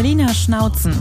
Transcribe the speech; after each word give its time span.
Berliner 0.00 0.32
Schnauzen. 0.32 0.94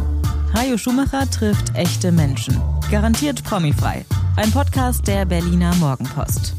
Hajo 0.53 0.77
Schumacher 0.77 1.25
trifft 1.29 1.73
echte 1.73 2.11
Menschen. 2.11 2.59
Garantiert 2.91 3.41
promifrei. 3.45 4.03
Ein 4.35 4.51
Podcast 4.51 5.07
der 5.07 5.23
Berliner 5.23 5.73
Morgenpost. 5.75 6.53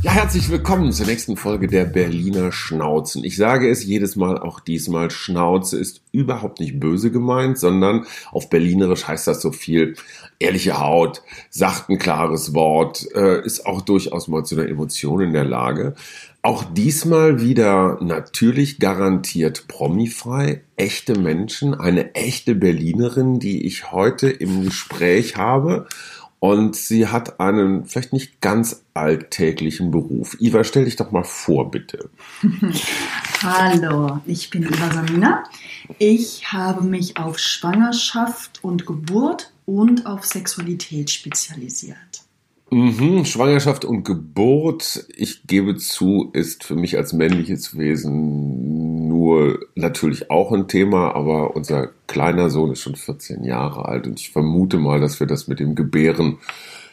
Ja, 0.00 0.12
herzlich 0.12 0.48
willkommen 0.48 0.92
zur 0.92 1.06
nächsten 1.06 1.36
Folge 1.36 1.66
der 1.66 1.84
Berliner 1.84 2.52
Schnauzen. 2.52 3.24
Ich 3.24 3.36
sage 3.36 3.68
es 3.68 3.84
jedes 3.84 4.14
Mal, 4.14 4.38
auch 4.38 4.60
diesmal, 4.60 5.10
Schnauze 5.10 5.76
ist 5.76 6.02
überhaupt 6.12 6.60
nicht 6.60 6.78
böse 6.78 7.10
gemeint, 7.10 7.58
sondern 7.58 8.06
auf 8.30 8.48
Berlinerisch 8.48 9.08
heißt 9.08 9.26
das 9.26 9.42
so 9.42 9.50
viel 9.50 9.96
ehrliche 10.38 10.78
Haut, 10.78 11.22
sagt 11.50 11.90
ein 11.90 11.98
klares 11.98 12.54
Wort, 12.54 13.08
äh, 13.12 13.44
ist 13.44 13.66
auch 13.66 13.80
durchaus 13.80 14.28
mal 14.28 14.44
zu 14.44 14.54
einer 14.54 14.68
Emotion 14.68 15.20
in 15.20 15.32
der 15.32 15.44
Lage. 15.44 15.94
Auch 16.42 16.62
diesmal 16.62 17.40
wieder 17.40 17.98
natürlich 18.00 18.78
garantiert 18.78 19.66
promifrei, 19.66 20.62
echte 20.76 21.18
Menschen, 21.18 21.74
eine 21.74 22.14
echte 22.14 22.54
Berlinerin, 22.54 23.40
die 23.40 23.66
ich 23.66 23.90
heute 23.90 24.30
im 24.30 24.64
Gespräch 24.64 25.36
habe 25.36 25.88
und 26.40 26.76
sie 26.76 27.08
hat 27.08 27.40
einen 27.40 27.84
vielleicht 27.84 28.12
nicht 28.12 28.40
ganz 28.40 28.84
alltäglichen 28.94 29.90
Beruf. 29.90 30.36
Iva, 30.40 30.62
stell 30.64 30.84
dich 30.84 30.96
doch 30.96 31.10
mal 31.10 31.24
vor, 31.24 31.70
bitte. 31.70 32.10
Hallo, 33.42 34.20
ich 34.26 34.50
bin 34.50 34.62
Iva 34.62 34.92
Samina. 34.92 35.44
Ich 35.98 36.52
habe 36.52 36.84
mich 36.84 37.16
auf 37.16 37.38
Schwangerschaft 37.38 38.62
und 38.62 38.86
Geburt 38.86 39.52
und 39.66 40.06
auf 40.06 40.24
Sexualität 40.24 41.10
spezialisiert. 41.10 41.96
Mhm, 42.70 43.24
Schwangerschaft 43.24 43.84
und 43.84 44.04
Geburt, 44.04 45.06
ich 45.16 45.46
gebe 45.46 45.76
zu, 45.76 46.30
ist 46.34 46.64
für 46.64 46.76
mich 46.76 46.96
als 46.96 47.14
männliches 47.14 47.78
Wesen 47.78 48.87
nur 49.28 49.60
natürlich 49.74 50.30
auch 50.30 50.52
ein 50.52 50.68
Thema, 50.68 51.14
aber 51.14 51.54
unser 51.54 51.88
kleiner 52.06 52.50
Sohn 52.50 52.72
ist 52.72 52.80
schon 52.80 52.96
14 52.96 53.44
Jahre 53.44 53.84
alt 53.84 54.06
und 54.06 54.18
ich 54.18 54.30
vermute 54.30 54.78
mal, 54.78 55.00
dass 55.00 55.20
wir 55.20 55.26
das 55.26 55.48
mit 55.48 55.60
dem 55.60 55.74
Gebären 55.74 56.38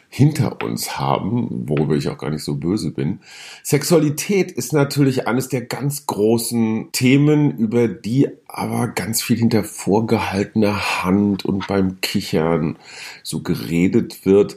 hinter 0.08 0.62
uns 0.62 0.98
haben, 0.98 1.68
worüber 1.68 1.96
ich 1.96 2.08
auch 2.08 2.18
gar 2.18 2.30
nicht 2.30 2.44
so 2.44 2.54
böse 2.54 2.92
bin. 2.92 3.20
Sexualität 3.62 4.52
ist 4.52 4.72
natürlich 4.72 5.26
eines 5.26 5.48
der 5.48 5.62
ganz 5.62 6.06
großen 6.06 6.90
Themen, 6.92 7.56
über 7.58 7.88
die 7.88 8.28
aber 8.46 8.88
ganz 8.88 9.20
viel 9.20 9.36
hinter 9.36 9.64
vorgehaltener 9.64 11.04
Hand 11.04 11.44
und 11.44 11.66
beim 11.66 12.00
Kichern 12.00 12.78
so 13.22 13.42
geredet 13.42 14.24
wird. 14.24 14.56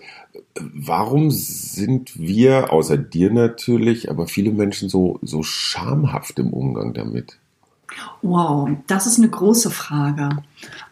Warum 0.56 1.32
sind 1.32 2.20
wir, 2.20 2.72
außer 2.72 2.98
dir 2.98 3.32
natürlich, 3.32 4.12
aber 4.12 4.28
viele 4.28 4.52
Menschen 4.52 4.88
so, 4.88 5.20
so 5.22 5.42
schamhaft 5.44 6.38
im 6.40 6.54
Umgang 6.54 6.94
damit? 6.94 7.39
Wow, 8.22 8.70
das 8.88 9.08
ist 9.08 9.18
eine 9.18 9.30
große 9.30 9.72
Frage. 9.72 10.30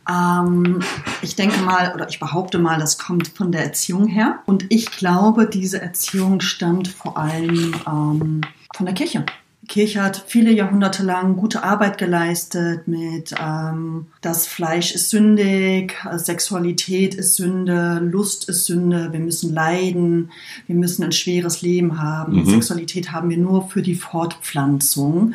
Ähm, 0.09 0.79
ich 1.21 1.35
denke 1.35 1.59
mal, 1.61 1.93
oder 1.93 2.07
ich 2.07 2.19
behaupte 2.19 2.59
mal, 2.59 2.79
das 2.79 2.97
kommt 2.97 3.27
von 3.29 3.51
der 3.51 3.63
Erziehung 3.63 4.07
her. 4.07 4.39
Und 4.45 4.65
ich 4.69 4.91
glaube, 4.91 5.47
diese 5.47 5.81
Erziehung 5.81 6.41
stammt 6.41 6.87
vor 6.87 7.17
allem 7.17 7.75
ähm, 7.85 8.41
von 8.75 8.85
der 8.85 8.95
Kirche. 8.95 9.25
Die 9.63 9.67
Kirche 9.67 10.01
hat 10.01 10.23
viele 10.27 10.51
Jahrhunderte 10.51 11.03
lang 11.03 11.35
gute 11.35 11.63
Arbeit 11.63 11.97
geleistet 11.97 12.87
mit 12.87 13.35
ähm, 13.37 14.07
das 14.21 14.47
Fleisch 14.47 14.95
ist 14.95 15.09
sündig, 15.09 15.93
Sexualität 16.15 17.15
ist 17.15 17.35
Sünde, 17.35 17.99
Lust 17.99 18.47
ist 18.47 18.65
Sünde, 18.65 19.11
wir 19.11 19.19
müssen 19.19 19.53
leiden, 19.53 20.31
wir 20.67 20.75
müssen 20.75 21.03
ein 21.03 21.11
schweres 21.11 21.61
Leben 21.63 22.01
haben. 22.01 22.37
Mhm. 22.37 22.45
Sexualität 22.45 23.11
haben 23.11 23.29
wir 23.29 23.37
nur 23.37 23.67
für 23.67 23.81
die 23.81 23.95
Fortpflanzung. 23.95 25.33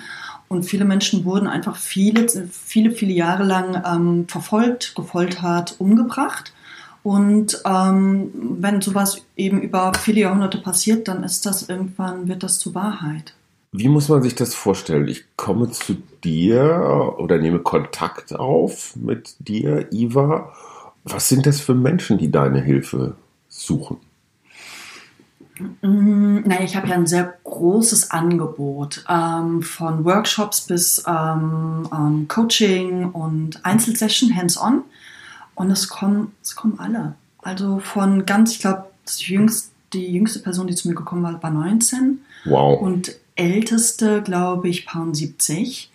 Und 0.52 0.64
viele 0.64 0.84
Menschen 0.84 1.24
wurden 1.24 1.46
einfach 1.46 1.76
viele, 1.76 2.26
viele, 2.50 2.90
viele 2.90 3.12
Jahre 3.12 3.42
lang 3.42 3.82
ähm, 3.86 4.28
verfolgt, 4.28 4.94
gefoltert, 4.94 5.76
umgebracht. 5.78 6.52
Und 7.02 7.62
ähm, 7.64 8.30
wenn 8.60 8.82
sowas 8.82 9.22
eben 9.34 9.62
über 9.62 9.92
viele 9.94 10.20
Jahrhunderte 10.20 10.58
passiert, 10.58 11.08
dann 11.08 11.24
ist 11.24 11.46
das 11.46 11.68
irgendwann, 11.68 12.28
wird 12.28 12.42
das 12.42 12.58
zur 12.58 12.74
Wahrheit. 12.74 13.34
Wie 13.72 13.88
muss 13.88 14.10
man 14.10 14.22
sich 14.22 14.34
das 14.34 14.54
vorstellen? 14.54 15.08
Ich 15.08 15.24
komme 15.36 15.70
zu 15.70 15.96
dir 16.22 17.14
oder 17.16 17.38
nehme 17.38 17.60
Kontakt 17.60 18.34
auf 18.34 18.94
mit 18.94 19.34
dir, 19.38 19.90
Iva. 19.90 20.52
Was 21.04 21.30
sind 21.30 21.46
das 21.46 21.60
für 21.60 21.74
Menschen, 21.74 22.18
die 22.18 22.30
deine 22.30 22.60
Hilfe 22.60 23.16
suchen? 23.48 23.96
Mm, 25.82 26.40
naja, 26.44 26.62
ich 26.62 26.76
habe 26.76 26.88
ja 26.88 26.94
ein 26.94 27.06
sehr 27.06 27.34
großes 27.44 28.10
Angebot 28.10 29.04
ähm, 29.08 29.62
von 29.62 30.04
Workshops 30.04 30.62
bis 30.62 31.02
ähm, 31.06 31.88
ähm, 31.92 32.28
Coaching 32.28 33.10
und 33.10 33.64
Einzelsession, 33.64 34.34
hands-on. 34.34 34.82
Und 35.54 35.70
es 35.70 35.88
kommen, 35.88 36.32
es 36.42 36.56
kommen 36.56 36.78
alle. 36.78 37.14
Also 37.42 37.80
von 37.80 38.24
ganz, 38.24 38.52
ich 38.52 38.60
glaube, 38.60 38.86
die 39.18 40.12
jüngste 40.12 40.40
Person, 40.40 40.66
die 40.66 40.74
zu 40.74 40.88
mir 40.88 40.94
gekommen 40.94 41.22
war, 41.22 41.42
war 41.42 41.50
19. 41.50 42.20
Wow. 42.44 42.80
Und 42.80 43.14
älteste, 43.34 44.22
glaube 44.22 44.68
ich, 44.68 44.86
Pound 44.86 45.16
70. 45.16 45.90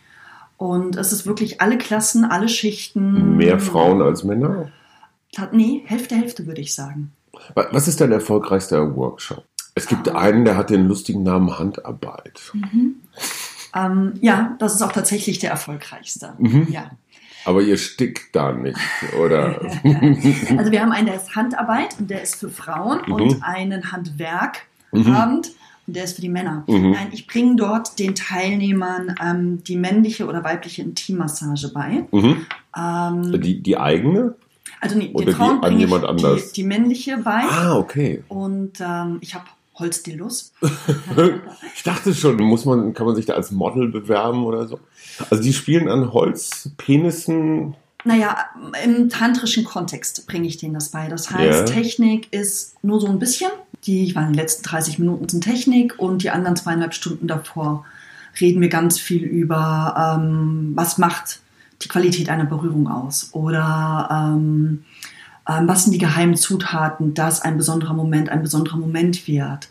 Und 0.57 0.95
es 0.95 1.11
ist 1.11 1.25
wirklich 1.25 1.61
alle 1.61 1.77
Klassen, 1.77 2.25
alle 2.25 2.49
Schichten. 2.49 3.37
Mehr 3.37 3.59
Frauen 3.59 4.01
als 4.01 4.23
Männer? 4.23 4.71
Nee, 5.51 5.83
Hälfte, 5.85 6.15
Hälfte 6.15 6.47
würde 6.47 6.61
ich 6.61 6.73
sagen. 6.73 7.11
Was 7.53 7.87
ist 7.87 8.01
dein 8.01 8.11
erfolgreichster 8.11 8.95
Workshop? 8.95 9.43
Es 9.77 9.85
gibt 9.85 10.09
einen, 10.09 10.43
der 10.43 10.57
hat 10.57 10.71
den 10.71 10.87
lustigen 10.87 11.21
Namen 11.21 11.59
Handarbeit. 11.59 12.41
Mhm. 12.53 12.95
Ähm, 13.75 14.13
ja, 14.21 14.55
das 14.57 14.73
ist 14.73 14.81
auch 14.81 14.91
tatsächlich 14.91 15.37
der 15.37 15.51
erfolgreichst. 15.51 16.27
Mhm. 16.39 16.67
Ja. 16.71 16.91
Aber 17.45 17.61
ihr 17.61 17.77
stickt 17.77 18.35
da 18.35 18.51
nicht, 18.51 18.79
oder? 19.23 19.61
also 20.57 20.71
wir 20.71 20.81
haben 20.81 20.91
einen, 20.91 21.05
der 21.05 21.15
ist 21.15 21.35
Handarbeit 21.35 21.95
und 21.99 22.09
der 22.09 22.23
ist 22.23 22.35
für 22.37 22.49
Frauen 22.49 23.01
mhm. 23.05 23.13
und 23.13 23.43
einen 23.43 23.91
Handwerkabend. 23.91 24.63
Mhm. 24.91 25.15
Und 25.15 25.51
der 25.85 26.05
ist 26.05 26.15
für 26.15 26.21
die 26.21 26.29
Männer. 26.29 26.63
Mhm. 26.67 26.91
Nein, 26.91 27.09
ich 27.11 27.27
bringe 27.27 27.55
dort 27.55 27.99
den 27.99 28.15
Teilnehmern 28.15 29.15
ähm, 29.23 29.63
die 29.63 29.77
männliche 29.77 30.25
oder 30.25 30.43
weibliche 30.43 30.81
Intimmassage 30.81 31.69
bei. 31.69 32.03
Mhm. 32.11 32.45
Ähm, 32.75 33.41
die, 33.41 33.61
die 33.61 33.77
eigene? 33.77 34.35
Also 34.79 34.97
nee, 34.97 35.11
Oder 35.13 35.25
den 35.25 35.35
Frauen 35.35 35.61
die 35.61 35.67
an 35.67 35.79
jemand 35.79 36.03
anders? 36.05 36.51
Die, 36.51 36.61
die, 36.61 36.67
männliche 36.67 37.17
bei. 37.17 37.43
Ah, 37.49 37.77
okay. 37.77 38.23
Und 38.27 38.79
ähm, 38.81 39.17
ich 39.21 39.33
habe 39.33 39.45
Holzdillos. 39.79 40.53
ich 41.75 41.83
dachte 41.83 42.13
schon, 42.13 42.37
muss 42.37 42.65
man, 42.65 42.93
kann 42.93 43.05
man 43.05 43.15
sich 43.15 43.25
da 43.25 43.33
als 43.33 43.51
Model 43.51 43.89
bewerben 43.89 44.45
oder 44.45 44.67
so? 44.67 44.79
Also 45.29 45.43
die 45.43 45.53
spielen 45.53 45.87
an 45.89 46.13
Holzpenissen. 46.13 47.75
Naja, 48.03 48.37
im 48.83 49.09
tantrischen 49.09 49.65
Kontext 49.65 50.27
bringe 50.27 50.47
ich 50.47 50.57
denen 50.57 50.73
das 50.73 50.89
bei. 50.89 51.07
Das 51.07 51.31
heißt, 51.31 51.69
ja. 51.69 51.75
Technik 51.75 52.31
ist 52.31 52.81
nur 52.83 53.01
so 53.01 53.07
ein 53.07 53.19
bisschen. 53.19 53.51
Die, 53.83 54.03
ich 54.03 54.15
meine, 54.15 54.31
die 54.31 54.39
letzten 54.39 54.63
30 54.63 54.99
Minuten 54.99 55.27
sind 55.27 55.43
Technik 55.43 55.95
und 55.97 56.23
die 56.23 56.29
anderen 56.29 56.55
zweieinhalb 56.55 56.93
Stunden 56.93 57.27
davor 57.27 57.85
reden 58.39 58.61
wir 58.61 58.69
ganz 58.69 58.99
viel 58.99 59.23
über, 59.23 60.17
ähm, 60.19 60.71
was 60.75 60.97
macht 60.97 61.41
die 61.81 61.87
Qualität 61.87 62.29
einer 62.29 62.45
Berührung 62.45 62.87
aus 62.87 63.29
oder 63.33 64.09
ähm, 64.11 64.83
ähm, 65.47 65.67
was 65.67 65.83
sind 65.83 65.93
die 65.93 65.99
geheimen 65.99 66.35
Zutaten, 66.35 67.13
dass 67.13 67.41
ein 67.41 67.57
besonderer 67.57 67.93
Moment 67.93 68.29
ein 68.29 68.41
besonderer 68.41 68.77
Moment 68.77 69.27
wird, 69.27 69.69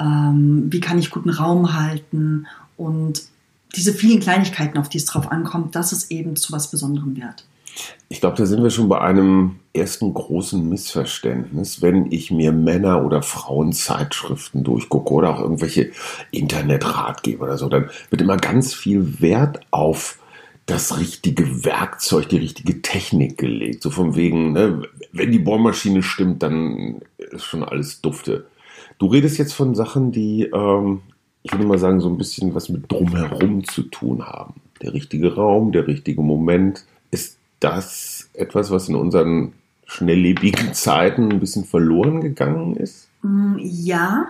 ähm, 0.00 0.66
wie 0.70 0.80
kann 0.80 0.98
ich 0.98 1.10
guten 1.10 1.30
Raum 1.30 1.74
halten? 1.74 2.46
Und 2.76 3.22
diese 3.74 3.92
vielen 3.92 4.20
Kleinigkeiten, 4.20 4.78
auf 4.78 4.88
die 4.88 4.98
es 4.98 5.06
drauf 5.06 5.30
ankommt, 5.30 5.74
dass 5.74 5.92
es 5.92 6.10
eben 6.10 6.36
zu 6.36 6.52
was 6.52 6.70
Besonderem 6.70 7.16
wird. 7.16 7.46
Ich 8.08 8.20
glaube, 8.20 8.36
da 8.36 8.46
sind 8.46 8.62
wir 8.62 8.70
schon 8.70 8.88
bei 8.88 9.00
einem 9.00 9.56
ersten 9.74 10.14
großen 10.14 10.66
Missverständnis, 10.66 11.82
wenn 11.82 12.10
ich 12.10 12.30
mir 12.30 12.52
Männer- 12.52 13.04
oder 13.04 13.22
Frauenzeitschriften 13.22 14.64
durchgucke 14.64 15.12
oder 15.12 15.30
auch 15.34 15.40
irgendwelche 15.40 15.90
Internetratgeber 16.30 17.44
oder 17.44 17.58
so, 17.58 17.68
dann 17.68 17.90
wird 18.08 18.22
immer 18.22 18.38
ganz 18.38 18.72
viel 18.72 19.20
Wert 19.20 19.60
auf 19.70 20.18
das 20.66 20.98
richtige 20.98 21.64
Werkzeug, 21.64 22.28
die 22.28 22.38
richtige 22.38 22.82
Technik 22.82 23.38
gelegt. 23.38 23.82
So 23.82 23.90
von 23.90 24.16
wegen, 24.16 24.52
ne, 24.52 24.82
wenn 25.12 25.30
die 25.30 25.38
Bohrmaschine 25.38 26.02
stimmt, 26.02 26.42
dann 26.42 27.02
ist 27.18 27.44
schon 27.44 27.62
alles 27.62 28.00
dufte. 28.00 28.46
Du 28.98 29.06
redest 29.06 29.38
jetzt 29.38 29.52
von 29.52 29.76
Sachen, 29.76 30.10
die, 30.10 30.42
ähm, 30.52 31.02
ich 31.42 31.52
würde 31.52 31.64
mal 31.64 31.78
sagen, 31.78 32.00
so 32.00 32.08
ein 32.08 32.18
bisschen 32.18 32.54
was 32.54 32.68
mit 32.68 32.90
drumherum 32.90 33.64
zu 33.64 33.84
tun 33.84 34.26
haben. 34.26 34.54
Der 34.82 34.92
richtige 34.92 35.36
Raum, 35.36 35.70
der 35.70 35.86
richtige 35.86 36.20
Moment. 36.20 36.84
Ist 37.12 37.38
das 37.60 38.28
etwas, 38.34 38.70
was 38.72 38.88
in 38.88 38.96
unseren 38.96 39.52
schnelllebigen 39.86 40.74
Zeiten 40.74 41.30
ein 41.30 41.40
bisschen 41.40 41.64
verloren 41.64 42.20
gegangen 42.20 42.74
ist? 42.74 43.08
Mm, 43.22 43.56
ja, 43.58 44.26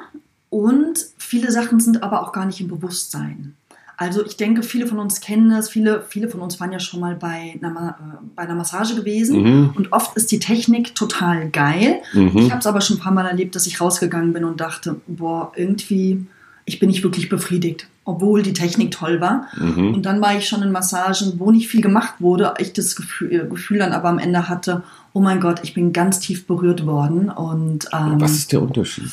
und 0.51 1.07
viele 1.17 1.51
Sachen 1.51 1.81
sind 1.81 2.03
aber 2.03 2.23
auch 2.23 2.33
gar 2.33 2.45
nicht 2.45 2.61
im 2.61 2.69
Bewusstsein. 2.69 3.57
Also 3.99 4.25
ich 4.25 4.37
denke, 4.37 4.63
viele 4.63 4.87
von 4.87 4.99
uns 4.99 5.21
kennen 5.21 5.51
das. 5.51 5.71
Viele, 5.71 6.05
viele 6.09 6.29
von 6.29 6.41
uns 6.41 6.61
waren 6.61 6.71
ja 6.71 6.79
schon 6.79 7.01
mal 7.01 7.15
bei 7.15 7.59
einer, 7.61 7.97
äh, 7.99 8.27
bei 8.35 8.43
einer 8.43 8.55
Massage 8.55 8.95
gewesen. 8.95 9.43
Mhm. 9.43 9.71
Und 9.75 9.93
oft 9.93 10.17
ist 10.17 10.31
die 10.31 10.39
Technik 10.39 10.95
total 10.95 11.49
geil. 11.49 12.01
Mhm. 12.13 12.37
Ich 12.37 12.51
habe 12.51 12.61
es 12.61 12.67
aber 12.67 12.83
schon 12.83 12.97
ein 12.97 13.01
paar 13.01 13.13
Mal 13.13 13.27
erlebt, 13.27 13.55
dass 13.55 13.67
ich 13.67 13.81
rausgegangen 13.81 14.35
bin 14.35 14.45
und 14.45 14.61
dachte, 14.61 15.01
boah, 15.07 15.53
irgendwie, 15.57 16.27
ich 16.67 16.79
bin 16.79 16.91
nicht 16.91 17.03
wirklich 17.05 17.31
befriedigt, 17.31 17.89
obwohl 18.05 18.43
die 18.43 18.53
Technik 18.53 18.91
toll 18.91 19.23
war. 19.23 19.47
Mhm. 19.57 19.95
Und 19.95 20.03
dann 20.05 20.21
war 20.21 20.37
ich 20.37 20.47
schon 20.47 20.63
in 20.63 20.73
Massagen, 20.73 21.35
wo 21.39 21.51
nicht 21.51 21.69
viel 21.69 21.81
gemacht 21.81 22.17
wurde. 22.19 22.53
Ich 22.59 22.75
das 22.75 22.97
Gefühl, 22.97 23.33
äh, 23.33 23.47
Gefühl 23.49 23.79
dann 23.79 23.93
aber 23.93 24.11
am 24.11 24.19
Ende 24.19 24.49
hatte, 24.49 24.83
oh 25.15 25.21
mein 25.21 25.41
Gott, 25.41 25.61
ich 25.63 25.73
bin 25.73 25.95
ganz 25.95 26.21
tief 26.21 26.47
berührt 26.47 26.85
worden. 26.85 27.31
Und 27.31 27.87
ähm, 27.95 28.21
Was 28.21 28.33
ist 28.33 28.53
der 28.53 28.61
Unterschied? 28.61 29.11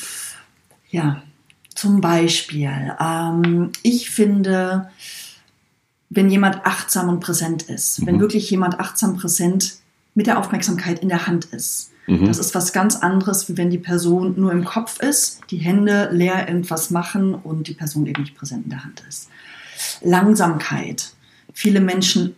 ja, 0.90 1.22
zum 1.74 2.00
Beispiel, 2.00 2.94
ähm, 3.00 3.70
ich 3.82 4.10
finde, 4.10 4.90
wenn 6.10 6.30
jemand 6.30 6.64
achtsam 6.64 7.08
und 7.08 7.20
präsent 7.20 7.62
ist, 7.64 8.06
wenn 8.06 8.16
Mhm. 8.16 8.20
wirklich 8.20 8.50
jemand 8.50 8.78
achtsam 8.78 9.16
präsent 9.16 9.76
mit 10.14 10.26
der 10.26 10.38
Aufmerksamkeit 10.38 11.00
in 11.00 11.08
der 11.08 11.26
Hand 11.26 11.46
ist, 11.46 11.90
Mhm. 12.06 12.26
das 12.26 12.38
ist 12.38 12.54
was 12.54 12.72
ganz 12.72 12.96
anderes, 12.96 13.48
wie 13.48 13.56
wenn 13.56 13.70
die 13.70 13.78
Person 13.78 14.34
nur 14.38 14.52
im 14.52 14.64
Kopf 14.64 15.00
ist, 15.00 15.40
die 15.50 15.56
Hände 15.56 16.10
leer 16.12 16.46
irgendwas 16.46 16.90
machen 16.90 17.34
und 17.34 17.66
die 17.66 17.74
Person 17.74 18.06
eben 18.06 18.22
nicht 18.22 18.36
präsent 18.36 18.64
in 18.64 18.70
der 18.70 18.84
Hand 18.84 19.02
ist. 19.08 19.28
Langsamkeit. 20.02 21.12
Viele 21.52 21.80
Menschen, 21.80 22.36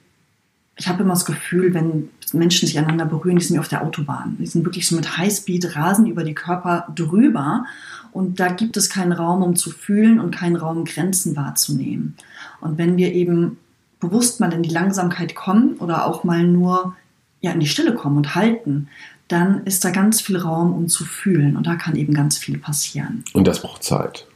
ich 0.77 0.88
habe 0.88 1.03
immer 1.03 1.15
das 1.15 1.25
Gefühl, 1.25 1.75
wenn 1.75 2.11
Menschen 2.38 2.67
sich 2.67 2.79
einander 2.79 3.05
berühren, 3.05 3.38
die 3.38 3.44
sind 3.44 3.56
wie 3.56 3.61
auf 3.61 3.69
der 3.69 3.83
Autobahn. 3.83 4.37
Die 4.38 4.47
sind 4.47 4.65
wirklich 4.65 4.88
so 4.88 4.97
mit 4.97 5.19
Highspeed, 5.19 5.77
rasen 5.77 6.06
über 6.06 6.25
die 6.25 6.35
Körper 6.35 6.87
drüber. 6.94 7.65
Und 8.12 8.41
da 8.41 8.49
gibt 8.49 8.77
es 8.77 8.88
keinen 8.88 9.12
Raum, 9.12 9.43
um 9.43 9.56
zu 9.56 9.71
fühlen 9.71 10.21
und 10.21 10.35
keinen 10.35 10.56
Raum, 10.56 10.85
Grenzen 10.85 11.37
wahrzunehmen. 11.37 12.17
Und 12.61 12.79
wenn 12.79 12.97
wir 12.97 13.12
eben 13.12 13.59
bewusst 14.00 14.41
mal 14.41 14.53
in 14.53 14.62
die 14.62 14.71
Langsamkeit 14.71 15.35
kommen 15.35 15.77
oder 15.77 16.06
auch 16.06 16.25
mal 16.25 16.44
nur 16.44 16.97
ja, 17.41 17.53
in 17.53 17.61
die 17.61 17.69
Stille 17.69 17.94
kommen 17.94 18.17
und 18.17 18.35
halten, 18.35 18.88
dann 19.29 19.65
ist 19.65 19.85
da 19.85 19.91
ganz 19.91 20.21
viel 20.21 20.37
Raum, 20.37 20.73
um 20.73 20.88
zu 20.88 21.05
fühlen. 21.05 21.56
Und 21.56 21.67
da 21.67 21.77
kann 21.77 21.97
eben 21.97 22.15
ganz 22.15 22.38
viel 22.38 22.59
passieren. 22.59 23.25
Und 23.33 23.47
das 23.47 23.61
braucht 23.61 23.83
Zeit. 23.83 24.27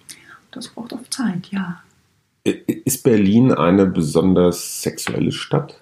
Das 0.51 0.69
braucht 0.69 0.93
auch 0.93 1.09
Zeit, 1.11 1.49
ja. 1.51 1.81
Ist 2.45 3.05
Berlin 3.05 3.53
eine 3.53 3.87
besonders 3.87 4.83
sexuelle 4.83 5.31
Stadt? 5.33 5.81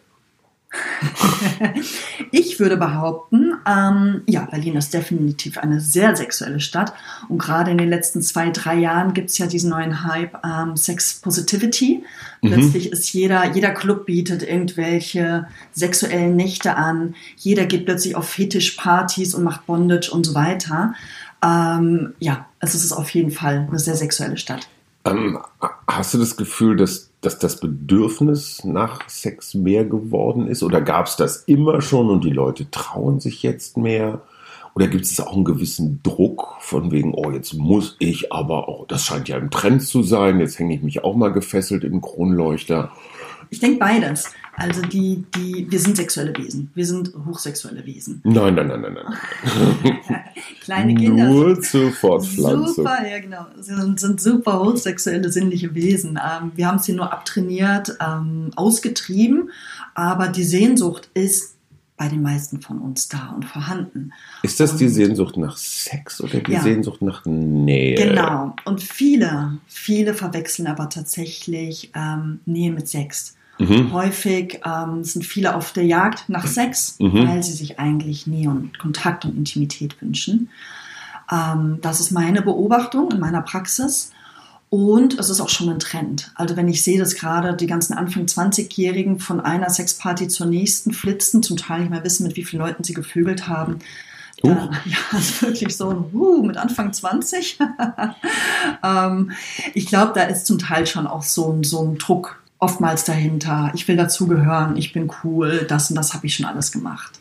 Ich 2.30 2.60
würde 2.60 2.76
behaupten, 2.76 3.54
ähm, 3.66 4.22
ja, 4.26 4.44
Berlin 4.44 4.76
ist 4.76 4.92
definitiv 4.92 5.56
eine 5.58 5.80
sehr 5.80 6.14
sexuelle 6.14 6.60
Stadt. 6.60 6.92
Und 7.28 7.38
gerade 7.38 7.70
in 7.70 7.78
den 7.78 7.88
letzten 7.88 8.20
zwei, 8.20 8.50
drei 8.50 8.76
Jahren 8.76 9.14
gibt 9.14 9.30
es 9.30 9.38
ja 9.38 9.46
diesen 9.46 9.70
neuen 9.70 10.04
Hype 10.04 10.38
ähm, 10.44 10.76
Sex 10.76 11.20
Positivity. 11.20 12.04
Plötzlich 12.42 12.92
ist 12.92 13.12
jeder, 13.12 13.52
jeder 13.52 13.70
Club 13.70 14.06
bietet 14.06 14.42
irgendwelche 14.42 15.48
sexuellen 15.72 16.36
Nächte 16.36 16.76
an. 16.76 17.14
Jeder 17.36 17.66
geht 17.66 17.86
plötzlich 17.86 18.14
auf 18.14 18.28
Fetischpartys 18.28 19.34
und 19.34 19.44
macht 19.44 19.66
Bondage 19.66 20.10
und 20.10 20.26
so 20.26 20.34
weiter. 20.34 20.94
Ähm, 21.42 22.14
ja, 22.18 22.46
also 22.60 22.76
es 22.76 22.84
ist 22.84 22.92
auf 22.92 23.10
jeden 23.10 23.30
Fall 23.30 23.66
eine 23.68 23.78
sehr 23.78 23.96
sexuelle 23.96 24.36
Stadt. 24.36 24.68
Ähm, 25.04 25.38
hast 25.86 26.14
du 26.14 26.18
das 26.18 26.36
Gefühl, 26.36 26.76
dass, 26.76 27.07
dass 27.20 27.38
das 27.38 27.60
Bedürfnis 27.60 28.64
nach 28.64 29.08
Sex 29.08 29.54
mehr 29.54 29.84
geworden 29.84 30.46
ist? 30.46 30.62
Oder 30.62 30.80
gab 30.80 31.06
es 31.06 31.16
das 31.16 31.44
immer 31.44 31.80
schon 31.80 32.10
und 32.10 32.24
die 32.24 32.30
Leute 32.30 32.70
trauen 32.70 33.20
sich 33.20 33.42
jetzt 33.42 33.76
mehr? 33.76 34.22
Oder 34.74 34.86
gibt 34.86 35.04
es 35.04 35.18
auch 35.18 35.34
einen 35.34 35.44
gewissen 35.44 36.00
Druck 36.04 36.56
von 36.60 36.92
wegen, 36.92 37.12
oh, 37.12 37.32
jetzt 37.32 37.54
muss 37.54 37.96
ich 37.98 38.32
aber 38.32 38.68
auch, 38.68 38.86
das 38.86 39.02
scheint 39.02 39.28
ja 39.28 39.36
im 39.36 39.50
Trend 39.50 39.82
zu 39.82 40.04
sein, 40.04 40.38
jetzt 40.38 40.58
hänge 40.58 40.74
ich 40.74 40.82
mich 40.82 41.02
auch 41.02 41.16
mal 41.16 41.32
gefesselt 41.32 41.82
im 41.82 42.00
Kronleuchter. 42.00 42.92
Ich 43.50 43.58
denke 43.58 43.78
beides. 43.78 44.32
Also 44.58 44.82
die, 44.82 45.24
die, 45.36 45.66
wir 45.70 45.78
sind 45.78 45.96
sexuelle 45.96 46.36
Wesen. 46.36 46.70
Wir 46.74 46.84
sind 46.84 47.12
hochsexuelle 47.26 47.86
Wesen. 47.86 48.20
Nein, 48.24 48.56
nein, 48.56 48.66
nein, 48.66 48.80
nein, 48.82 48.94
nein. 48.94 49.98
Kleine 50.60 50.94
Kinder 50.94 51.26
Nur 51.28 51.60
zur 51.60 51.92
Fortpflanzung. 51.92 52.74
Super, 52.74 53.08
ja 53.08 53.20
genau. 53.20 53.46
Sie 53.60 53.74
sind, 53.74 54.00
sind 54.00 54.20
super 54.20 54.58
hochsexuelle, 54.60 55.30
sinnliche 55.30 55.74
Wesen. 55.74 56.18
Ähm, 56.18 56.52
wir 56.56 56.66
haben 56.66 56.78
sie 56.80 56.92
nur 56.92 57.12
abtrainiert, 57.12 57.96
ähm, 58.00 58.50
ausgetrieben, 58.56 59.50
aber 59.94 60.28
die 60.28 60.44
Sehnsucht 60.44 61.08
ist 61.14 61.54
bei 61.96 62.08
den 62.08 62.22
meisten 62.22 62.60
von 62.60 62.78
uns 62.78 63.08
da 63.08 63.32
und 63.34 63.44
vorhanden. 63.44 64.12
Ist 64.42 64.60
das 64.60 64.76
die 64.76 64.84
Und- 64.86 64.90
Sehnsucht 64.92 65.36
nach 65.36 65.56
Sex 65.56 66.20
oder 66.20 66.38
die 66.40 66.52
Ja. 66.52 66.62
Sehnsucht 66.62 67.02
nach 67.02 67.24
Nähe? 67.26 67.96
Genau. 67.96 68.54
Und 68.64 68.82
viele, 68.82 69.58
viele 69.66 70.14
verwechseln 70.14 70.66
aber 70.68 70.88
tatsächlich 70.88 71.90
ähm, 71.94 72.40
Nähe 72.46 72.72
mit 72.72 72.88
Sex. 72.88 73.34
Mhm. 73.58 73.92
Häufig 73.92 74.60
ähm, 74.64 75.04
sind 75.04 75.24
viele 75.24 75.54
auf 75.54 75.72
der 75.72 75.84
Jagd 75.84 76.28
nach 76.28 76.46
Sex, 76.46 76.96
Mhm. 76.98 77.28
weil 77.28 77.42
sie 77.42 77.52
sich 77.52 77.78
eigentlich 77.78 78.26
Nähe 78.26 78.50
und 78.50 78.78
Kontakt 78.78 79.24
und 79.24 79.36
Intimität 79.36 80.00
wünschen. 80.00 80.48
Ähm, 81.30 81.78
das 81.82 82.00
ist 82.00 82.10
meine 82.10 82.42
Beobachtung 82.42 83.10
in 83.12 83.20
meiner 83.20 83.42
Praxis. 83.42 84.12
Und 84.70 85.18
es 85.18 85.30
ist 85.30 85.40
auch 85.40 85.48
schon 85.48 85.70
ein 85.70 85.78
Trend. 85.78 86.30
Also 86.34 86.56
wenn 86.56 86.68
ich 86.68 86.84
sehe, 86.84 86.98
dass 86.98 87.14
gerade 87.14 87.56
die 87.56 87.66
ganzen 87.66 87.94
Anfang 87.94 88.26
20-Jährigen 88.26 89.18
von 89.18 89.40
einer 89.40 89.70
Sexparty 89.70 90.28
zur 90.28 90.46
nächsten 90.46 90.92
flitzen, 90.92 91.42
zum 91.42 91.56
Teil 91.56 91.80
nicht 91.80 91.90
mehr 91.90 92.04
wissen, 92.04 92.26
mit 92.26 92.36
wie 92.36 92.44
vielen 92.44 92.62
Leuten 92.62 92.84
sie 92.84 92.92
gevögelt 92.92 93.48
haben. 93.48 93.78
Huch. 94.42 94.50
Dann, 94.50 94.76
ja, 94.84 95.18
ist 95.18 95.42
wirklich 95.42 95.74
so 95.74 95.88
ein 95.88 96.04
uh, 96.12 96.42
mit 96.42 96.58
Anfang 96.58 96.92
20. 96.92 97.58
ähm, 98.84 99.32
ich 99.72 99.86
glaube, 99.86 100.12
da 100.14 100.24
ist 100.24 100.46
zum 100.46 100.58
Teil 100.58 100.86
schon 100.86 101.06
auch 101.06 101.22
so 101.22 101.50
ein, 101.50 101.64
so 101.64 101.82
ein 101.82 101.96
Druck 101.96 102.42
oftmals 102.58 103.04
dahinter. 103.04 103.70
Ich 103.74 103.86
will 103.88 103.96
dazugehören, 103.96 104.76
ich 104.76 104.92
bin 104.92 105.10
cool, 105.22 105.64
das 105.68 105.90
und 105.90 105.96
das 105.96 106.14
habe 106.14 106.26
ich 106.26 106.34
schon 106.34 106.46
alles 106.46 106.72
gemacht. 106.72 107.18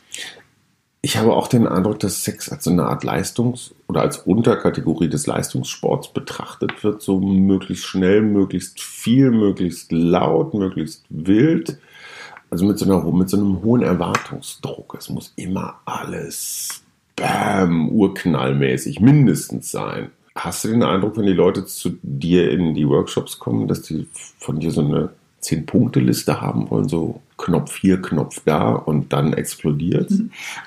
Ich 1.02 1.16
habe 1.16 1.34
auch 1.34 1.48
den 1.48 1.68
Eindruck, 1.68 2.00
dass 2.00 2.24
Sex 2.24 2.50
als 2.50 2.68
eine 2.68 2.84
Art 2.84 3.04
Leistungs- 3.04 3.74
oder 3.88 4.02
als 4.02 4.18
Unterkategorie 4.18 5.08
des 5.08 5.28
Leistungssports 5.28 6.10
betrachtet 6.10 6.84
wird, 6.84 7.02
so 7.02 7.20
möglichst 7.20 7.86
schnell, 7.86 8.22
möglichst 8.22 8.82
viel, 8.82 9.32
möglichst 9.32 9.92
laut, 9.92 10.54
möglichst 10.54 11.06
wild. 11.10 11.78
Also 12.50 12.66
mit 12.66 12.80
so, 12.80 12.86
einer, 12.86 13.04
mit 13.12 13.30
so 13.30 13.38
einem 13.38 13.62
hohen 13.62 13.84
Erwartungsdruck. 13.84 14.96
Es 14.98 15.10
muss 15.10 15.34
immer 15.36 15.80
alles 15.86 16.82
bam, 17.16 17.90
urknallmäßig 17.90 19.00
mindestens 19.00 19.72
sein. 19.72 20.12
Hast 20.36 20.64
du 20.64 20.70
den 20.70 20.84
Eindruck, 20.84 21.18
wenn 21.18 21.26
die 21.26 21.34
Leute 21.34 21.66
zu 21.66 21.98
dir 22.02 22.52
in 22.52 22.74
die 22.74 22.88
Workshops 22.88 23.40
kommen, 23.40 23.68
dass 23.68 23.82
die 23.82 24.08
von 24.40 24.60
dir 24.60 24.72
so 24.72 24.82
eine 24.82 25.10
Zehn-Punkte-Liste 25.40 26.42
haben 26.42 26.70
wollen, 26.70 26.88
so 26.90 27.22
Knopf 27.38 27.78
hier, 27.78 28.02
Knopf 28.02 28.42
da 28.46 28.72
und 28.72 29.14
dann 29.14 29.34
explodiert? 29.34 30.12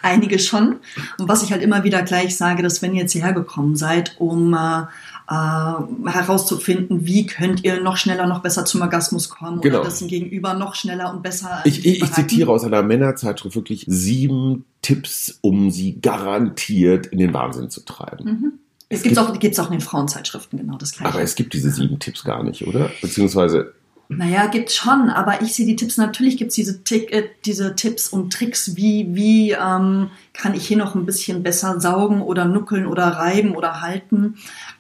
Einige 0.03 0.39
schon. 0.39 0.77
Und 1.19 1.29
was 1.29 1.43
ich 1.43 1.51
halt 1.53 1.63
immer 1.63 1.83
wieder 1.85 2.03
gleich 2.03 2.37
sage, 2.37 2.63
dass 2.63 2.81
wenn 2.81 2.95
ihr 2.95 3.03
jetzt 3.03 3.13
hierher 3.13 3.33
gekommen 3.33 3.75
seid, 3.77 4.15
um 4.19 4.55
äh, 4.55 4.83
äh, 5.29 6.11
herauszufinden, 6.11 7.07
wie 7.07 7.27
könnt 7.27 7.65
ihr 7.65 7.81
noch 7.81 7.97
schneller, 7.97 8.27
noch 8.27 8.41
besser 8.41 8.65
zum 8.65 8.81
Orgasmus 8.83 9.29
kommen 9.29 9.61
Genau. 9.61 9.77
oder 9.81 9.85
das 9.87 9.99
Gegenüber 10.07 10.55
noch 10.55 10.75
schneller 10.75 11.13
und 11.13 11.23
besser 11.23 11.61
Ich, 11.65 11.85
ich, 11.85 12.03
ich 12.03 12.13
zitiere 12.13 12.51
aus 12.53 12.65
einer 12.65 12.83
Männerzeitschrift 12.83 13.57
wirklich 13.57 13.85
sieben 13.89 14.65
Tipps, 14.83 15.39
um 15.41 15.71
sie 15.71 16.01
garantiert 16.01 17.07
in 17.07 17.19
den 17.19 17.35
Wahnsinn 17.35 17.71
zu 17.71 17.85
treiben. 17.85 18.25
Mhm. 18.25 18.53
Es 18.89 18.99
Es 18.99 19.03
gibt 19.05 19.17
gibt- 19.17 19.29
auch, 19.29 19.39
gibt's 19.39 19.59
auch 19.61 19.67
in 19.67 19.73
den 19.73 19.81
Frauenzeitschriften 19.81 20.59
genau 20.59 20.77
das 20.79 20.93
gleiche. 20.93 21.13
Aber 21.15 21.23
es 21.23 21.35
gibt 21.37 21.53
diese 21.55 21.71
sieben 21.71 21.99
Tipps 22.01 22.25
gar 22.25 22.43
nicht, 22.43 22.67
oder? 22.67 22.91
Beziehungsweise, 23.03 23.73
Naja, 24.13 24.47
gibt's 24.49 24.75
schon, 24.75 25.09
aber 25.09 25.41
ich 25.41 25.55
sehe 25.55 25.67
die 25.67 25.77
Tipps, 25.77 25.97
natürlich 25.97 26.37
gibt's 26.37 26.57
diese, 26.57 26.83
Tick, 26.83 27.13
äh, 27.13 27.31
diese 27.45 27.77
Tipps 27.77 28.09
und 28.09 28.33
Tricks, 28.33 28.75
wie, 28.75 29.15
wie 29.15 29.53
ähm, 29.53 30.11
kann 30.33 30.55
ich 30.55 30.67
hier 30.67 30.77
noch 30.79 30.97
ein 30.97 31.07
bisschen 31.07 31.45
besser 31.45 31.81
saugen 31.81 32.21
oder 32.21 32.45
nuckeln 32.45 32.87
oder 32.87 33.07
reiben 33.07 33.55
oder 33.55 33.83
halten. 33.83 34.35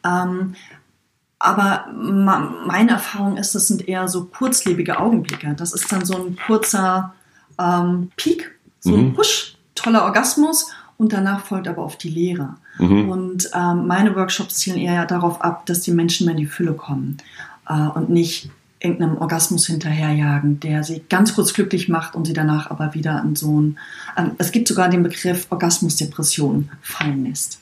Ähm, 0.04 0.56
aber 1.38 1.86
meine 1.92 2.90
Erfahrung 2.90 3.36
ist, 3.36 3.54
das 3.54 3.68
sind 3.68 3.88
eher 3.88 4.08
so 4.08 4.24
kurzlebige 4.24 4.98
Augenblicke. 4.98 5.54
Das 5.56 5.72
ist 5.72 5.90
dann 5.92 6.04
so 6.04 6.16
ein 6.16 6.36
kurzer 6.46 7.14
ähm, 7.56 8.10
Peak, 8.16 8.50
so 8.80 8.94
ein 8.96 9.10
Mhm. 9.10 9.14
Push, 9.14 9.56
toller 9.76 10.04
Orgasmus 10.04 10.72
und 10.98 11.12
danach 11.12 11.44
folgt 11.46 11.68
aber 11.68 11.82
auf 11.82 11.96
die 11.96 12.10
Leere. 12.10 12.56
mhm. 12.78 13.08
Und 13.08 13.50
ähm, 13.54 13.86
meine 13.86 14.16
Workshops 14.16 14.56
zielen 14.56 14.76
eher 14.76 15.06
darauf 15.06 15.40
ab, 15.40 15.66
dass 15.66 15.82
die 15.82 15.92
Menschen 15.92 16.26
mehr 16.26 16.34
in 16.34 16.40
die 16.40 16.46
Fülle 16.46 16.74
kommen 16.74 17.18
äh, 17.68 17.86
und 17.94 18.10
nicht 18.10 18.50
irgendeinem 18.80 19.18
Orgasmus 19.18 19.66
hinterherjagen, 19.66 20.60
der 20.60 20.82
sie 20.82 21.02
ganz 21.08 21.34
kurz 21.34 21.52
glücklich 21.52 21.88
macht 21.88 22.14
und 22.14 22.26
sie 22.26 22.32
danach 22.32 22.70
aber 22.70 22.94
wieder 22.94 23.22
in 23.24 23.36
so 23.36 23.60
ein, 23.60 23.78
ähm, 24.16 24.32
es 24.38 24.52
gibt 24.52 24.68
sogar 24.68 24.88
den 24.88 25.02
Begriff 25.02 25.46
Orgasmusdepression 25.50 26.70
fallen 26.82 27.26
lässt 27.26 27.60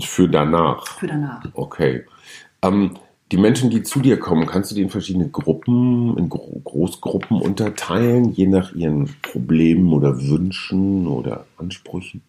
für 0.00 0.28
danach. 0.28 0.86
für 0.98 1.06
danach. 1.06 1.42
Okay. 1.54 2.04
Ähm, 2.62 2.96
die 3.30 3.36
Menschen, 3.36 3.70
die 3.70 3.82
zu 3.82 4.00
dir 4.00 4.18
kommen, 4.18 4.46
kannst 4.46 4.70
du 4.70 4.74
die 4.74 4.82
in 4.82 4.90
verschiedene 4.90 5.28
Gruppen, 5.28 6.16
in 6.16 6.28
Gro 6.28 6.60
Großgruppen 6.64 7.40
unterteilen, 7.40 8.32
je 8.32 8.46
nach 8.46 8.74
ihren 8.74 9.14
Problemen 9.22 9.92
oder 9.92 10.18
Wünschen 10.20 11.06
oder 11.06 11.46
Ansprüchen? 11.58 12.22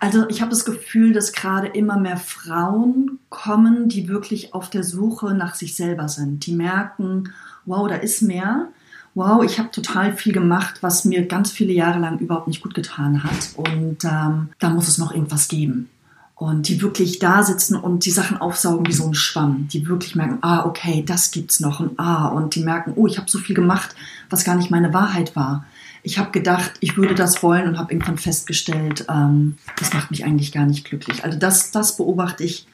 Also 0.00 0.28
ich 0.28 0.40
habe 0.40 0.50
das 0.50 0.64
Gefühl, 0.64 1.12
dass 1.12 1.32
gerade 1.32 1.68
immer 1.68 1.98
mehr 1.98 2.16
Frauen 2.16 3.18
kommen, 3.30 3.88
die 3.88 4.08
wirklich 4.08 4.54
auf 4.54 4.70
der 4.70 4.84
Suche 4.84 5.34
nach 5.34 5.54
sich 5.54 5.74
selber 5.76 6.08
sind. 6.08 6.46
Die 6.46 6.54
merken, 6.54 7.32
wow, 7.64 7.88
da 7.88 7.96
ist 7.96 8.22
mehr. 8.22 8.68
Wow, 9.14 9.42
ich 9.44 9.58
habe 9.58 9.70
total 9.70 10.14
viel 10.14 10.34
gemacht, 10.34 10.82
was 10.82 11.06
mir 11.06 11.26
ganz 11.26 11.50
viele 11.50 11.72
Jahre 11.72 11.98
lang 11.98 12.18
überhaupt 12.18 12.48
nicht 12.48 12.62
gut 12.62 12.74
getan 12.74 13.24
hat. 13.24 13.54
Und 13.56 14.04
ähm, 14.04 14.50
da 14.58 14.68
muss 14.68 14.88
es 14.88 14.98
noch 14.98 15.12
irgendwas 15.12 15.48
geben. 15.48 15.88
Und 16.36 16.68
die 16.68 16.82
wirklich 16.82 17.18
da 17.18 17.42
sitzen 17.42 17.76
und 17.76 18.04
die 18.04 18.10
Sachen 18.10 18.36
aufsaugen 18.36 18.86
wie 18.86 18.92
so 18.92 19.06
ein 19.06 19.14
Schwamm. 19.14 19.68
Die 19.68 19.88
wirklich 19.88 20.14
merken, 20.14 20.36
ah, 20.42 20.66
okay, 20.66 21.02
das 21.02 21.30
gibt's 21.30 21.60
noch. 21.60 21.80
Und 21.80 21.98
ah, 21.98 22.28
und 22.28 22.54
die 22.54 22.62
merken, 22.62 22.92
oh, 22.94 23.06
ich 23.06 23.16
habe 23.16 23.30
so 23.30 23.38
viel 23.38 23.56
gemacht, 23.56 23.94
was 24.28 24.44
gar 24.44 24.54
nicht 24.54 24.70
meine 24.70 24.92
Wahrheit 24.92 25.34
war. 25.34 25.64
Ich 26.02 26.18
habe 26.18 26.32
gedacht, 26.32 26.74
ich 26.80 26.98
würde 26.98 27.14
das 27.14 27.42
wollen 27.42 27.66
und 27.66 27.78
habe 27.78 27.92
irgendwann 27.92 28.18
festgestellt, 28.18 29.06
ähm, 29.08 29.56
das 29.78 29.94
macht 29.94 30.10
mich 30.10 30.24
eigentlich 30.24 30.52
gar 30.52 30.66
nicht 30.66 30.84
glücklich. 30.84 31.24
Also 31.24 31.38
das, 31.38 31.70
das 31.70 31.96
beobachte 31.96 32.44
ich 32.44 32.66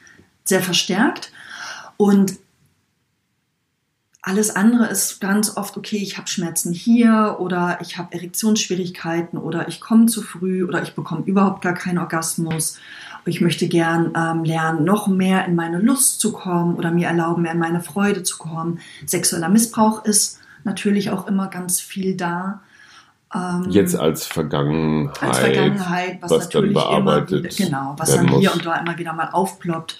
sehr 0.43 0.61
verstärkt. 0.61 1.31
Und 1.95 2.33
alles 4.21 4.55
andere 4.55 4.87
ist 4.87 5.19
ganz 5.19 5.57
oft, 5.57 5.75
okay, 5.75 5.97
ich 5.97 6.17
habe 6.17 6.27
Schmerzen 6.29 6.71
hier 6.71 7.37
oder 7.39 7.79
ich 7.81 7.97
habe 7.97 8.13
Erektionsschwierigkeiten 8.13 9.37
oder 9.37 9.67
ich 9.67 9.81
komme 9.81 10.05
zu 10.05 10.21
früh 10.21 10.63
oder 10.63 10.81
ich 10.81 10.95
bekomme 10.95 11.23
überhaupt 11.25 11.61
gar 11.61 11.73
keinen 11.73 11.97
Orgasmus. 11.97 12.77
Ich 13.25 13.41
möchte 13.41 13.67
gern 13.67 14.13
ähm, 14.15 14.43
lernen, 14.43 14.83
noch 14.83 15.07
mehr 15.07 15.45
in 15.45 15.55
meine 15.55 15.79
Lust 15.79 16.19
zu 16.19 16.33
kommen 16.33 16.75
oder 16.75 16.91
mir 16.91 17.07
erlauben, 17.07 17.43
mehr 17.43 17.53
in 17.53 17.59
meine 17.59 17.81
Freude 17.81 18.23
zu 18.23 18.37
kommen. 18.37 18.79
Sexueller 19.05 19.49
Missbrauch 19.49 20.03
ist 20.03 20.39
natürlich 20.63 21.09
auch 21.09 21.27
immer 21.27 21.47
ganz 21.47 21.79
viel 21.79 22.15
da. 22.15 22.61
Ähm, 23.33 23.67
Jetzt 23.69 23.95
als 23.95 24.25
Vergangenheit. 24.25 25.23
Als 25.23 25.39
Vergangenheit, 25.39 26.21
was, 26.21 26.31
was 26.31 26.43
natürlich 26.45 26.75
immer 26.75 27.29
wieder, 27.29 27.49
genau, 27.49 27.95
was 27.97 28.13
dann 28.13 28.27
hier 28.39 28.53
und 28.53 28.65
da 28.65 28.75
immer 28.75 28.97
wieder 28.97 29.13
mal 29.13 29.29
aufploppt. 29.31 29.99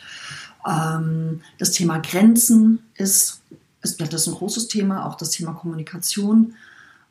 Ähm, 0.67 1.41
das 1.57 1.71
Thema 1.71 1.99
Grenzen 1.99 2.83
ist, 2.95 3.41
ist, 3.81 3.99
das 4.01 4.13
ist 4.13 4.27
ein 4.27 4.35
großes 4.35 4.67
Thema, 4.67 5.05
auch 5.05 5.15
das 5.15 5.31
Thema 5.31 5.53
Kommunikation. 5.53 6.55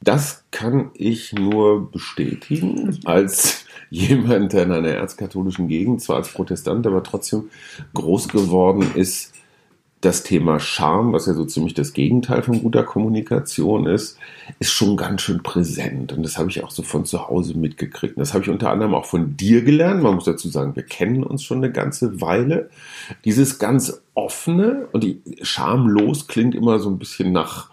Das 0.01 0.45
kann 0.51 0.91
ich 0.95 1.33
nur 1.33 1.91
bestätigen 1.91 2.99
als 3.05 3.62
jemand, 3.93 4.55
der 4.55 4.63
in 4.63 4.73
einer 4.73 4.89
erzkatholischen 4.89 5.69
Gegend, 5.69 6.01
zwar 6.01 6.17
als 6.17 6.33
Protestant, 6.33 6.87
aber 6.87 7.03
trotzdem 7.03 7.51
groß 7.93 8.29
geworden 8.29 8.91
ist, 8.95 9.35
das 10.01 10.25
Thema 10.25 10.59
Charme, 10.59 11.13
was 11.13 11.27
ja 11.27 11.35
so 11.35 11.45
ziemlich 11.45 11.75
das 11.75 11.93
Gegenteil 11.93 12.43
von 12.43 12.61
guter 12.61 12.83
Kommunikation 12.83 13.87
ist, 13.87 14.19
ist 14.59 14.73
schon 14.73 14.97
ganz 14.97 15.21
schön 15.21 15.43
präsent. 15.45 16.13
Und 16.13 16.25
das 16.25 16.39
habe 16.39 16.51
ich 16.51 16.65
auch 16.65 16.73
so 16.73 16.83
von 16.83 17.05
zu 17.05 17.29
Hause 17.29 17.57
mitgekriegt. 17.57 18.17
Und 18.17 18.21
das 18.21 18.33
habe 18.35 18.43
ich 18.43 18.51
unter 18.51 18.71
anderem 18.71 18.95
auch 18.95 19.05
von 19.05 19.37
dir 19.37 19.63
gelernt. 19.63 20.03
Man 20.03 20.17
muss 20.17 20.25
dazu 20.25 20.49
sagen, 20.49 20.75
wir 20.75 20.83
kennen 20.83 21.23
uns 21.23 21.45
schon 21.45 21.59
eine 21.59 21.71
ganze 21.71 22.21
Weile. 22.21 22.71
Dieses 23.25 23.61
ganz 23.61 24.03
offene 24.15 24.89
und 24.91 25.05
die 25.05 25.21
schamlos 25.43 26.27
klingt 26.27 26.57
immer 26.57 26.81
so 26.81 26.91
ein 26.91 26.99
bisschen 26.99 27.31
nach 27.31 27.71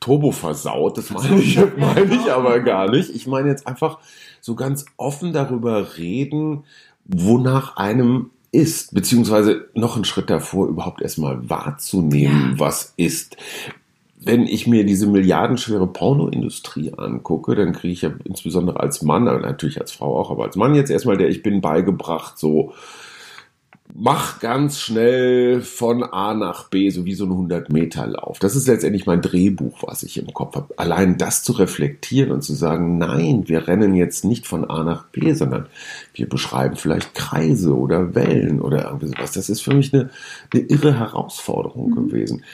Turbo 0.00 0.32
versaut. 0.32 0.98
Das 0.98 1.10
meine 1.10 1.38
ich, 1.38 1.56
meine 1.76 2.14
ich 2.14 2.32
aber 2.32 2.60
gar 2.60 2.90
nicht. 2.90 3.10
Ich 3.10 3.28
meine 3.28 3.48
jetzt 3.48 3.68
einfach 3.68 3.98
so 4.40 4.54
ganz 4.54 4.84
offen 4.96 5.32
darüber 5.32 5.96
reden, 5.96 6.64
wonach 7.04 7.76
einem 7.76 8.30
ist, 8.52 8.94
beziehungsweise 8.94 9.68
noch 9.74 9.96
einen 9.96 10.04
Schritt 10.04 10.30
davor, 10.30 10.68
überhaupt 10.68 11.02
erstmal 11.02 11.48
wahrzunehmen, 11.48 12.52
ja. 12.52 12.58
was 12.58 12.94
ist. 12.96 13.36
Wenn 14.22 14.46
ich 14.46 14.66
mir 14.66 14.84
diese 14.84 15.06
milliardenschwere 15.06 15.86
Pornoindustrie 15.86 16.92
angucke, 16.94 17.54
dann 17.54 17.72
kriege 17.72 17.92
ich 17.92 18.02
ja 18.02 18.10
insbesondere 18.24 18.80
als 18.80 19.02
Mann, 19.02 19.28
aber 19.28 19.40
natürlich 19.40 19.80
als 19.80 19.92
Frau 19.92 20.18
auch, 20.18 20.30
aber 20.30 20.44
als 20.44 20.56
Mann 20.56 20.74
jetzt 20.74 20.90
erstmal 20.90 21.16
der 21.16 21.30
Ich 21.30 21.42
bin 21.42 21.60
beigebracht, 21.60 22.38
so 22.38 22.74
mach 23.94 24.40
ganz 24.40 24.80
schnell 24.80 25.60
von 25.60 26.02
A 26.02 26.34
nach 26.34 26.68
B, 26.68 26.90
so 26.90 27.04
wie 27.04 27.14
so 27.14 27.24
ein 27.24 27.30
100-Meter-Lauf. 27.30 28.38
Das 28.38 28.56
ist 28.56 28.68
letztendlich 28.68 29.06
mein 29.06 29.22
Drehbuch, 29.22 29.78
was 29.82 30.02
ich 30.02 30.18
im 30.18 30.32
Kopf 30.32 30.56
habe. 30.56 30.74
Allein 30.76 31.18
das 31.18 31.42
zu 31.42 31.52
reflektieren 31.52 32.32
und 32.32 32.42
zu 32.42 32.54
sagen, 32.54 32.98
nein, 32.98 33.44
wir 33.46 33.68
rennen 33.68 33.94
jetzt 33.94 34.24
nicht 34.24 34.46
von 34.46 34.68
A 34.68 34.84
nach 34.84 35.04
B, 35.06 35.32
sondern 35.32 35.66
wir 36.14 36.28
beschreiben 36.28 36.76
vielleicht 36.76 37.14
Kreise 37.14 37.76
oder 37.76 38.14
Wellen 38.14 38.60
oder 38.60 38.86
irgendwie 38.86 39.08
sowas. 39.08 39.32
Das 39.32 39.48
ist 39.48 39.60
für 39.60 39.74
mich 39.74 39.92
eine, 39.92 40.10
eine 40.52 40.62
irre 40.62 40.98
Herausforderung 40.98 41.90
mhm. 41.90 42.08
gewesen. 42.08 42.44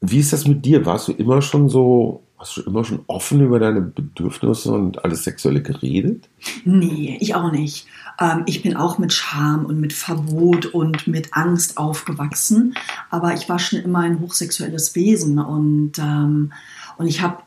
Wie 0.00 0.18
ist 0.18 0.32
das 0.32 0.46
mit 0.46 0.64
dir? 0.64 0.86
Warst 0.86 1.08
du 1.08 1.12
immer 1.12 1.42
schon 1.42 1.68
so 1.68 2.22
Hast 2.40 2.56
du 2.56 2.62
immer 2.62 2.84
schon 2.84 3.04
offen 3.06 3.42
über 3.42 3.58
deine 3.58 3.82
Bedürfnisse 3.82 4.72
und 4.72 5.04
alles 5.04 5.24
Sexuelle 5.24 5.60
geredet? 5.60 6.30
Nee, 6.64 7.18
ich 7.20 7.34
auch 7.34 7.52
nicht. 7.52 7.86
Ähm, 8.18 8.44
ich 8.46 8.62
bin 8.62 8.76
auch 8.76 8.96
mit 8.96 9.12
Scham 9.12 9.66
und 9.66 9.78
mit 9.78 9.92
Verbot 9.92 10.64
und 10.64 11.06
mit 11.06 11.34
Angst 11.34 11.76
aufgewachsen. 11.76 12.74
Aber 13.10 13.34
ich 13.34 13.46
war 13.50 13.58
schon 13.58 13.80
immer 13.80 13.98
ein 13.98 14.20
hochsexuelles 14.20 14.94
Wesen 14.94 15.38
und, 15.38 15.98
ähm, 15.98 16.54
und 16.96 17.06
ich 17.08 17.20
habe 17.20 17.42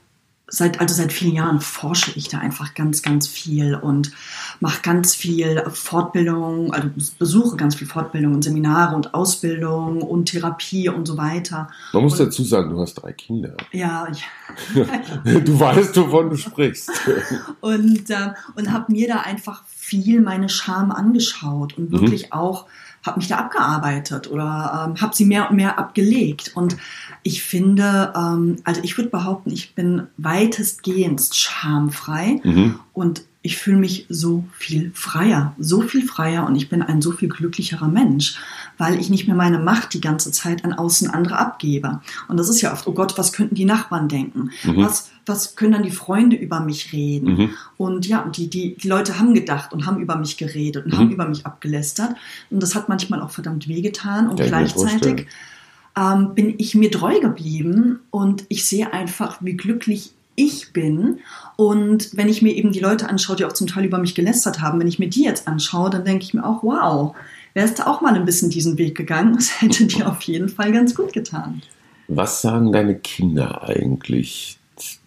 seit, 0.54 0.80
also 0.80 0.94
seit 0.94 1.12
vielen 1.12 1.34
Jahren 1.34 1.62
forsche 1.62 2.12
ich 2.16 2.28
da 2.28 2.38
einfach 2.38 2.76
ganz, 2.76 3.02
ganz 3.02 3.28
viel 3.28 3.74
und 3.74 4.12
mache 4.60 4.84
ganz 4.84 5.16
viel 5.16 5.64
Fortbildung, 5.72 6.72
also 6.72 6.90
besuche 7.18 7.58
ganz 7.58 7.74
viel 7.74 7.88
Fortbildung 7.88 8.36
und 8.36 8.44
Seminare 8.44 8.96
und 8.96 9.16
Ausbildung 9.16 10.04
und 10.04 10.26
Therapie 10.26 10.90
und 10.90 11.08
so 11.08 11.18
weiter. 11.18 11.70
Man 11.92 12.04
muss 12.04 12.20
und, 12.20 12.28
dazu 12.28 12.44
sagen, 12.44 12.70
du 12.70 12.80
hast 12.80 12.94
drei 12.94 13.14
Kinder. 13.14 13.58
Ja, 13.72 14.08
ich, 14.12 14.24
du 15.44 15.60
weißt, 15.60 15.98
wovon 15.98 16.30
du 16.30 16.38
sprichst. 16.38 16.92
und 17.62 18.12
äh, 18.12 18.34
und 18.56 18.72
habe 18.72 18.92
mir 18.92 19.08
da 19.08 19.22
einfach 19.22 19.64
viel 19.68 20.22
meine 20.22 20.50
Scham 20.50 20.92
angeschaut 20.92 21.80
und 21.80 21.92
wirklich 21.92 22.26
mhm. 22.26 22.34
auch 22.34 22.68
habe 23.04 23.20
mich 23.20 23.28
da 23.28 23.38
abgearbeitet 23.38 24.32
oder 24.32 24.88
ähm, 24.88 25.02
habe 25.02 25.16
sie 25.16 25.26
mehr 25.26 25.50
und 25.50 25.56
mehr 25.56 25.78
abgelegt. 25.78 26.52
Und 26.56 26.78
ich 27.22 27.44
finde, 27.44 28.14
ähm, 28.16 28.58
also 28.64 28.82
ich 28.84 28.98
würde 28.98 29.10
behaupten, 29.10 29.52
ich 29.52 29.76
bin 29.76 30.08
weitestgehend 30.18 31.22
schamfrei 31.34 32.40
mhm. 32.44 32.80
und 32.94 33.24
ich 33.46 33.58
fühle 33.58 33.78
mich 33.78 34.06
so 34.08 34.46
viel 34.58 34.92
freier, 34.96 35.54
so 35.60 35.82
viel 35.82 36.08
freier 36.08 36.48
und 36.48 36.56
ich 36.56 36.70
bin 36.70 36.82
ein 36.82 37.02
so 37.02 37.12
viel 37.12 37.28
glücklicherer 37.28 37.90
Mensch, 37.90 38.38
weil 38.78 38.98
ich 38.98 39.10
nicht 39.10 39.28
mehr 39.28 39.36
meine 39.36 39.60
Macht 39.60 39.94
die 39.94 40.00
ganze 40.00 40.32
Zeit 40.32 40.64
an 40.64 40.72
außen 40.72 41.10
andere 41.10 41.38
abgebe. 41.38 42.00
Und 42.30 42.38
das 42.38 42.48
ist 42.48 42.62
ja 42.62 42.72
oft, 42.72 42.88
oh 42.88 42.94
Gott, 42.94 43.18
was 43.18 43.34
könnten 43.34 43.56
die 43.56 43.66
Nachbarn 43.66 44.08
denken? 44.08 44.52
Mhm. 44.64 44.78
Was, 44.78 45.12
was 45.26 45.58
können 45.58 45.74
dann 45.74 45.84
die 45.84 45.92
Freunde 45.92 46.38
über 46.38 46.62
mich 46.62 46.94
reden? 46.94 47.36
Mhm. 47.36 47.50
Und 47.76 48.08
ja, 48.08 48.26
die, 48.34 48.50
die, 48.50 48.78
die 48.78 48.88
Leute 48.88 49.20
haben 49.20 49.34
gedacht 49.34 49.74
und 49.74 49.86
haben 49.86 50.00
über 50.00 50.16
mich 50.16 50.38
geredet 50.38 50.86
und 50.86 50.94
mhm. 50.94 50.98
haben 50.98 51.12
über 51.12 51.28
mich 51.28 51.46
abgelästert. 51.46 52.16
Und 52.50 52.64
das 52.64 52.76
hat 52.76 52.88
manchmal 52.88 53.22
auch 53.22 53.32
verdammt 53.32 53.68
wehgetan 53.68 54.30
und 54.30 54.40
ja, 54.40 54.48
gleichzeitig 54.48 55.28
ähm, 55.98 56.34
bin 56.34 56.56
ich 56.58 56.76
mir 56.76 56.92
treu 56.92 57.20
geblieben 57.20 58.00
und 58.10 58.46
ich 58.48 58.66
sehe 58.66 58.94
einfach, 58.94 59.40
wie 59.42 59.58
glücklich 59.58 60.14
ich 60.36 60.74
bin. 60.74 61.20
Und 61.56 62.16
wenn 62.16 62.30
ich 62.30 62.42
mir 62.42 62.54
eben 62.54 62.72
die 62.72 62.80
Leute 62.80 63.10
anschaue, 63.10 63.36
die 63.36 63.46
auch 63.46 63.54
zum 63.54 63.68
Teil 63.68 63.86
über 63.86 63.98
mich 63.98 64.16
gelästert 64.16 64.62
haben, 64.62 64.80
wenn 64.80 64.88
ich 64.88 65.00
mir 65.00 65.10
die 65.10 65.24
jetzt 65.24 65.48
anschaue, 65.48 65.90
dann 65.90 66.06
denke 66.06 66.24
ich 66.24 66.34
mir 66.34 66.46
auch, 66.46 66.64
wow, 66.64 67.16
wärst 67.54 67.80
du 67.80 67.88
auch 67.88 68.02
mal 68.02 68.16
ein 68.16 68.26
bisschen 68.26 68.50
diesen 68.50 68.78
Weg 68.78 68.96
gegangen, 68.96 69.36
das 69.36 69.62
hätte 69.62 69.86
dir 69.86 70.10
auf 70.10 70.22
jeden 70.24 70.50
Fall 70.50 70.72
ganz 70.72 70.96
gut 70.96 71.14
getan. 71.14 71.62
Was 72.08 72.42
sagen 72.42 72.72
deine 72.72 72.96
Kinder 72.96 73.64
eigentlich 73.64 74.60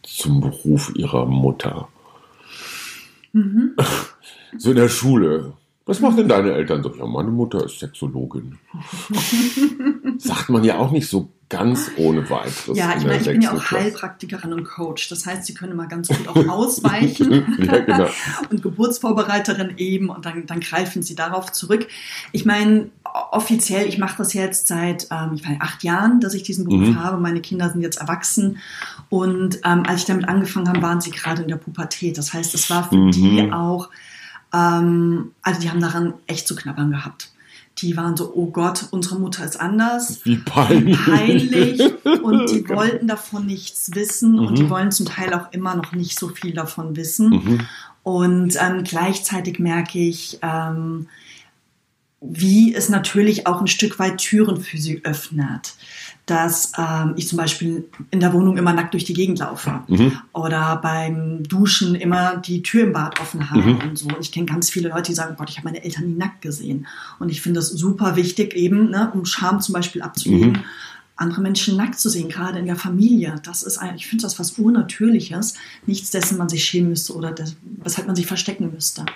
zum 0.02 0.40
Beruf 0.40 0.92
ihrer 0.94 1.26
Mutter? 1.26 1.88
Mhm. 3.32 3.76
So 4.58 4.70
in 4.70 4.76
der 4.76 4.88
Schule. 4.88 5.52
Was 5.86 6.00
machen 6.00 6.16
denn 6.16 6.28
deine 6.28 6.52
Eltern 6.52 6.82
so? 6.82 6.92
Ja, 6.96 7.06
meine 7.06 7.30
Mutter 7.30 7.64
ist 7.64 7.78
Sexologin. 7.78 8.58
Sagt 10.18 10.48
man 10.48 10.64
ja 10.64 10.78
auch 10.78 10.90
nicht 10.90 11.08
so 11.08 11.30
ganz 11.48 11.92
ohne 11.96 12.28
weiteres. 12.28 12.76
Ja, 12.76 12.96
ich 12.96 13.04
meine, 13.04 13.18
ich 13.18 13.24
bin 13.24 13.40
ja 13.40 13.52
auch 13.52 13.70
Heilpraktikerin 13.70 14.52
und 14.52 14.64
Coach. 14.64 15.08
Das 15.08 15.26
heißt, 15.26 15.44
sie 15.44 15.54
können 15.54 15.72
immer 15.72 15.86
ganz 15.86 16.08
gut 16.08 16.26
auch 16.26 16.48
ausweichen. 16.48 17.56
ja, 17.60 17.78
genau. 17.78 18.08
und 18.50 18.62
Geburtsvorbereiterin 18.62 19.74
eben 19.76 20.08
und 20.08 20.26
dann, 20.26 20.46
dann 20.46 20.58
greifen 20.58 21.02
sie 21.02 21.14
darauf 21.14 21.52
zurück. 21.52 21.86
Ich 22.32 22.44
meine, 22.44 22.90
offiziell, 23.30 23.86
ich 23.86 23.98
mache 23.98 24.18
das 24.18 24.32
jetzt 24.32 24.66
seit 24.66 25.06
ähm, 25.12 25.34
ich 25.34 25.44
meine, 25.44 25.60
acht 25.60 25.84
Jahren, 25.84 26.18
dass 26.18 26.34
ich 26.34 26.42
diesen 26.42 26.64
Beruf 26.64 26.88
mhm. 26.88 27.02
habe. 27.02 27.18
Meine 27.18 27.40
Kinder 27.40 27.70
sind 27.70 27.82
jetzt 27.82 28.00
erwachsen. 28.00 28.58
Und 29.08 29.60
ähm, 29.64 29.84
als 29.86 30.00
ich 30.00 30.06
damit 30.06 30.28
angefangen 30.28 30.68
habe, 30.68 30.82
waren 30.82 31.00
sie 31.00 31.12
gerade 31.12 31.42
in 31.42 31.48
der 31.48 31.56
Pubertät. 31.56 32.18
Das 32.18 32.32
heißt, 32.32 32.54
es 32.54 32.68
war 32.70 32.88
für 32.88 32.96
mhm. 32.96 33.12
die 33.12 33.52
auch, 33.52 33.88
ähm, 34.52 35.32
also 35.42 35.60
die 35.60 35.70
haben 35.70 35.80
daran 35.80 36.14
echt 36.26 36.46
zu 36.46 36.56
knabbern 36.56 36.90
gehabt 36.90 37.30
die 37.78 37.96
waren 37.96 38.16
so, 38.16 38.32
oh 38.34 38.46
Gott, 38.46 38.86
unsere 38.90 39.18
Mutter 39.18 39.44
ist 39.44 39.60
anders. 39.60 40.24
Wie 40.24 40.36
peinlich. 40.38 40.98
peinlich. 41.04 41.80
Und 42.22 42.50
die 42.50 42.66
wollten 42.68 43.06
davon 43.06 43.46
nichts 43.46 43.94
wissen 43.94 44.32
mhm. 44.32 44.46
und 44.46 44.58
die 44.58 44.62
mhm. 44.64 44.70
wollen 44.70 44.92
zum 44.92 45.06
Teil 45.06 45.34
auch 45.34 45.52
immer 45.52 45.74
noch 45.74 45.92
nicht 45.92 46.18
so 46.18 46.28
viel 46.28 46.54
davon 46.54 46.96
wissen. 46.96 47.30
Mhm. 47.30 47.60
Und 48.02 48.56
ähm, 48.58 48.84
gleichzeitig 48.84 49.58
merke 49.58 49.98
ich, 49.98 50.38
ähm, 50.40 51.08
wie 52.20 52.74
es 52.74 52.88
natürlich 52.88 53.46
auch 53.46 53.60
ein 53.60 53.66
Stück 53.66 53.98
weit 53.98 54.18
Türen 54.18 54.60
für 54.60 54.78
sie 54.78 55.04
öffnet 55.04 55.74
dass 56.26 56.72
ähm, 56.76 57.14
ich 57.16 57.28
zum 57.28 57.38
Beispiel 57.38 57.88
in 58.10 58.18
der 58.18 58.32
Wohnung 58.32 58.56
immer 58.56 58.72
nackt 58.72 58.94
durch 58.94 59.04
die 59.04 59.14
Gegend 59.14 59.38
laufe 59.38 59.82
mhm. 59.86 60.18
oder 60.32 60.76
beim 60.82 61.44
Duschen 61.44 61.94
immer 61.94 62.36
die 62.36 62.62
Tür 62.62 62.82
im 62.82 62.92
Bad 62.92 63.20
offen 63.20 63.48
habe 63.48 63.62
mhm. 63.62 63.80
und 63.80 63.96
so. 63.96 64.08
Ich 64.20 64.32
kenne 64.32 64.46
ganz 64.46 64.68
viele 64.68 64.88
Leute, 64.88 65.04
die 65.04 65.14
sagen, 65.14 65.34
oh 65.34 65.38
Gott, 65.38 65.50
ich 65.50 65.56
habe 65.56 65.68
meine 65.68 65.84
Eltern 65.84 66.08
nie 66.08 66.16
nackt 66.16 66.42
gesehen. 66.42 66.88
Und 67.20 67.28
ich 67.28 67.40
finde 67.40 67.60
das 67.60 67.68
super 67.68 68.16
wichtig 68.16 68.54
eben, 68.54 68.90
ne, 68.90 69.10
um 69.14 69.24
Scham 69.24 69.60
zum 69.60 69.72
Beispiel 69.72 70.02
abzulegen. 70.02 70.52
Mhm. 70.52 70.64
andere 71.14 71.40
Menschen 71.40 71.76
nackt 71.76 72.00
zu 72.00 72.10
sehen, 72.10 72.28
gerade 72.28 72.58
in 72.58 72.66
der 72.66 72.76
Familie. 72.76 73.36
Das 73.44 73.62
ist 73.62 73.78
ein, 73.78 73.94
ich 73.94 74.08
finde 74.08 74.22
das 74.22 74.40
was 74.40 74.52
Unnatürliches, 74.52 75.54
nichts 75.86 76.10
dessen 76.10 76.38
man 76.38 76.48
sich 76.48 76.64
schämen 76.64 76.90
müsste 76.90 77.14
oder 77.14 77.30
das, 77.30 77.54
weshalb 77.84 78.08
man 78.08 78.16
sich 78.16 78.26
verstecken 78.26 78.72
müsste. 78.72 79.06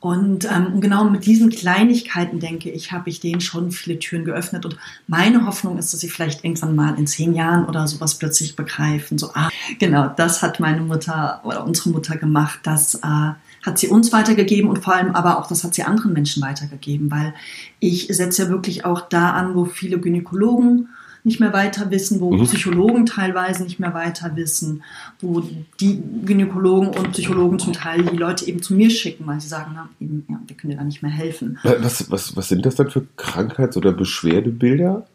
Und 0.00 0.50
ähm, 0.50 0.80
genau 0.80 1.04
mit 1.04 1.26
diesen 1.26 1.50
Kleinigkeiten, 1.50 2.40
denke 2.40 2.70
ich, 2.70 2.90
habe 2.90 3.10
ich 3.10 3.20
denen 3.20 3.42
schon 3.42 3.70
viele 3.70 3.98
Türen 3.98 4.24
geöffnet. 4.24 4.64
Und 4.64 4.78
meine 5.06 5.44
Hoffnung 5.44 5.76
ist, 5.76 5.92
dass 5.92 6.00
sie 6.00 6.08
vielleicht 6.08 6.42
irgendwann 6.42 6.74
mal 6.74 6.98
in 6.98 7.06
zehn 7.06 7.34
Jahren 7.34 7.66
oder 7.66 7.86
sowas 7.86 8.14
plötzlich 8.14 8.56
begreifen. 8.56 9.18
So, 9.18 9.30
ah, 9.34 9.50
genau, 9.78 10.08
das 10.08 10.40
hat 10.40 10.58
meine 10.58 10.80
Mutter 10.80 11.42
oder 11.44 11.66
unsere 11.66 11.90
Mutter 11.90 12.16
gemacht. 12.16 12.60
Das 12.62 12.94
äh, 12.94 13.32
hat 13.62 13.78
sie 13.78 13.88
uns 13.88 14.10
weitergegeben 14.10 14.70
und 14.70 14.82
vor 14.82 14.94
allem 14.94 15.14
aber 15.14 15.38
auch, 15.38 15.46
das 15.46 15.64
hat 15.64 15.74
sie 15.74 15.82
anderen 15.82 16.14
Menschen 16.14 16.42
weitergegeben. 16.42 17.10
Weil 17.10 17.34
ich 17.78 18.06
setze 18.08 18.44
ja 18.44 18.48
wirklich 18.48 18.86
auch 18.86 19.02
da 19.02 19.32
an, 19.32 19.54
wo 19.54 19.66
viele 19.66 20.00
Gynäkologen 20.00 20.88
nicht 21.24 21.40
mehr 21.40 21.52
weiter 21.52 21.90
wissen, 21.90 22.20
wo 22.20 22.32
mhm. 22.32 22.44
Psychologen 22.44 23.06
teilweise 23.06 23.62
nicht 23.62 23.78
mehr 23.78 23.94
weiter 23.94 24.36
wissen, 24.36 24.82
wo 25.20 25.42
die 25.80 26.02
Gynäkologen 26.24 26.88
und 26.88 27.12
Psychologen 27.12 27.58
zum 27.58 27.72
Teil 27.72 28.04
die 28.04 28.16
Leute 28.16 28.46
eben 28.46 28.62
zu 28.62 28.74
mir 28.74 28.90
schicken, 28.90 29.26
weil 29.26 29.40
sie 29.40 29.48
sagen, 29.48 29.72
na, 29.74 29.88
eben, 30.00 30.24
ja, 30.28 30.40
wir 30.46 30.56
können 30.56 30.72
dir 30.72 30.78
da 30.78 30.84
nicht 30.84 31.02
mehr 31.02 31.10
helfen. 31.10 31.58
Was, 31.62 32.10
was, 32.10 32.36
was 32.36 32.48
sind 32.48 32.64
das 32.64 32.76
dann 32.76 32.90
für 32.90 33.06
Krankheits- 33.16 33.76
oder 33.76 33.92
Beschwerdebilder, 33.92 35.06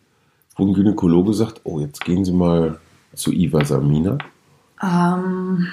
wo 0.56 0.66
ein 0.66 0.74
Gynäkologe 0.74 1.34
sagt, 1.34 1.62
oh, 1.64 1.80
jetzt 1.80 2.02
gehen 2.06 2.24
Sie 2.24 2.34
mal 2.34 2.80
zu 3.16 3.32
Iva 3.32 3.66
Samina? 3.66 4.18
Ähm, 4.82 5.68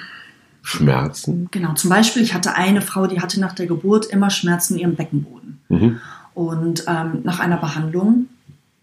Schmerzen? 0.61 1.49
Genau, 1.51 1.73
zum 1.73 1.89
Beispiel, 1.89 2.23
ich 2.23 2.33
hatte 2.33 2.55
eine 2.55 2.81
Frau, 2.81 3.05
die 3.05 3.21
hatte 3.21 3.39
nach 3.39 3.53
der 3.53 3.67
Geburt 3.67 4.05
immer 4.07 4.29
Schmerzen 4.29 4.75
in 4.75 4.79
ihrem 4.79 4.95
Beckenboden. 4.95 5.61
Mhm. 5.69 5.99
Und 6.33 6.85
ähm, 6.87 7.19
nach 7.23 7.39
einer 7.39 7.57
Behandlung 7.57 8.27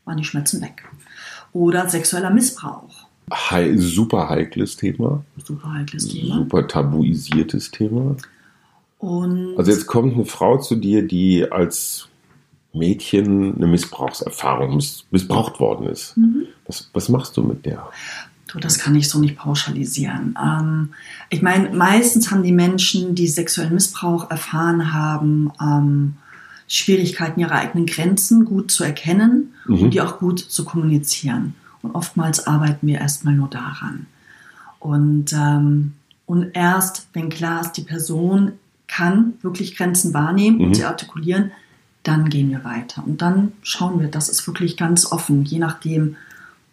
waren 0.04 0.19
die 0.19 0.25
Schmerzen 0.25 0.61
weg 0.62 0.85
oder 1.52 1.88
sexueller 1.88 2.30
Missbrauch. 2.30 3.07
He 3.50 3.76
super 3.78 4.28
heikles 4.28 4.76
Thema. 4.76 5.25
Super 5.45 5.73
heikles 5.73 6.09
Thema. 6.09 6.35
Super 6.37 6.66
tabuisiertes 6.66 7.71
Thema. 7.71 8.16
Und 8.99 9.57
also 9.57 9.71
jetzt 9.71 9.87
kommt 9.87 10.14
eine 10.14 10.25
Frau 10.25 10.59
zu 10.59 10.76
dir, 10.76 11.07
die 11.07 11.50
als 11.50 12.09
Mädchen 12.73 13.57
eine 13.57 13.66
Missbrauchserfahrung 13.66 14.76
miss 14.76 15.04
missbraucht 15.11 15.59
worden 15.61 15.87
ist. 15.88 16.16
Mhm. 16.16 16.47
Was, 16.66 16.90
was 16.92 17.09
machst 17.09 17.37
du 17.37 17.42
mit 17.42 17.66
der? 17.66 17.88
Du, 18.47 18.59
das 18.59 18.78
kann 18.78 18.97
ich 18.97 19.09
so 19.09 19.19
nicht 19.21 19.37
pauschalisieren. 19.37 20.37
Ähm, 20.40 20.90
ich 21.30 21.40
meine, 21.40 21.71
meistens 21.71 22.30
haben 22.30 22.42
die 22.42 22.52
Menschen, 22.52 23.14
die 23.14 23.28
sexuellen 23.28 23.75
Missbrauch 23.75 24.30
erfahren 24.30 24.92
haben, 24.92 25.52
ähm, 25.61 26.14
Schwierigkeiten, 26.72 27.40
ihre 27.40 27.52
eigenen 27.52 27.84
Grenzen 27.86 28.44
gut 28.44 28.70
zu 28.70 28.84
erkennen 28.84 29.54
mhm. 29.66 29.82
und 29.82 29.90
die 29.90 30.00
auch 30.00 30.18
gut 30.20 30.38
zu 30.38 30.64
kommunizieren. 30.64 31.54
Und 31.82 31.96
oftmals 31.96 32.46
arbeiten 32.46 32.86
wir 32.86 33.00
erstmal 33.00 33.34
nur 33.34 33.48
daran. 33.48 34.06
Und, 34.78 35.32
ähm, 35.32 35.94
und 36.26 36.50
erst, 36.54 37.08
wenn 37.12 37.28
klar 37.28 37.60
ist, 37.62 37.72
die 37.72 37.82
Person 37.82 38.52
kann 38.86 39.34
wirklich 39.42 39.76
Grenzen 39.76 40.14
wahrnehmen 40.14 40.58
mhm. 40.58 40.64
und 40.66 40.74
sie 40.74 40.84
artikulieren, 40.84 41.50
dann 42.04 42.28
gehen 42.28 42.50
wir 42.50 42.62
weiter. 42.62 43.02
Und 43.04 43.20
dann 43.20 43.52
schauen 43.62 44.00
wir, 44.00 44.08
das 44.08 44.28
ist 44.28 44.46
wirklich 44.46 44.76
ganz 44.76 45.10
offen, 45.10 45.44
je 45.44 45.58
nachdem, 45.58 46.16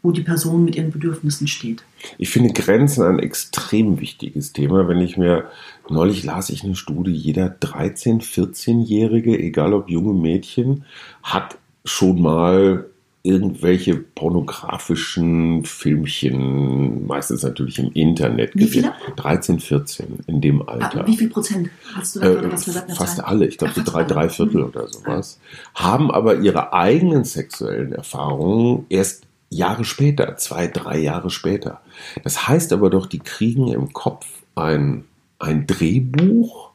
wo 0.03 0.11
die 0.11 0.21
Person 0.21 0.65
mit 0.65 0.75
ihren 0.75 0.91
Bedürfnissen 0.91 1.47
steht. 1.47 1.83
Ich 2.17 2.29
finde 2.29 2.53
Grenzen 2.53 3.03
ein 3.03 3.19
extrem 3.19 3.99
wichtiges 3.99 4.53
Thema. 4.53 4.87
Wenn 4.87 5.01
ich 5.01 5.17
mir, 5.17 5.45
neulich 5.89 6.23
las 6.23 6.49
ich 6.49 6.63
eine 6.63 6.75
Studie, 6.75 7.11
jeder 7.11 7.47
13-, 7.47 8.21
14-Jährige, 8.21 9.37
egal 9.37 9.73
ob 9.73 9.89
junge 9.89 10.13
Mädchen, 10.13 10.85
hat 11.23 11.57
schon 11.83 12.21
mal 12.21 12.85
irgendwelche 13.27 13.95
pornografischen 13.95 15.65
Filmchen, 15.65 17.05
meistens 17.05 17.43
natürlich 17.43 17.77
im 17.77 17.91
Internet 17.91 18.51
Wie 18.53 18.67
viele? 18.67 18.93
13, 19.17 19.59
14 19.59 20.19
in 20.27 20.39
dem 20.39 20.61
ah, 20.61 20.73
Alter. 20.73 21.01
Ah, 21.01 21.07
wie 21.07 21.17
viel 21.17 21.29
Prozent 21.29 21.69
hast 21.93 22.15
du 22.15 22.21
da 22.21 22.31
äh, 22.31 22.51
was 22.51 22.63
gesagt? 22.63 22.91
Fast 22.93 23.21
alle, 23.21 23.45
ich 23.45 23.57
glaube 23.57 23.73
so 23.75 23.81
drei, 23.83 24.05
drei 24.05 24.29
Viertel 24.29 24.61
mhm. 24.61 24.67
oder 24.67 24.87
sowas, 24.87 25.39
haben 25.75 26.09
aber 26.09 26.39
ihre 26.39 26.71
eigenen 26.71 27.25
sexuellen 27.25 27.91
Erfahrungen 27.91 28.85
erst 28.87 29.26
Jahre 29.49 29.85
später, 29.85 30.35
zwei, 30.37 30.67
drei 30.67 30.97
Jahre 30.99 31.29
später. 31.29 31.81
Das 32.23 32.47
heißt 32.47 32.73
aber 32.73 32.89
doch, 32.89 33.05
die 33.05 33.19
kriegen 33.19 33.69
im 33.69 33.93
Kopf 33.93 34.25
ein, 34.55 35.05
ein 35.39 35.67
Drehbuch 35.67 36.71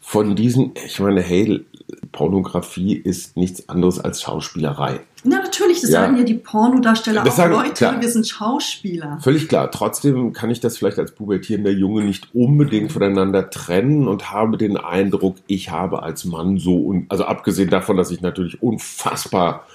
von 0.00 0.36
diesen, 0.36 0.72
ich 0.84 0.98
meine, 1.00 1.22
hey, 1.22 1.64
Pornografie 2.10 2.94
ist 2.94 3.36
nichts 3.36 3.68
anderes 3.68 3.98
als 3.98 4.22
Schauspielerei. 4.22 5.00
Na, 5.24 5.38
natürlich, 5.38 5.80
das 5.80 5.90
ja. 5.90 6.00
sagen 6.00 6.16
ja 6.16 6.24
die 6.24 6.34
Pornodarsteller 6.34 7.22
das 7.22 7.34
auch 7.34 7.36
sagen, 7.36 7.54
Leute, 7.54 7.72
klar. 7.74 8.00
wir 8.00 8.08
sind 8.08 8.26
Schauspieler. 8.26 9.18
Völlig 9.22 9.48
klar. 9.48 9.70
Trotzdem 9.70 10.32
kann 10.32 10.50
ich 10.50 10.58
das 10.58 10.76
vielleicht 10.76 10.98
als 10.98 11.12
pubertierender 11.14 11.70
Junge 11.70 12.02
nicht 12.02 12.34
unbedingt 12.34 12.90
voneinander 12.90 13.48
trennen 13.48 14.08
und 14.08 14.32
habe 14.32 14.58
den 14.58 14.76
Eindruck, 14.76 15.36
ich 15.46 15.70
habe 15.70 16.02
als 16.02 16.24
Mann 16.24 16.58
so, 16.58 16.92
also 17.08 17.24
abgesehen 17.24 17.70
davon, 17.70 17.96
dass 17.96 18.10
ich 18.10 18.20
natürlich 18.20 18.62
unfassbar 18.62 19.66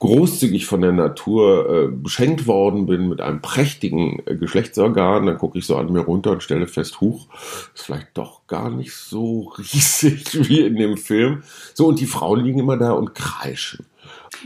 großzügig 0.00 0.66
von 0.66 0.80
der 0.80 0.92
Natur 0.92 1.68
äh, 1.68 1.88
beschenkt 1.88 2.46
worden 2.46 2.86
bin 2.86 3.08
mit 3.08 3.20
einem 3.20 3.42
prächtigen 3.42 4.22
äh, 4.26 4.34
Geschlechtsorgan, 4.34 5.26
dann 5.26 5.38
gucke 5.38 5.58
ich 5.58 5.66
so 5.66 5.76
an 5.76 5.92
mir 5.92 6.00
runter 6.00 6.32
und 6.32 6.42
stelle 6.42 6.66
fest, 6.66 7.00
huch, 7.02 7.28
ist 7.74 7.84
vielleicht 7.84 8.08
doch 8.14 8.46
gar 8.46 8.70
nicht 8.70 8.94
so 8.94 9.52
riesig 9.58 10.48
wie 10.48 10.60
in 10.60 10.76
dem 10.76 10.96
Film. 10.96 11.42
So, 11.74 11.86
und 11.86 12.00
die 12.00 12.06
Frauen 12.06 12.44
liegen 12.44 12.60
immer 12.60 12.78
da 12.78 12.92
und 12.92 13.14
kreischen. 13.14 13.86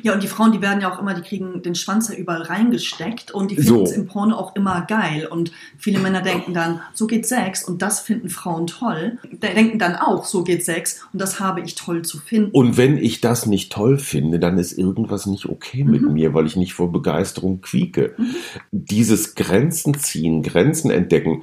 Ja, 0.02 0.14
und 0.14 0.22
die 0.22 0.28
Frauen, 0.28 0.52
die 0.52 0.61
werden 0.61 0.80
ja 0.80 0.92
auch 0.92 0.98
immer, 0.98 1.14
die 1.14 1.22
kriegen 1.22 1.62
den 1.62 1.74
Schwanz 1.74 2.09
ja 2.09 2.14
überall 2.14 2.42
reingesteckt 2.42 3.30
und 3.30 3.50
die 3.50 3.57
finden 3.57 3.83
es 3.83 3.92
im 3.92 4.07
Porno 4.07 4.37
auch 4.37 4.54
immer 4.57 4.83
geil. 4.83 5.26
Und 5.26 5.52
viele 5.78 5.98
Männer 5.98 6.20
denken 6.20 6.54
dann, 6.54 6.80
so 6.92 7.07
geht 7.07 7.26
Sex 7.26 7.64
und 7.64 7.83
das 7.83 8.00
finden 8.00 8.28
Frauen 8.28 8.66
toll. 8.66 9.18
Die 9.30 9.38
denken 9.38 9.78
dann 9.78 9.96
auch, 9.96 10.24
so 10.24 10.44
geht 10.44 10.64
Sex 10.64 11.07
und 11.12 11.20
das 11.20 11.40
habe 11.40 11.61
ich 11.61 11.74
toll 11.74 12.02
zu 12.02 12.18
finden. 12.18 12.50
Und 12.52 12.76
wenn 12.76 12.96
ich 12.96 13.20
das 13.20 13.46
nicht 13.46 13.72
toll 13.72 13.98
finde, 13.98 14.38
dann 14.38 14.59
ist 14.59 14.76
irgendwas 14.76 15.26
nicht 15.26 15.46
okay 15.46 15.85
mit 15.85 16.02
mhm. 16.02 16.12
mir, 16.12 16.35
weil 16.35 16.46
ich 16.46 16.57
nicht 16.57 16.74
vor 16.74 16.92
Begeisterung 16.92 17.61
quieke. 17.61 18.14
Mhm. 18.16 18.35
Dieses 18.72 19.35
Grenzen 19.35 19.94
ziehen, 19.94 20.42
Grenzen 20.42 20.90
entdecken, 20.90 21.42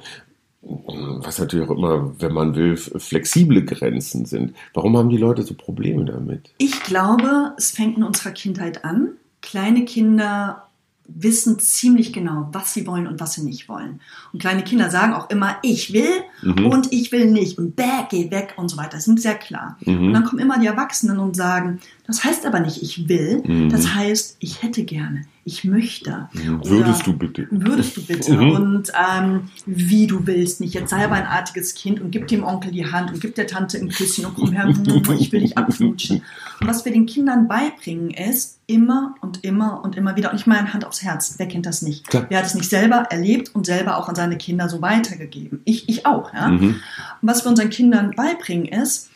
was 0.62 1.38
natürlich 1.38 1.68
auch 1.68 1.76
immer, 1.76 2.20
wenn 2.20 2.32
man 2.32 2.54
will, 2.54 2.76
flexible 2.76 3.64
Grenzen 3.64 4.26
sind. 4.26 4.54
Warum 4.74 4.96
haben 4.96 5.08
die 5.08 5.16
Leute 5.16 5.42
so 5.42 5.54
Probleme 5.54 6.04
damit? 6.04 6.50
Ich 6.58 6.82
glaube, 6.82 7.52
es 7.56 7.72
fängt 7.72 7.96
in 7.96 8.04
unserer 8.04 8.30
Kindheit 8.30 8.84
an. 8.84 9.12
Kleine 9.40 9.84
Kinder 9.84 10.68
wissen 11.14 11.58
ziemlich 11.58 12.12
genau, 12.12 12.48
was 12.52 12.72
sie 12.72 12.86
wollen 12.86 13.06
und 13.06 13.20
was 13.20 13.34
sie 13.34 13.42
nicht 13.42 13.68
wollen. 13.68 14.00
Und 14.32 14.40
kleine 14.40 14.62
Kinder 14.62 14.88
sagen 14.88 15.14
auch 15.14 15.30
immer, 15.30 15.56
ich 15.62 15.92
will 15.92 16.22
mhm. 16.42 16.66
und 16.66 16.92
ich 16.92 17.12
will 17.12 17.30
nicht 17.30 17.58
und 17.58 17.76
bäh, 17.76 18.06
geh 18.08 18.30
weg 18.30 18.54
und 18.56 18.68
so 18.68 18.76
weiter. 18.76 18.92
Das 18.92 19.04
sind 19.04 19.20
sehr 19.20 19.34
klar. 19.34 19.76
Mhm. 19.84 20.06
Und 20.06 20.12
dann 20.12 20.24
kommen 20.24 20.40
immer 20.40 20.58
die 20.58 20.66
Erwachsenen 20.66 21.18
und 21.18 21.36
sagen, 21.36 21.80
das 22.12 22.24
heißt 22.24 22.44
aber 22.44 22.60
nicht, 22.60 22.82
ich 22.82 23.08
will, 23.08 23.42
mhm. 23.46 23.70
das 23.70 23.94
heißt, 23.94 24.36
ich 24.38 24.62
hätte 24.62 24.84
gerne, 24.84 25.22
ich 25.46 25.64
möchte. 25.64 26.28
Mhm. 26.34 26.60
Würdest 26.62 27.06
du 27.06 27.14
bitte. 27.14 27.48
Würdest 27.50 27.96
du 27.96 28.04
bitte. 28.04 28.36
Mhm. 28.36 28.50
Und 28.50 28.92
ähm, 28.94 29.48
wie 29.64 30.06
du 30.06 30.26
willst 30.26 30.60
nicht. 30.60 30.74
Jetzt 30.74 30.90
sei 30.90 31.02
aber 31.04 31.14
ein 31.14 31.26
artiges 31.26 31.74
Kind 31.74 32.02
und 32.02 32.10
gib 32.10 32.28
dem 32.28 32.44
Onkel 32.44 32.70
die 32.70 32.84
Hand 32.84 33.12
und 33.12 33.20
gib 33.22 33.34
der 33.34 33.46
Tante 33.46 33.78
ein 33.78 33.88
Küsschen 33.88 34.26
und 34.26 34.34
komm 34.34 34.52
her, 34.52 34.68
ich 34.68 35.32
will 35.32 35.40
dich 35.40 35.56
abknutschen. 35.56 36.22
Und 36.60 36.66
was 36.66 36.84
wir 36.84 36.92
den 36.92 37.06
Kindern 37.06 37.48
beibringen 37.48 38.10
ist, 38.10 38.58
immer 38.66 39.14
und 39.22 39.42
immer 39.42 39.82
und 39.82 39.96
immer 39.96 40.14
wieder, 40.14 40.32
und 40.32 40.36
ich 40.38 40.46
meine 40.46 40.74
Hand 40.74 40.84
aufs 40.84 41.02
Herz, 41.02 41.36
wer 41.38 41.48
kennt 41.48 41.64
das 41.64 41.80
nicht? 41.80 42.08
Klar. 42.08 42.26
Wer 42.28 42.40
hat 42.40 42.46
es 42.46 42.54
nicht 42.54 42.68
selber 42.68 43.06
erlebt 43.08 43.54
und 43.54 43.64
selber 43.64 43.96
auch 43.96 44.10
an 44.10 44.14
seine 44.14 44.36
Kinder 44.36 44.68
so 44.68 44.82
weitergegeben? 44.82 45.62
Ich, 45.64 45.88
ich 45.88 46.04
auch. 46.04 46.34
Ja? 46.34 46.48
Mhm. 46.48 46.62
Und 46.62 46.78
was 47.22 47.42
wir 47.42 47.48
unseren 47.48 47.70
Kindern 47.70 48.10
beibringen 48.10 48.66
ist, 48.66 49.08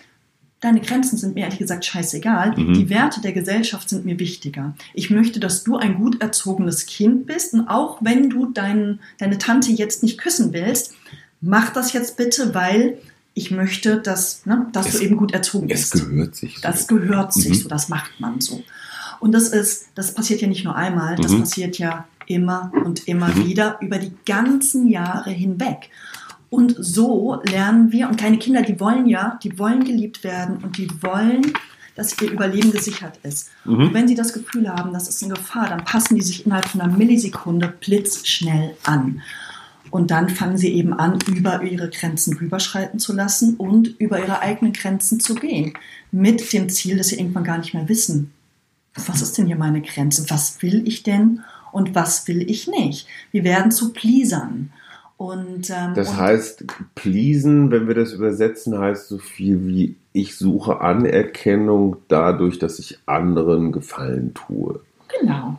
deine 0.61 0.81
Grenzen 0.81 1.16
sind 1.16 1.35
mir 1.35 1.42
ehrlich 1.42 1.59
gesagt 1.59 1.85
scheißegal. 1.85 2.57
Mhm. 2.57 2.75
Die 2.75 2.90
Werte 2.90 3.21
der 3.21 3.33
Gesellschaft 3.33 3.88
sind 3.88 4.05
mir 4.05 4.19
wichtiger. 4.19 4.75
Ich 4.95 5.11
möchte, 5.11 5.40
dass 5.40 5.64
du 5.64 5.77
ein 5.77 5.97
gut 5.97 6.21
erzogenes 6.21 6.87
Kind 6.87 7.27
bist 7.27 7.55
und 7.55 7.69
auch 7.69 7.99
wenn 8.01 8.31
du 8.31 8.47
dein, 8.47 9.01
deine 9.19 9.38
Tante 9.38 9.71
jetzt 9.73 10.03
nicht 10.03 10.19
küssen 10.19 10.53
willst, 10.53 10.95
mach 11.40 11.73
das 11.73 11.92
jetzt 11.92 12.16
bitte, 12.16 12.55
weil 12.55 12.99
ich 13.35 13.51
möchte, 13.51 13.99
dass, 13.99 14.47
ne, 14.47 14.66
dass 14.73 14.88
es, 14.88 14.99
du 14.99 15.05
eben 15.05 15.16
gut 15.19 15.33
erzogen 15.33 15.69
bist. 15.69 15.95
Es 15.95 16.09
gehört 16.09 16.35
sich 16.35 16.57
so. 16.57 16.62
Das 16.62 16.87
gehört 16.87 17.35
sich 17.35 17.51
mhm. 17.51 17.55
so, 17.55 17.69
das 17.69 17.88
macht 17.88 18.19
man 18.19 18.40
so. 18.40 18.64
Und 19.21 19.33
das 19.33 19.49
ist, 19.49 19.88
das 19.95 20.14
passiert 20.14 20.40
ja 20.40 20.49
nicht 20.49 20.64
nur 20.64 20.75
einmal, 20.75 21.16
das 21.16 21.33
mhm. 21.33 21.40
passiert 21.40 21.79
ja 21.79 22.07
immer 22.27 22.73
und 22.85 23.07
immer 23.07 23.29
mhm. 23.29 23.47
wieder 23.47 23.79
über 23.81 23.99
die 23.99 24.12
ganzen 24.25 24.88
Jahre 24.88 25.31
hinweg. 25.31 25.90
Und 26.49 26.77
so 26.79 27.41
lernen 27.45 27.93
wir, 27.93 28.09
und 28.09 28.17
kleine 28.17 28.39
Kinder, 28.39 28.63
die 28.63 28.79
wollen 28.79 29.07
ja, 29.07 29.39
die 29.43 29.59
wollen 29.59 29.85
geliebt 29.85 30.25
werden 30.25 30.59
und 30.63 30.79
die 30.79 30.89
wollen, 31.03 31.53
dass 31.97 32.21
ihr 32.21 32.31
Überleben 32.31 32.71
gesichert 32.71 33.19
ist. 33.23 33.51
Mhm. 33.65 33.87
Und 33.87 33.95
wenn 33.95 34.09
sie 34.09 34.15
das 34.15 34.33
Gefühl 34.33 34.69
haben, 34.69 34.93
das 34.93 35.09
ist 35.09 35.23
in 35.23 35.31
Gefahr, 35.31 35.69
dann 35.69 35.85
passen 35.85 36.15
die 36.15 36.23
sich 36.23 36.45
innerhalb 36.45 36.67
von 36.67 36.81
einer 36.81 36.97
Millisekunde 36.97 37.73
blitzschnell 37.81 38.77
an. 38.85 39.23
Und 39.91 40.11
dann 40.11 40.29
fangen 40.29 40.59
sie 40.59 40.73
eben 40.75 40.93
an, 40.93 41.19
über 41.27 41.63
ihre 41.63 41.89
Grenzen 41.89 42.37
rüberschreiten 42.37 42.99
zu 42.99 43.13
lassen 43.13 43.55
und 43.57 43.99
über 43.99 44.19
ihre 44.19 44.41
eigenen 44.41 44.73
Grenzen 44.73 45.21
zu 45.21 45.35
gehen. 45.35 45.73
Mit 46.13 46.53
dem 46.53 46.69
Ziel, 46.69 46.97
dass 46.99 47.09
sie 47.09 47.19
irgendwann 47.19 47.45
gar 47.45 47.59
nicht 47.59 47.73
mehr 47.73 47.89
wissen, 47.89 48.33
was 48.95 49.23
ist 49.23 49.37
denn 49.37 49.47
hier 49.47 49.57
meine 49.57 49.83
Grenze? 49.83 50.29
Was 50.29 50.63
will 50.63 50.87
ich 50.87 51.03
denn? 51.03 51.43
und 51.77 51.95
was 51.95 52.27
will 52.27 52.49
ich 52.51 52.69
nicht. 52.69 53.07
Wir 53.33 53.45
werden 53.45 53.71
zu 53.71 53.93
Pleasern. 53.93 54.73
Und, 55.16 55.70
ähm, 55.70 55.94
das 55.94 56.11
und 56.11 56.16
heißt, 56.18 56.64
pleasen, 56.94 57.70
wenn 57.70 57.88
wir 57.88 57.94
das 57.94 58.12
übersetzen, 58.12 58.79
heißt 58.79 59.09
so 59.09 59.18
viel 59.18 59.66
wie 59.66 59.96
ich 60.12 60.37
suche 60.37 60.81
Anerkennung 60.81 61.96
dadurch, 62.09 62.59
dass 62.59 62.79
ich 62.79 62.98
anderen 63.07 63.72
Gefallen 63.72 64.35
tue. 64.35 64.81
genau. 65.20 65.59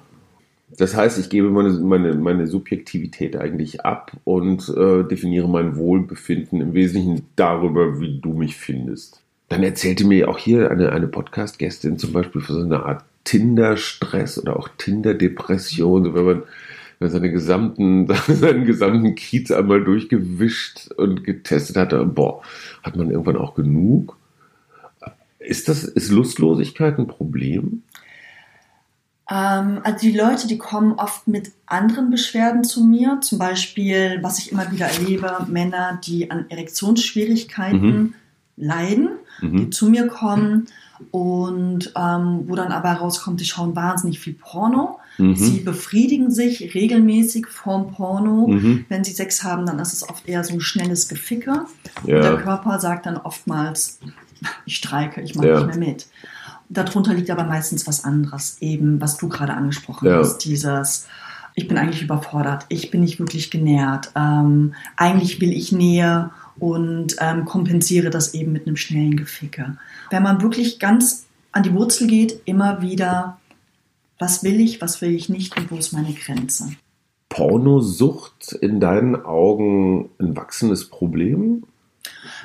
Das 0.77 0.95
heißt, 0.95 1.17
ich 1.17 1.29
gebe 1.29 1.49
meine, 1.49 1.69
meine, 1.69 2.13
meine 2.13 2.45
Subjektivität 2.45 3.35
eigentlich 3.35 3.85
ab 3.85 4.11
und 4.25 4.67
äh, 4.69 5.03
definiere 5.03 5.47
mein 5.47 5.77
Wohlbefinden 5.77 6.61
im 6.61 6.73
Wesentlichen 6.73 7.25
darüber, 7.35 7.99
wie 7.99 8.19
du 8.19 8.33
mich 8.33 8.57
findest. 8.57 9.21
Dann 9.49 9.63
erzählte 9.63 10.05
mir 10.05 10.29
auch 10.29 10.37
hier 10.37 10.69
eine, 10.69 10.91
eine 10.91 11.07
Podcast-Gästin 11.07 11.97
zum 11.97 12.11
Beispiel 12.11 12.41
von 12.41 12.55
so 12.55 12.61
einer 12.61 12.85
Art 12.85 13.05
Tinder-Stress 13.23 14.39
oder 14.39 14.57
auch 14.57 14.69
Tinder-Depression, 14.77 16.13
wenn 16.13 16.25
man 16.25 16.43
seine 16.99 17.31
gesamten, 17.31 18.07
seinen 18.27 18.65
gesamten 18.65 19.15
Kiez 19.15 19.51
einmal 19.51 19.83
durchgewischt 19.83 20.91
und 20.97 21.23
getestet 21.23 21.77
hatte, 21.77 22.03
boah, 22.05 22.41
hat 22.83 22.95
man 22.95 23.11
irgendwann 23.11 23.37
auch 23.37 23.55
genug? 23.55 24.17
Ist 25.39 25.69
das, 25.69 25.83
ist 25.83 26.11
Lustlosigkeit 26.11 26.97
ein 26.97 27.07
Problem? 27.07 27.83
Ähm, 29.29 29.79
also 29.83 29.99
die 29.99 30.17
Leute, 30.17 30.47
die 30.47 30.57
kommen 30.57 30.93
oft 30.93 31.27
mit 31.27 31.51
anderen 31.65 32.09
Beschwerden 32.09 32.63
zu 32.63 32.83
mir. 32.83 33.19
Zum 33.21 33.39
Beispiel, 33.39 34.19
was 34.21 34.39
ich 34.39 34.51
immer 34.51 34.71
wieder 34.71 34.87
erlebe, 34.87 35.45
Männer, 35.47 35.99
die 36.03 36.31
an 36.31 36.49
Erektionsschwierigkeiten 36.49 37.97
Mhm. 37.97 38.13
leiden, 38.57 39.09
die 39.41 39.47
Mhm. 39.47 39.71
zu 39.71 39.89
mir 39.89 40.07
kommen 40.07 40.67
und 41.11 41.93
ähm, 41.95 42.43
wo 42.47 42.55
dann 42.55 42.71
aber 42.71 42.93
rauskommt, 42.93 43.39
die 43.39 43.45
schauen 43.45 43.75
wahnsinnig 43.75 44.19
viel 44.19 44.33
Porno. 44.33 44.99
Sie 45.17 45.23
Mhm. 45.61 45.65
befriedigen 45.65 46.29
sich 46.31 46.75
regelmäßig 46.75 47.47
vorm 47.47 47.91
Porno. 47.91 48.47
Mhm. 48.47 48.85
Wenn 48.87 49.03
sie 49.03 49.13
Sex 49.13 49.43
haben, 49.43 49.65
dann 49.65 49.79
ist 49.79 49.93
es 49.93 50.07
oft 50.07 50.27
eher 50.27 50.43
so 50.43 50.53
ein 50.53 50.61
schnelles 50.61 51.07
Geficke. 51.07 51.65
Und 52.03 52.07
der 52.07 52.21
Ja. 52.23 52.35
Körper 52.37 52.79
sagt 52.79 53.07
dann 53.07 53.17
oftmals, 53.17 53.99
ich 54.65 54.75
streike, 54.75 55.21
ich 55.21 55.33
mache 55.35 55.47
Ja. 55.47 55.63
nicht 55.65 55.75
mehr 55.77 55.87
mit. 55.89 56.05
Darunter 56.69 57.13
liegt 57.13 57.29
aber 57.31 57.45
meistens 57.45 57.87
was 57.87 58.03
anderes, 58.03 58.57
eben 58.59 59.01
was 59.01 59.17
du 59.17 59.27
gerade 59.29 59.53
angesprochen 59.53 60.07
Ja. 60.07 60.17
hast, 60.19 60.39
dieses, 60.39 61.07
ich 61.55 61.67
bin 61.67 61.77
eigentlich 61.77 62.03
überfordert, 62.03 62.65
ich 62.69 62.91
bin 62.91 63.01
nicht 63.01 63.17
wirklich 63.19 63.49
genährt, 63.49 64.11
ähm, 64.15 64.73
eigentlich 64.97 65.41
will 65.41 65.51
ich 65.53 65.71
Nähe 65.71 66.29
und 66.59 67.15
ähm, 67.19 67.45
kompensiere 67.45 68.09
das 68.11 68.33
eben 68.35 68.51
mit 68.51 68.67
einem 68.67 68.75
schnellen 68.75 69.15
Geficke. 69.17 69.77
Wenn 70.11 70.21
man 70.23 70.41
wirklich 70.41 70.77
ganz 70.79 71.25
an 71.53 71.63
die 71.63 71.73
Wurzel 71.73 72.05
geht, 72.07 72.41
immer 72.45 72.81
wieder, 72.81 73.39
was 74.19 74.43
will 74.43 74.59
ich, 74.59 74.81
was 74.81 75.01
will 75.01 75.13
ich 75.13 75.29
nicht 75.29 75.57
und 75.57 75.71
wo 75.71 75.75
ist 75.75 75.93
meine 75.93 76.13
Grenze? 76.13 76.71
Pornosucht 77.29 78.53
in 78.61 78.79
deinen 78.79 79.15
Augen 79.15 80.09
ein 80.19 80.35
wachsendes 80.35 80.89
Problem? 80.89 81.63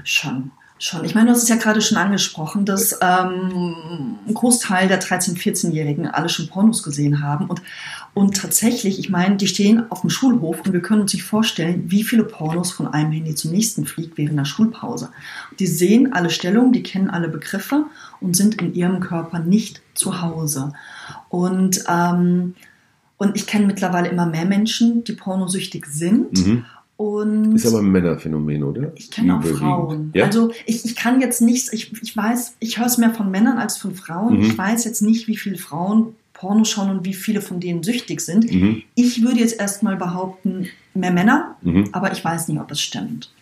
Schon, 0.05 0.51
schon. 0.79 1.05
Ich 1.05 1.15
meine, 1.15 1.29
du 1.29 1.33
hast 1.33 1.45
es 1.45 1.49
ja 1.49 1.57
gerade 1.57 1.81
schon 1.81 1.99
angesprochen, 1.99 2.67
dass 2.67 2.99
ähm, 3.01 4.17
ein 4.27 4.35
Großteil 4.35 4.89
der 4.89 5.01
13-, 5.01 5.37
14-Jährigen 5.37 6.09
alle 6.09 6.29
schon 6.29 6.49
Pornos 6.49 6.83
gesehen 6.83 7.23
haben. 7.23 7.47
Und, 7.47 7.63
und 8.13 8.37
tatsächlich, 8.37 8.99
ich 8.99 9.09
meine, 9.09 9.37
die 9.37 9.47
stehen 9.47 9.91
auf 9.91 10.01
dem 10.01 10.11
Schulhof 10.11 10.61
und 10.67 10.73
wir 10.73 10.83
können 10.83 11.03
uns 11.03 11.15
nicht 11.15 11.25
vorstellen, 11.25 11.85
wie 11.87 12.03
viele 12.03 12.25
Pornos 12.25 12.73
von 12.73 12.89
einem 12.89 13.13
Handy 13.13 13.35
zum 13.35 13.53
nächsten 13.53 13.87
fliegt 13.87 14.19
während 14.19 14.39
der 14.39 14.45
Schulpause. 14.45 15.11
Die 15.59 15.69
sehen 15.69 16.13
alle 16.13 16.31
Stellungen, 16.31 16.73
die 16.73 16.83
kennen 16.83 17.09
alle 17.09 17.29
Begriffe 17.29 17.87
und 18.21 18.37
sind 18.37 18.61
in 18.61 18.75
ihrem 18.75 19.01
Körper 19.01 19.39
nicht 19.39 19.81
zu 19.95 20.21
Hause. 20.21 20.73
Und, 21.29 21.85
ähm, 21.89 22.55
und 23.19 23.37
ich 23.37 23.47
kenne 23.47 23.67
mittlerweile 23.67 24.09
immer 24.09 24.27
mehr 24.27 24.45
Menschen, 24.45 25.05
die 25.05 25.13
pornosüchtig 25.13 25.87
sind. 25.87 26.47
Mhm. 26.47 26.65
Und 26.97 27.57
Ist 27.57 27.67
aber 27.67 27.79
ein 27.79 27.91
Männerphänomen, 27.91 28.63
oder? 28.63 28.93
ich 28.95 29.11
kenne 29.11 29.37
auch. 29.39 29.45
Frauen. 29.45 30.13
Ja? 30.15 30.27
Also 30.27 30.53
ich, 30.67 30.85
ich 30.85 30.95
kann 30.95 31.21
jetzt 31.21 31.41
nichts, 31.41 31.73
ich, 31.73 31.93
ich 32.01 32.17
weiß, 32.17 32.57
ich 32.61 32.79
höre 32.79 32.87
es 32.87 32.99
mehr 32.99 33.13
von 33.13 33.31
Männern 33.31 33.59
als 33.59 33.77
von 33.79 33.95
Frauen. 33.95 34.37
Mhm. 34.39 34.43
Ich 34.45 34.57
weiß 34.59 34.85
jetzt 34.85 35.03
nicht, 35.03 35.27
wie 35.27 35.37
viele 35.37 35.59
Frauen 35.59 36.15
Porno 36.33 36.65
schauen 36.65 36.91
und 36.91 37.05
wie 37.05 37.15
viele 37.15 37.41
von 37.41 37.61
denen 37.61 37.83
süchtig 37.83 38.21
sind. 38.21 38.53
mhm. 38.53 38.83
Ich 38.95 39.23
würde 39.23 39.41
jetzt 39.41 39.59
erstmal 39.61 39.97
behaupten, 39.97 40.69
mehr 40.95 41.11
Männer, 41.13 41.57
Mhm. 41.63 41.89
aber 41.93 42.13
ich 42.13 42.25
weiß 42.25 42.49
nicht, 42.49 42.61
ob 42.61 42.71
es 42.71 42.81
stimmt. 42.81 43.33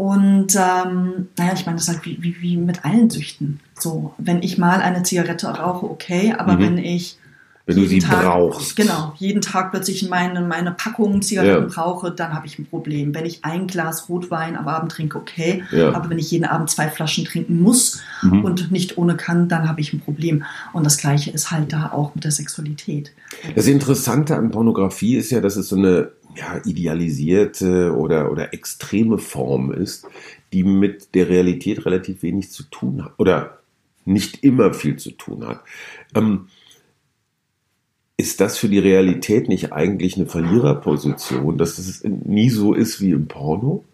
Und 0.00 0.56
ähm, 0.56 1.28
naja, 1.36 1.52
ich 1.54 1.66
meine, 1.66 1.76
das 1.76 1.82
ist 1.88 1.88
halt 1.94 2.06
wie, 2.06 2.16
wie, 2.22 2.40
wie 2.40 2.56
mit 2.56 2.86
allen 2.86 3.10
Süchten. 3.10 3.60
So, 3.78 4.14
wenn 4.16 4.42
ich 4.42 4.56
mal 4.56 4.80
eine 4.80 5.02
Zigarette 5.02 5.46
rauche, 5.48 5.84
okay, 5.90 6.34
aber 6.38 6.54
Mhm. 6.54 6.60
wenn 6.60 6.78
ich 6.78 7.18
Wenn 7.66 7.76
du 7.76 7.84
sie 7.86 7.98
Tag, 7.98 8.22
brauchst. 8.24 8.76
Genau, 8.76 9.12
jeden 9.18 9.42
Tag 9.42 9.70
plötzlich 9.72 10.08
meine, 10.08 10.40
meine 10.40 10.72
Packung 10.72 11.20
Zigaretten 11.20 11.68
Ja. 11.68 11.74
brauche, 11.74 12.10
dann 12.10 12.32
habe 12.32 12.46
ich 12.46 12.58
ein 12.58 12.64
Problem. 12.64 13.14
Wenn 13.14 13.26
ich 13.26 13.44
ein 13.44 13.66
Glas 13.66 14.08
Rotwein 14.08 14.56
am 14.56 14.66
Abend 14.68 14.90
trinke, 14.92 15.18
okay. 15.18 15.64
Ja. 15.70 15.92
Aber 15.92 16.08
wenn 16.08 16.18
ich 16.18 16.30
jeden 16.30 16.46
Abend 16.46 16.70
zwei 16.70 16.88
Flaschen 16.88 17.26
trinken 17.26 17.60
muss 17.60 18.00
Mhm. 18.22 18.42
und 18.42 18.72
nicht 18.72 18.96
ohne 18.96 19.16
kann, 19.16 19.48
dann 19.50 19.68
habe 19.68 19.82
ich 19.82 19.92
ein 19.92 20.00
Problem. 20.00 20.44
Und 20.72 20.84
das 20.86 20.96
Gleiche 20.96 21.30
ist 21.30 21.50
halt 21.50 21.74
da 21.74 21.90
auch 21.92 22.14
mit 22.14 22.24
der 22.24 22.32
Sexualität. 22.32 23.12
Das 23.54 23.66
Interessante 23.66 24.34
an 24.34 24.50
Pornografie 24.50 25.16
ist 25.16 25.30
ja, 25.30 25.40
dass 25.42 25.56
es 25.56 25.68
so 25.68 25.76
eine 25.76 26.08
ja, 26.36 26.60
idealisierte 26.64 27.94
oder, 27.96 28.30
oder 28.30 28.52
extreme 28.54 29.18
Form 29.18 29.72
ist, 29.72 30.06
die 30.52 30.64
mit 30.64 31.14
der 31.14 31.28
Realität 31.28 31.84
relativ 31.86 32.22
wenig 32.22 32.50
zu 32.50 32.64
tun 32.64 33.04
hat 33.04 33.14
oder 33.18 33.58
nicht 34.04 34.42
immer 34.42 34.72
viel 34.72 34.96
zu 34.96 35.12
tun 35.12 35.46
hat. 35.46 35.62
Ähm, 36.14 36.48
ist 38.16 38.40
das 38.40 38.58
für 38.58 38.68
die 38.68 38.78
Realität 38.78 39.48
nicht 39.48 39.72
eigentlich 39.72 40.16
eine 40.16 40.26
Verliererposition, 40.26 41.56
dass 41.56 41.78
es 41.78 42.04
nie 42.04 42.50
so 42.50 42.74
ist 42.74 43.00
wie 43.00 43.12
im 43.12 43.28
Porno? 43.28 43.84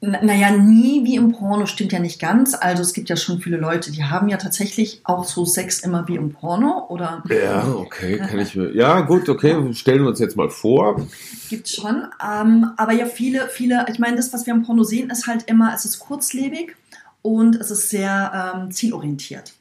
Naja, 0.00 0.52
nie 0.52 1.04
wie 1.04 1.16
im 1.16 1.32
Porno 1.32 1.66
stimmt 1.66 1.90
ja 1.90 1.98
nicht 1.98 2.20
ganz. 2.20 2.54
Also 2.54 2.82
es 2.82 2.92
gibt 2.92 3.08
ja 3.08 3.16
schon 3.16 3.40
viele 3.40 3.56
Leute, 3.56 3.90
die 3.90 4.04
haben 4.04 4.28
ja 4.28 4.36
tatsächlich 4.36 5.00
auch 5.02 5.24
so 5.24 5.44
Sex 5.44 5.80
immer 5.80 6.06
wie 6.06 6.14
im 6.14 6.32
Porno 6.32 6.86
oder 6.88 7.24
Ja, 7.28 7.66
okay, 7.66 8.18
kann 8.18 8.38
ich 8.38 8.54
mir. 8.54 8.72
Ja, 8.76 9.00
gut, 9.00 9.28
okay, 9.28 9.74
stellen 9.74 10.02
wir 10.02 10.08
uns 10.08 10.20
jetzt 10.20 10.36
mal 10.36 10.50
vor. 10.50 11.04
Gibt's 11.48 11.74
schon. 11.74 12.06
Ähm, 12.24 12.70
aber 12.76 12.92
ja, 12.92 13.06
viele, 13.06 13.48
viele, 13.48 13.86
ich 13.90 13.98
meine, 13.98 14.16
das, 14.16 14.32
was 14.32 14.46
wir 14.46 14.54
im 14.54 14.62
Porno 14.62 14.84
sehen, 14.84 15.10
ist 15.10 15.26
halt 15.26 15.44
immer, 15.48 15.74
es 15.74 15.84
ist 15.84 15.98
kurzlebig 15.98 16.76
und 17.22 17.56
es 17.56 17.72
ist 17.72 17.90
sehr 17.90 18.54
ähm, 18.54 18.70
zielorientiert. 18.70 19.52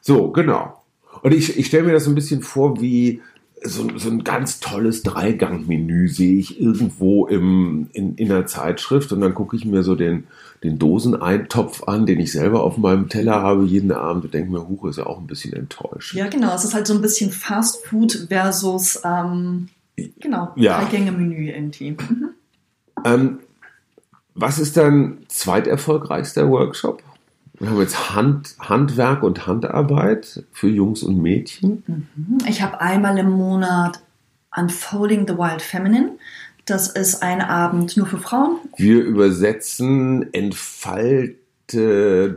So, 0.00 0.30
genau. 0.30 0.82
Und 1.20 1.34
ich, 1.34 1.58
ich 1.58 1.66
stelle 1.66 1.84
mir 1.84 1.92
das 1.92 2.04
so 2.04 2.10
ein 2.10 2.14
bisschen 2.14 2.42
vor 2.42 2.80
wie 2.80 3.20
so, 3.64 3.88
so 3.96 4.10
ein 4.10 4.24
ganz 4.24 4.60
tolles 4.60 5.02
Dreigang-Menü 5.02 6.08
sehe 6.08 6.38
ich 6.38 6.60
irgendwo 6.60 7.26
im, 7.26 7.88
in, 7.92 8.14
in 8.16 8.30
einer 8.30 8.46
Zeitschrift 8.46 9.10
und 9.12 9.20
dann 9.20 9.34
gucke 9.34 9.56
ich 9.56 9.64
mir 9.64 9.82
so 9.82 9.94
den, 9.94 10.26
den 10.62 10.78
Doseneintopf 10.78 11.84
an, 11.84 12.06
den 12.06 12.20
ich 12.20 12.32
selber 12.32 12.62
auf 12.62 12.76
meinem 12.76 13.08
Teller 13.08 13.40
habe 13.42 13.64
jeden 13.64 13.90
Abend 13.92 14.24
und 14.24 14.34
denke 14.34 14.52
mir, 14.52 14.68
Huch, 14.68 14.84
ist 14.84 14.98
ja 14.98 15.06
auch 15.06 15.18
ein 15.18 15.26
bisschen 15.26 15.54
enttäuscht. 15.54 16.14
Ja, 16.14 16.28
genau. 16.28 16.54
Es 16.54 16.64
ist 16.64 16.74
halt 16.74 16.86
so 16.86 16.94
ein 16.94 17.00
bisschen 17.00 17.30
Fast 17.30 17.84
Food 17.86 18.26
versus, 18.28 19.00
ähm, 19.04 19.68
genau, 20.20 20.52
Ja. 20.56 20.80
Drei-Gänge-Menü 20.80 21.50
irgendwie. 21.50 21.92
Mhm. 21.92 22.30
Ähm, 23.04 23.38
was 24.34 24.58
ist 24.58 24.76
dein 24.76 25.24
zweiterfolgreichster 25.28 26.48
Workshop? 26.50 27.02
Wir 27.58 27.70
haben 27.70 27.80
jetzt 27.80 28.14
Hand, 28.14 28.56
Handwerk 28.58 29.22
und 29.22 29.46
Handarbeit 29.46 30.44
für 30.52 30.68
Jungs 30.68 31.02
und 31.02 31.22
Mädchen. 31.22 32.08
Ich 32.48 32.62
habe 32.62 32.80
einmal 32.80 33.16
im 33.18 33.30
Monat 33.30 34.00
Unfolding 34.56 35.26
the 35.26 35.34
Wild 35.34 35.62
Feminine. 35.62 36.12
Das 36.64 36.88
ist 36.88 37.22
ein 37.22 37.40
Abend 37.40 37.96
nur 37.96 38.06
für 38.06 38.18
Frauen. 38.18 38.56
Wir 38.76 39.02
übersetzen 39.02 40.32
entfalte 40.32 41.38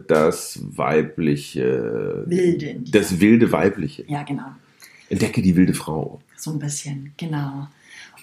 das 0.08 0.60
weibliche, 0.75 2.23
Wilde. 2.25 2.82
das 2.91 3.19
wilde 3.19 3.51
weibliche. 3.51 4.03
Ja, 4.08 4.23
genau. 4.23 4.51
Entdecke 5.10 5.41
die 5.41 5.56
wilde 5.56 5.73
Frau. 5.73 6.21
So 6.36 6.51
ein 6.51 6.60
bisschen, 6.60 7.13
genau. 7.17 7.67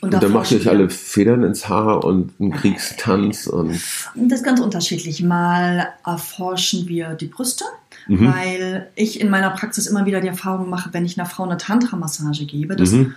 Und 0.04 0.12
da 0.14 0.18
dann 0.20 0.30
euch 0.30 0.48
forschen 0.48 0.64
wir- 0.64 0.70
alle 0.70 0.90
Federn 0.90 1.42
ins 1.42 1.68
Haar 1.68 2.04
und 2.04 2.32
einen 2.40 2.52
Kriegstanz 2.52 3.46
und 3.46 3.70
Das 4.14 4.40
ist 4.40 4.44
ganz 4.44 4.60
unterschiedlich. 4.60 5.22
Mal 5.22 5.88
erforschen 6.04 6.86
wir 6.88 7.10
die 7.14 7.26
Brüste, 7.26 7.64
Mhm. 8.06 8.32
weil 8.32 8.88
ich 8.94 9.20
in 9.20 9.30
meiner 9.30 9.50
Praxis 9.50 9.86
immer 9.86 10.06
wieder 10.06 10.20
die 10.20 10.28
Erfahrung 10.28 10.68
mache, 10.70 10.90
wenn 10.92 11.04
ich 11.04 11.18
einer 11.18 11.28
Frau 11.28 11.44
eine 11.44 11.56
Tantra-Massage 11.56 12.44
gebe, 12.44 12.76
dass 12.76 12.92
Mhm. 12.92 13.14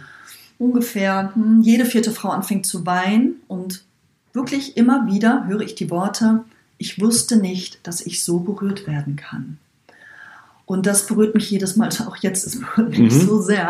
ungefähr 0.60 1.32
hm, 1.34 1.62
jede 1.62 1.86
vierte 1.86 2.12
Frau 2.12 2.30
anfängt 2.30 2.66
zu 2.66 2.86
weinen 2.86 3.36
und 3.48 3.84
wirklich 4.34 4.78
immer 4.78 5.08
wieder 5.08 5.46
höre 5.48 5.62
ich 5.62 5.76
die 5.76 5.90
Worte, 5.90 6.44
ich 6.78 7.02
wusste 7.02 7.38
nicht, 7.38 7.80
dass 7.88 8.06
ich 8.06 8.24
so 8.24 8.40
berührt 8.40 8.86
werden 8.88 9.16
kann. 9.16 9.58
Und 10.68 10.86
das 10.86 11.08
berührt 11.08 11.34
mich 11.34 11.50
jedes 11.50 11.76
Mal, 11.78 11.90
auch 12.08 12.18
jetzt, 12.18 12.46
es 12.46 12.60
berührt 12.60 12.90
mich 12.90 13.00
Mhm. 13.00 13.10
so 13.26 13.42
sehr, 13.42 13.66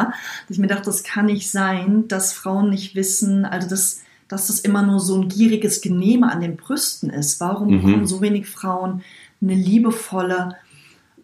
dass 0.47 0.49
ich 0.49 0.59
mir 0.59 0.67
dachte, 0.67 0.85
das 0.85 1.03
kann 1.03 1.27
nicht 1.27 1.49
sein, 1.49 2.07
dass 2.09 2.33
Frauen 2.33 2.69
nicht 2.69 2.95
wissen, 2.95 3.45
also 3.45 3.69
das, 3.69 4.01
dass 4.27 4.47
das 4.47 4.59
immer 4.59 4.81
nur 4.81 4.99
so 4.99 5.15
ein 5.15 5.29
gieriges 5.29 5.79
Genehme 5.81 6.29
an 6.29 6.41
den 6.41 6.57
Brüsten 6.57 7.09
ist. 7.09 7.39
Warum 7.39 7.69
Mhm. 7.69 7.81
bekommen 7.85 8.07
so 8.07 8.19
wenig 8.21 8.47
Frauen 8.47 9.01
eine 9.41 9.53
liebevolle, 9.55 10.55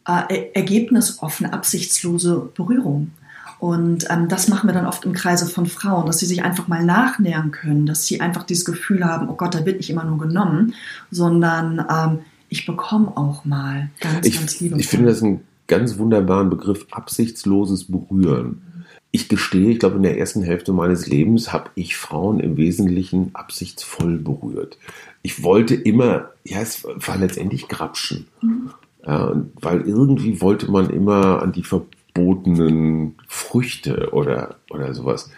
äh, 0.07 0.21
er- 0.29 0.55
ergebnisoffene, 0.55 1.51
absichtslose 1.51 2.49
Berührung? 2.55 3.11
Und 3.59 4.05
ähm, 4.09 4.27
das 4.27 4.49
machen 4.49 4.67
wir 4.69 4.73
dann 4.73 4.85
oft 4.85 5.05
im 5.05 5.13
Kreise 5.13 5.45
von 5.47 5.65
Frauen, 5.65 6.05
dass 6.05 6.19
sie 6.19 6.25
sich 6.25 6.43
einfach 6.43 6.67
mal 6.67 6.83
nachnähern 6.85 7.51
können, 7.51 7.85
dass 7.85 8.05
sie 8.05 8.19
einfach 8.21 8.43
dieses 8.43 8.65
Gefühl 8.65 9.05
haben, 9.05 9.29
oh 9.29 9.35
Gott, 9.35 9.55
da 9.55 9.65
wird 9.65 9.77
nicht 9.77 9.89
immer 9.89 10.03
nur 10.03 10.17
genommen, 10.17 10.73
sondern 11.11 11.79
ähm, 11.89 12.19
ich 12.49 12.65
bekomme 12.65 13.15
auch 13.15 13.45
mal 13.45 13.89
ganz, 14.01 14.27
ich, 14.27 14.35
ganz 14.37 14.59
liebevoll. 14.59 14.81
Ich 14.81 14.87
finde 14.89 15.05
das 15.07 15.23
einen 15.23 15.41
ganz 15.73 15.97
wunderbaren 15.97 16.51
Begriff, 16.51 16.85
absichtsloses 16.91 17.85
Berühren. 17.85 18.61
Ich 19.09 19.27
gestehe, 19.27 19.71
ich 19.71 19.79
glaube, 19.79 19.95
in 19.95 20.03
der 20.03 20.19
ersten 20.19 20.43
Hälfte 20.43 20.71
meines 20.71 21.07
Lebens 21.07 21.51
habe 21.51 21.71
ich 21.73 21.97
Frauen 21.97 22.39
im 22.39 22.57
Wesentlichen 22.57 23.31
absichtsvoll 23.33 24.19
berührt. 24.19 24.77
Ich 25.23 25.41
wollte 25.41 25.73
immer, 25.73 26.29
ja, 26.43 26.59
es 26.61 26.83
war 26.83 27.17
letztendlich 27.17 27.67
Grapschen. 27.69 28.27
Mhm. 28.41 28.69
Ja, 29.03 29.35
weil 29.61 29.81
irgendwie 29.81 30.41
wollte 30.41 30.69
man 30.69 30.91
immer 30.91 31.41
an 31.41 31.53
die 31.53 31.63
verbotenen 31.63 33.15
Früchte 33.27 34.09
oder, 34.13 34.57
oder 34.69 34.93
sowas. 34.93 35.31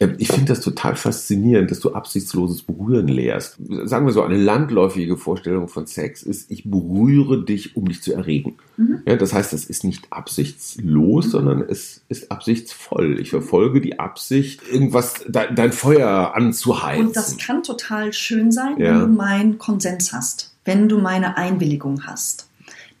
Ähm, 0.00 0.14
ich 0.18 0.28
finde 0.28 0.46
das 0.46 0.60
total 0.60 0.96
faszinierend, 0.96 1.70
dass 1.70 1.80
du 1.80 1.92
absichtsloses 1.92 2.62
Berühren 2.62 3.08
lehrst. 3.08 3.58
Sagen 3.84 4.06
wir 4.06 4.12
so, 4.12 4.22
eine 4.22 4.36
landläufige 4.36 5.16
Vorstellung 5.16 5.68
von 5.68 5.86
Sex 5.86 6.22
ist, 6.22 6.50
ich 6.50 6.70
berühre 6.70 7.44
dich, 7.44 7.76
um 7.76 7.88
dich 7.88 8.02
zu 8.02 8.12
erregen. 8.12 8.56
Mhm. 8.76 9.02
Ja, 9.06 9.16
das 9.16 9.32
heißt, 9.32 9.52
es 9.52 9.64
ist 9.64 9.84
nicht 9.84 10.06
absichtslos, 10.10 11.26
mhm. 11.26 11.30
sondern 11.30 11.62
es 11.62 12.02
ist 12.08 12.30
absichtsvoll. 12.30 13.18
Ich 13.20 13.30
verfolge 13.30 13.80
die 13.80 13.98
Absicht, 13.98 14.62
irgendwas, 14.70 15.14
de, 15.26 15.52
dein 15.54 15.72
Feuer 15.72 16.34
anzuheizen. 16.34 17.08
Und 17.08 17.16
das 17.16 17.36
kann 17.36 17.62
total 17.62 18.12
schön 18.12 18.52
sein, 18.52 18.78
ja. 18.78 18.92
wenn 18.92 19.00
du 19.00 19.06
meinen 19.06 19.58
Konsens 19.58 20.12
hast, 20.12 20.54
wenn 20.64 20.88
du 20.88 20.98
meine 20.98 21.36
Einwilligung 21.36 22.06
hast. 22.06 22.46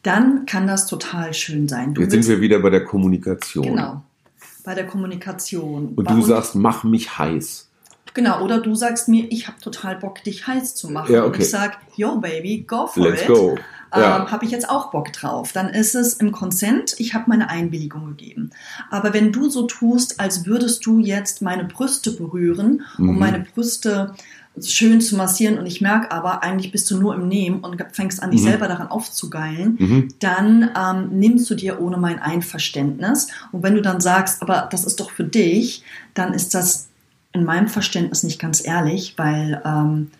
Dann 0.02 0.46
kann 0.46 0.66
das 0.66 0.86
total 0.86 1.34
schön 1.34 1.68
sein. 1.68 1.92
Du 1.92 2.00
Jetzt 2.00 2.12
sind 2.12 2.26
wir 2.28 2.40
wieder 2.40 2.60
bei 2.60 2.70
der 2.70 2.84
Kommunikation. 2.84 3.64
Genau 3.64 4.02
bei 4.68 4.74
der 4.74 4.86
Kommunikation. 4.86 5.94
Und 5.96 6.10
du 6.10 6.20
sagst, 6.20 6.54
mach 6.54 6.84
mich 6.84 7.18
heiß. 7.18 7.70
Genau, 8.12 8.42
oder 8.44 8.60
du 8.60 8.74
sagst 8.74 9.08
mir, 9.08 9.26
ich 9.32 9.48
habe 9.48 9.58
total 9.60 9.96
Bock, 9.96 10.22
dich 10.24 10.46
heiß 10.46 10.74
zu 10.74 10.90
machen. 10.90 11.10
Ja, 11.10 11.24
okay. 11.24 11.36
Und 11.36 11.42
ich 11.42 11.48
sag, 11.48 11.78
yo 11.96 12.18
baby, 12.18 12.64
go 12.68 12.86
for 12.86 13.08
Let's 13.08 13.22
it. 13.22 13.28
Go. 13.28 13.56
Ja. 13.96 14.18
Ähm, 14.18 14.30
habe 14.30 14.44
ich 14.44 14.50
jetzt 14.50 14.68
auch 14.68 14.90
Bock 14.90 15.10
drauf. 15.14 15.52
Dann 15.52 15.70
ist 15.70 15.94
es 15.94 16.12
im 16.14 16.32
Consent, 16.32 16.96
ich 16.98 17.14
habe 17.14 17.24
meine 17.28 17.48
Einwilligung 17.48 18.08
gegeben. 18.08 18.50
Aber 18.90 19.14
wenn 19.14 19.32
du 19.32 19.48
so 19.48 19.66
tust, 19.66 20.20
als 20.20 20.44
würdest 20.44 20.84
du 20.84 20.98
jetzt 20.98 21.40
meine 21.40 21.64
Brüste 21.64 22.10
berühren, 22.10 22.82
mhm. 22.98 23.08
um 23.08 23.18
meine 23.18 23.40
Brüste 23.40 24.12
schön 24.62 25.00
zu 25.00 25.16
massieren 25.16 25.58
und 25.58 25.66
ich 25.66 25.80
merke 25.80 26.10
aber, 26.10 26.42
eigentlich 26.42 26.72
bist 26.72 26.90
du 26.90 26.98
nur 26.98 27.14
im 27.14 27.28
Nehmen 27.28 27.60
und 27.60 27.76
fängst 27.92 28.22
an, 28.22 28.30
dich 28.30 28.40
mhm. 28.40 28.46
selber 28.46 28.68
daran 28.68 28.88
aufzugeilen, 28.88 29.76
mhm. 29.78 30.08
dann 30.18 30.70
ähm, 30.76 31.18
nimmst 31.18 31.48
du 31.50 31.54
dir 31.54 31.80
ohne 31.80 31.96
mein 31.96 32.18
Einverständnis. 32.18 33.28
Und 33.52 33.62
wenn 33.62 33.74
du 33.74 33.82
dann 33.82 34.00
sagst, 34.00 34.42
aber 34.42 34.68
das 34.70 34.84
ist 34.84 35.00
doch 35.00 35.10
für 35.10 35.24
dich, 35.24 35.82
dann 36.14 36.34
ist 36.34 36.54
das 36.54 36.88
in 37.32 37.44
meinem 37.44 37.68
Verständnis 37.68 38.22
nicht 38.22 38.40
ganz 38.40 38.64
ehrlich, 38.64 39.14
weil 39.16 39.62
ähm, 39.64 40.10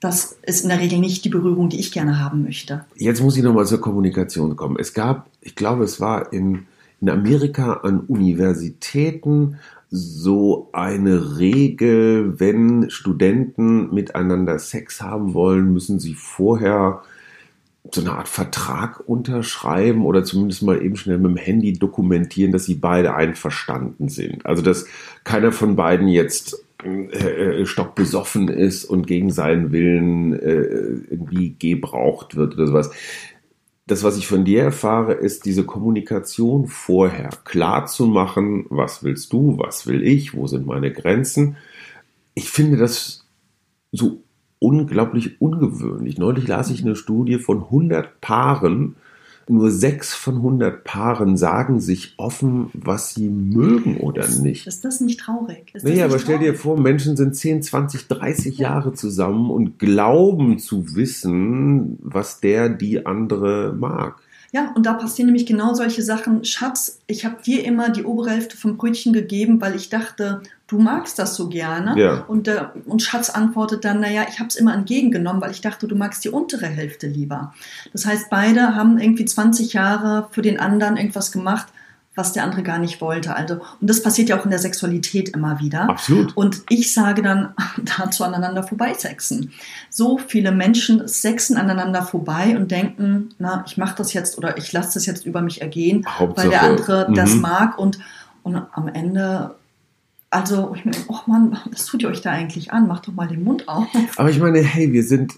das 0.00 0.36
ist 0.42 0.62
in 0.62 0.68
der 0.68 0.78
Regel 0.78 0.98
nicht 0.98 1.24
die 1.24 1.28
Berührung, 1.28 1.68
die 1.68 1.80
ich 1.80 1.92
gerne 1.92 2.20
haben 2.20 2.42
möchte. 2.42 2.84
Jetzt 2.96 3.22
muss 3.22 3.36
ich 3.36 3.42
nochmal 3.42 3.66
zur 3.66 3.80
Kommunikation 3.80 4.56
kommen. 4.56 4.76
Es 4.78 4.92
gab, 4.92 5.28
ich 5.40 5.54
glaube, 5.54 5.84
es 5.84 6.00
war 6.00 6.32
in, 6.32 6.66
in 7.00 7.08
Amerika 7.08 7.80
an 7.82 8.00
Universitäten 8.00 9.58
so 9.96 10.68
eine 10.72 11.38
Regel, 11.38 12.38
wenn 12.38 12.90
Studenten 12.90 13.92
miteinander 13.94 14.58
Sex 14.58 15.00
haben 15.00 15.34
wollen, 15.34 15.72
müssen 15.72 15.98
sie 15.98 16.14
vorher 16.14 17.02
so 17.92 18.00
eine 18.00 18.12
Art 18.12 18.28
Vertrag 18.28 19.00
unterschreiben 19.08 20.04
oder 20.04 20.24
zumindest 20.24 20.62
mal 20.62 20.82
eben 20.82 20.96
schnell 20.96 21.18
mit 21.18 21.30
dem 21.30 21.36
Handy 21.36 21.72
dokumentieren, 21.72 22.52
dass 22.52 22.64
sie 22.64 22.74
beide 22.74 23.14
einverstanden 23.14 24.08
sind. 24.08 24.44
Also 24.44 24.62
dass 24.62 24.86
keiner 25.24 25.52
von 25.52 25.76
beiden 25.76 26.08
jetzt 26.08 26.64
äh, 26.84 27.60
äh 27.60 27.66
stockbesoffen 27.66 28.48
ist 28.48 28.84
und 28.84 29.06
gegen 29.06 29.30
seinen 29.30 29.72
Willen 29.72 30.32
äh, 30.34 30.62
irgendwie 31.10 31.54
gebraucht 31.58 32.36
wird 32.36 32.54
oder 32.54 32.66
sowas 32.66 32.90
das, 33.86 34.02
was 34.02 34.16
ich 34.16 34.26
von 34.26 34.44
dir 34.44 34.62
erfahre, 34.62 35.12
ist 35.14 35.44
diese 35.44 35.64
Kommunikation 35.64 36.66
vorher 36.66 37.30
klar 37.44 37.86
zu 37.86 38.06
machen, 38.06 38.66
was 38.68 39.04
willst 39.04 39.32
du, 39.32 39.58
was 39.58 39.86
will 39.86 40.02
ich, 40.02 40.34
wo 40.34 40.48
sind 40.48 40.66
meine 40.66 40.92
Grenzen. 40.92 41.56
Ich 42.34 42.50
finde 42.50 42.78
das 42.78 43.24
so 43.92 44.22
unglaublich 44.58 45.40
ungewöhnlich. 45.40 46.18
Neulich 46.18 46.48
las 46.48 46.70
ich 46.70 46.82
eine 46.82 46.96
Studie 46.96 47.38
von 47.38 47.62
100 47.62 48.20
Paaren, 48.20 48.96
nur 49.48 49.70
sechs 49.70 50.12
von 50.14 50.36
100 50.36 50.82
Paaren 50.82 51.36
sagen 51.36 51.80
sich 51.80 52.14
offen, 52.16 52.70
was 52.72 53.14
sie 53.14 53.28
mögen 53.28 53.98
oder 53.98 54.26
nicht. 54.28 54.66
Ist 54.66 54.84
das 54.84 55.00
nicht 55.00 55.20
traurig? 55.20 55.70
Ist 55.72 55.84
nee, 55.84 56.02
aber 56.02 56.18
stell 56.18 56.40
dir 56.40 56.54
vor, 56.54 56.78
Menschen 56.78 57.16
sind 57.16 57.36
10, 57.36 57.62
20, 57.62 58.08
30 58.08 58.58
ja. 58.58 58.70
Jahre 58.70 58.92
zusammen 58.92 59.50
und 59.50 59.78
glauben 59.78 60.58
zu 60.58 60.96
wissen, 60.96 61.98
was 62.02 62.40
der, 62.40 62.68
die 62.68 63.06
andere 63.06 63.72
mag. 63.78 64.20
Ja, 64.52 64.72
und 64.74 64.86
da 64.86 64.94
passieren 64.94 65.26
nämlich 65.26 65.46
genau 65.46 65.74
solche 65.74 66.02
Sachen. 66.02 66.44
Schatz, 66.44 67.00
ich 67.06 67.24
habe 67.24 67.42
dir 67.42 67.64
immer 67.64 67.90
die 67.90 68.04
obere 68.04 68.30
Hälfte 68.30 68.56
vom 68.56 68.76
Brötchen 68.76 69.12
gegeben, 69.12 69.60
weil 69.60 69.74
ich 69.74 69.88
dachte, 69.88 70.42
du 70.66 70.78
magst 70.78 71.18
das 71.18 71.34
so 71.34 71.48
gerne. 71.48 71.98
Ja. 72.00 72.24
Und, 72.28 72.48
äh, 72.48 72.64
und 72.86 73.02
Schatz 73.02 73.30
antwortet 73.30 73.84
dann, 73.84 74.00
naja, 74.00 74.24
ich 74.28 74.38
habe 74.38 74.48
es 74.48 74.56
immer 74.56 74.74
entgegengenommen, 74.74 75.42
weil 75.42 75.50
ich 75.50 75.60
dachte, 75.60 75.86
du 75.86 75.96
magst 75.96 76.24
die 76.24 76.30
untere 76.30 76.66
Hälfte 76.66 77.06
lieber. 77.06 77.54
Das 77.92 78.06
heißt, 78.06 78.30
beide 78.30 78.74
haben 78.74 78.98
irgendwie 78.98 79.24
20 79.24 79.72
Jahre 79.72 80.28
für 80.30 80.42
den 80.42 80.58
anderen 80.58 80.96
irgendwas 80.96 81.32
gemacht, 81.32 81.66
was 82.16 82.32
der 82.32 82.42
andere 82.42 82.62
gar 82.62 82.78
nicht 82.78 83.00
wollte. 83.00 83.36
Also, 83.36 83.54
und 83.80 83.88
das 83.88 84.02
passiert 84.02 84.30
ja 84.30 84.40
auch 84.40 84.44
in 84.44 84.50
der 84.50 84.58
Sexualität 84.58 85.28
immer 85.28 85.60
wieder. 85.60 85.88
Absolut. 85.88 86.36
Und 86.36 86.62
ich 86.70 86.92
sage 86.92 87.22
dann 87.22 87.54
dazu 87.98 88.24
aneinander 88.24 88.62
vorbei 88.62 88.94
sexen. 88.94 89.52
So 89.90 90.18
viele 90.18 90.50
Menschen 90.50 91.06
sexen 91.06 91.58
aneinander 91.58 92.02
vorbei 92.02 92.56
und 92.56 92.70
denken, 92.70 93.34
na, 93.38 93.62
ich 93.66 93.76
mache 93.76 93.96
das 93.98 94.14
jetzt 94.14 94.38
oder 94.38 94.56
ich 94.56 94.72
lasse 94.72 94.94
das 94.94 95.06
jetzt 95.06 95.26
über 95.26 95.42
mich 95.42 95.60
ergehen, 95.60 96.04
Hauptsache. 96.08 96.46
weil 96.46 96.50
der 96.50 96.62
andere 96.62 97.06
mhm. 97.08 97.14
das 97.14 97.34
mag 97.34 97.78
und, 97.78 97.98
und 98.42 98.56
am 98.72 98.88
Ende 98.88 99.54
also, 100.30 100.74
ich 100.74 100.84
meine, 100.84 100.96
oh 101.08 101.18
Mann, 101.26 101.56
was 101.70 101.86
tut 101.86 102.02
ihr 102.02 102.08
euch 102.08 102.20
da 102.20 102.32
eigentlich 102.32 102.72
an? 102.72 102.88
Macht 102.88 103.06
doch 103.06 103.12
mal 103.12 103.28
den 103.28 103.44
Mund 103.44 103.68
auf. 103.68 103.86
Aber 104.16 104.28
ich 104.28 104.40
meine, 104.40 104.58
hey, 104.58 104.92
wir 104.92 105.04
sind 105.04 105.34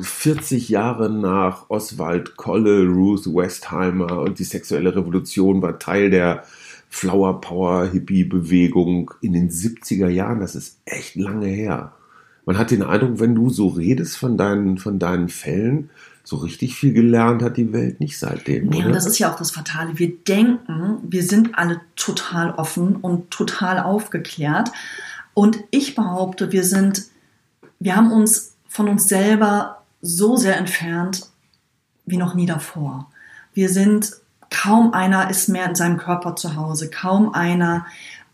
40 0.00 0.70
äh, 0.70 0.72
Jahre 0.72 1.10
nach 1.10 1.68
Oswald 1.70 2.36
Kolle, 2.36 2.86
Ruth 2.86 3.26
Westheimer 3.26 4.20
und 4.20 4.38
die 4.38 4.44
sexuelle 4.44 4.94
Revolution 4.94 5.60
war 5.60 5.78
Teil 5.78 6.10
der 6.10 6.44
Flower 6.88 7.40
Power 7.40 7.86
Hippie 7.90 8.24
Bewegung 8.24 9.12
in 9.20 9.32
den 9.32 9.50
70er 9.50 10.08
Jahren. 10.08 10.40
Das 10.40 10.54
ist 10.54 10.78
echt 10.84 11.16
lange 11.16 11.48
her. 11.48 11.92
Man 12.46 12.56
hat 12.56 12.70
den 12.70 12.82
Eindruck, 12.82 13.20
wenn 13.20 13.34
du 13.34 13.50
so 13.50 13.68
redest 13.68 14.16
von 14.16 14.38
deinen, 14.38 14.78
von 14.78 14.98
deinen 14.98 15.28
Fällen, 15.28 15.90
so 16.28 16.36
richtig 16.36 16.74
viel 16.74 16.92
gelernt 16.92 17.42
hat 17.42 17.56
die 17.56 17.72
Welt 17.72 18.00
nicht 18.00 18.18
seitdem. 18.18 18.70
Ja, 18.72 18.84
oder? 18.84 18.92
das 18.92 19.06
ist 19.06 19.18
ja 19.18 19.32
auch 19.32 19.38
das 19.38 19.50
Fatale. 19.50 19.98
Wir 19.98 20.14
denken, 20.14 20.98
wir 21.02 21.22
sind 21.22 21.56
alle 21.56 21.80
total 21.96 22.50
offen 22.50 22.96
und 22.96 23.30
total 23.30 23.80
aufgeklärt. 23.80 24.70
Und 25.32 25.60
ich 25.70 25.94
behaupte, 25.94 26.52
wir 26.52 26.64
sind, 26.64 27.04
wir 27.80 27.96
haben 27.96 28.12
uns 28.12 28.56
von 28.68 28.88
uns 28.88 29.08
selber 29.08 29.82
so 30.02 30.36
sehr 30.36 30.58
entfernt 30.58 31.26
wie 32.04 32.18
noch 32.18 32.34
nie 32.34 32.46
davor. 32.46 33.10
Wir 33.54 33.70
sind, 33.70 34.12
kaum 34.50 34.92
einer 34.92 35.30
ist 35.30 35.48
mehr 35.48 35.66
in 35.66 35.74
seinem 35.74 35.96
Körper 35.96 36.36
zu 36.36 36.56
Hause, 36.56 36.90
kaum 36.90 37.32
einer 37.32 37.86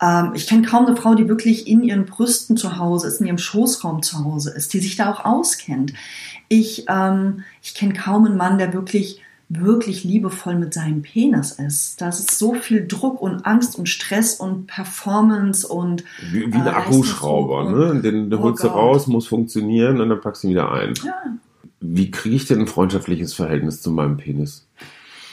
ähm, 0.04 0.32
ich 0.34 0.46
kenne 0.46 0.66
kaum 0.66 0.86
eine 0.86 0.96
Frau, 0.96 1.14
die 1.14 1.28
wirklich 1.28 1.66
in 1.66 1.82
ihren 1.82 2.06
Brüsten 2.06 2.56
zu 2.56 2.78
Hause 2.78 3.08
ist, 3.08 3.20
in 3.20 3.26
ihrem 3.26 3.38
Schoßraum 3.38 4.02
zu 4.02 4.24
Hause 4.24 4.50
ist, 4.50 4.72
die 4.72 4.80
sich 4.80 4.96
da 4.96 5.10
auch 5.12 5.24
auskennt. 5.24 5.92
Ich, 6.54 6.86
ähm, 6.88 7.42
ich 7.62 7.74
kenne 7.74 7.94
kaum 7.94 8.26
einen 8.26 8.36
Mann, 8.36 8.58
der 8.58 8.72
wirklich 8.72 9.20
wirklich 9.48 10.04
liebevoll 10.04 10.56
mit 10.56 10.72
seinem 10.72 11.02
Penis 11.02 11.52
ist. 11.52 12.00
Das 12.00 12.18
ist 12.18 12.38
so 12.38 12.54
viel 12.54 12.86
Druck 12.86 13.20
und 13.20 13.44
Angst 13.44 13.78
und 13.78 13.88
Stress 13.88 14.34
und 14.34 14.66
Performance 14.66 15.66
und 15.68 16.04
wie, 16.32 16.50
wie 16.52 16.56
ein 16.56 16.66
äh, 16.66 16.70
Akkuschrauber, 16.70 17.70
ne? 17.70 18.00
Den, 18.00 18.30
den 18.30 18.38
oh 18.38 18.42
holst 18.42 18.64
du 18.64 18.68
raus, 18.68 19.06
muss 19.06 19.26
funktionieren 19.26 20.00
und 20.00 20.08
dann 20.08 20.20
packst 20.20 20.42
du 20.42 20.48
ihn 20.48 20.50
wieder 20.52 20.72
ein. 20.72 20.94
Ja. 21.04 21.14
Wie 21.80 22.10
kriege 22.10 22.36
ich 22.36 22.46
denn 22.46 22.60
ein 22.60 22.66
freundschaftliches 22.66 23.34
Verhältnis 23.34 23.82
zu 23.82 23.90
meinem 23.90 24.16
Penis? 24.16 24.66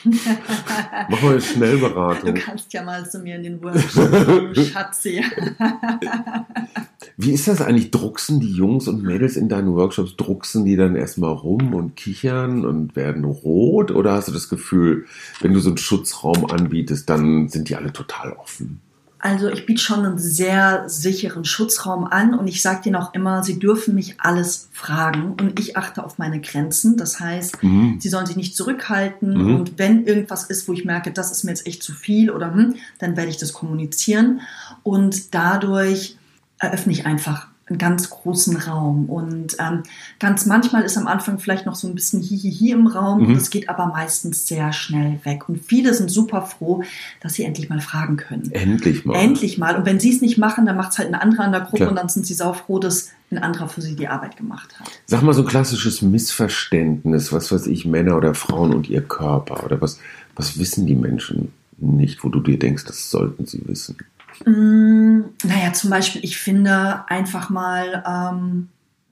Mach 1.09 1.21
mal 1.21 1.31
eine 1.31 1.41
Schnellberatung. 1.41 2.35
Du 2.35 2.41
kannst 2.41 2.73
ja 2.73 2.83
mal 2.83 3.09
zu 3.09 3.19
mir 3.19 3.35
in 3.35 3.43
den 3.43 3.63
Workshop, 3.63 4.55
Schatzi. 4.55 5.23
Wie 7.17 7.33
ist 7.33 7.47
das 7.47 7.61
eigentlich? 7.61 7.91
Drucksen 7.91 8.39
die 8.39 8.51
Jungs 8.51 8.87
und 8.87 9.03
Mädels 9.03 9.35
in 9.35 9.49
deinen 9.49 9.73
Workshops, 9.75 10.15
drucksen 10.15 10.65
die 10.65 10.75
dann 10.75 10.95
erstmal 10.95 11.33
rum 11.33 11.73
und 11.73 11.95
kichern 11.95 12.65
und 12.65 12.95
werden 12.95 13.25
rot? 13.25 13.91
Oder 13.91 14.13
hast 14.13 14.27
du 14.27 14.31
das 14.31 14.49
Gefühl, 14.49 15.05
wenn 15.39 15.53
du 15.53 15.59
so 15.59 15.69
einen 15.69 15.77
Schutzraum 15.77 16.45
anbietest, 16.45 17.09
dann 17.09 17.49
sind 17.49 17.69
die 17.69 17.75
alle 17.75 17.93
total 17.93 18.33
offen? 18.33 18.81
Also 19.21 19.49
ich 19.49 19.67
biete 19.67 19.81
schon 19.81 20.03
einen 20.03 20.17
sehr 20.17 20.89
sicheren 20.89 21.45
Schutzraum 21.45 22.05
an 22.05 22.33
und 22.33 22.47
ich 22.47 22.63
sage 22.63 22.81
denen 22.85 22.95
auch 22.95 23.13
immer, 23.13 23.43
sie 23.43 23.59
dürfen 23.59 23.93
mich 23.93 24.15
alles 24.19 24.69
fragen 24.71 25.35
und 25.39 25.59
ich 25.59 25.77
achte 25.77 26.03
auf 26.03 26.17
meine 26.17 26.41
Grenzen. 26.41 26.97
Das 26.97 27.19
heißt, 27.19 27.61
mhm. 27.63 27.97
sie 27.99 28.09
sollen 28.09 28.25
sich 28.25 28.35
nicht 28.35 28.55
zurückhalten 28.55 29.37
mhm. 29.37 29.55
und 29.55 29.77
wenn 29.77 30.07
irgendwas 30.07 30.45
ist, 30.45 30.67
wo 30.67 30.73
ich 30.73 30.85
merke, 30.85 31.11
das 31.11 31.31
ist 31.31 31.43
mir 31.43 31.51
jetzt 31.51 31.67
echt 31.67 31.83
zu 31.83 31.93
viel 31.93 32.31
oder 32.31 32.51
hm, 32.51 32.75
dann 32.97 33.15
werde 33.15 33.29
ich 33.29 33.37
das 33.37 33.53
kommunizieren 33.53 34.41
und 34.81 35.35
dadurch 35.35 36.17
eröffne 36.57 36.93
ich 36.93 37.05
einfach 37.05 37.50
einen 37.71 37.77
ganz 37.79 38.09
großen 38.09 38.57
Raum. 38.57 39.05
Und 39.05 39.55
ähm, 39.59 39.83
ganz 40.19 40.45
manchmal 40.45 40.83
ist 40.83 40.97
am 40.97 41.07
Anfang 41.07 41.39
vielleicht 41.39 41.65
noch 41.65 41.75
so 41.75 41.87
ein 41.87 41.95
bisschen 41.95 42.21
Hihihi 42.21 42.71
im 42.71 42.87
Raum. 42.87 43.27
Mhm. 43.27 43.33
Das 43.33 43.49
geht 43.49 43.69
aber 43.69 43.87
meistens 43.87 44.47
sehr 44.47 44.73
schnell 44.73 45.19
weg. 45.23 45.49
Und 45.49 45.63
viele 45.65 45.93
sind 45.93 46.11
super 46.11 46.43
froh, 46.43 46.83
dass 47.21 47.33
sie 47.33 47.43
endlich 47.43 47.69
mal 47.69 47.81
fragen 47.81 48.17
können. 48.17 48.51
Endlich 48.51 49.05
mal. 49.05 49.15
Endlich 49.15 49.57
mal. 49.57 49.75
Und 49.75 49.85
wenn 49.85 49.99
sie 49.99 50.13
es 50.13 50.21
nicht 50.21 50.37
machen, 50.37 50.65
dann 50.65 50.77
macht 50.77 50.91
es 50.91 50.99
halt 50.99 51.07
ein 51.07 51.15
anderer 51.15 51.45
in 51.45 51.51
der 51.51 51.61
Gruppe 51.61 51.77
Klar. 51.77 51.89
und 51.89 51.95
dann 51.95 52.09
sind 52.09 52.25
sie 52.25 52.33
saufroh, 52.33 52.79
dass 52.79 53.09
ein 53.31 53.37
anderer 53.37 53.69
für 53.69 53.81
sie 53.81 53.95
die 53.95 54.09
Arbeit 54.09 54.35
gemacht 54.35 54.77
hat. 54.79 54.89
Sag 55.05 55.21
mal 55.23 55.33
so 55.33 55.41
ein 55.41 55.47
klassisches 55.47 56.01
Missverständnis, 56.01 57.31
was 57.31 57.51
weiß 57.51 57.67
ich, 57.67 57.85
Männer 57.85 58.17
oder 58.17 58.35
Frauen 58.35 58.73
und 58.73 58.89
ihr 58.89 59.01
Körper 59.01 59.63
oder 59.63 59.79
was, 59.79 59.99
was 60.35 60.59
wissen 60.59 60.85
die 60.85 60.95
Menschen 60.95 61.53
nicht, 61.77 62.23
wo 62.23 62.29
du 62.29 62.41
dir 62.41 62.59
denkst, 62.59 62.83
das 62.85 63.09
sollten 63.09 63.45
sie 63.45 63.61
wissen? 63.65 63.97
Mm, 64.45 65.21
naja, 65.43 65.73
zum 65.73 65.89
Beispiel, 65.89 66.23
ich 66.23 66.37
finde 66.37 67.03
einfach 67.07 67.49
mal 67.49 68.03
ähm, 68.07 68.69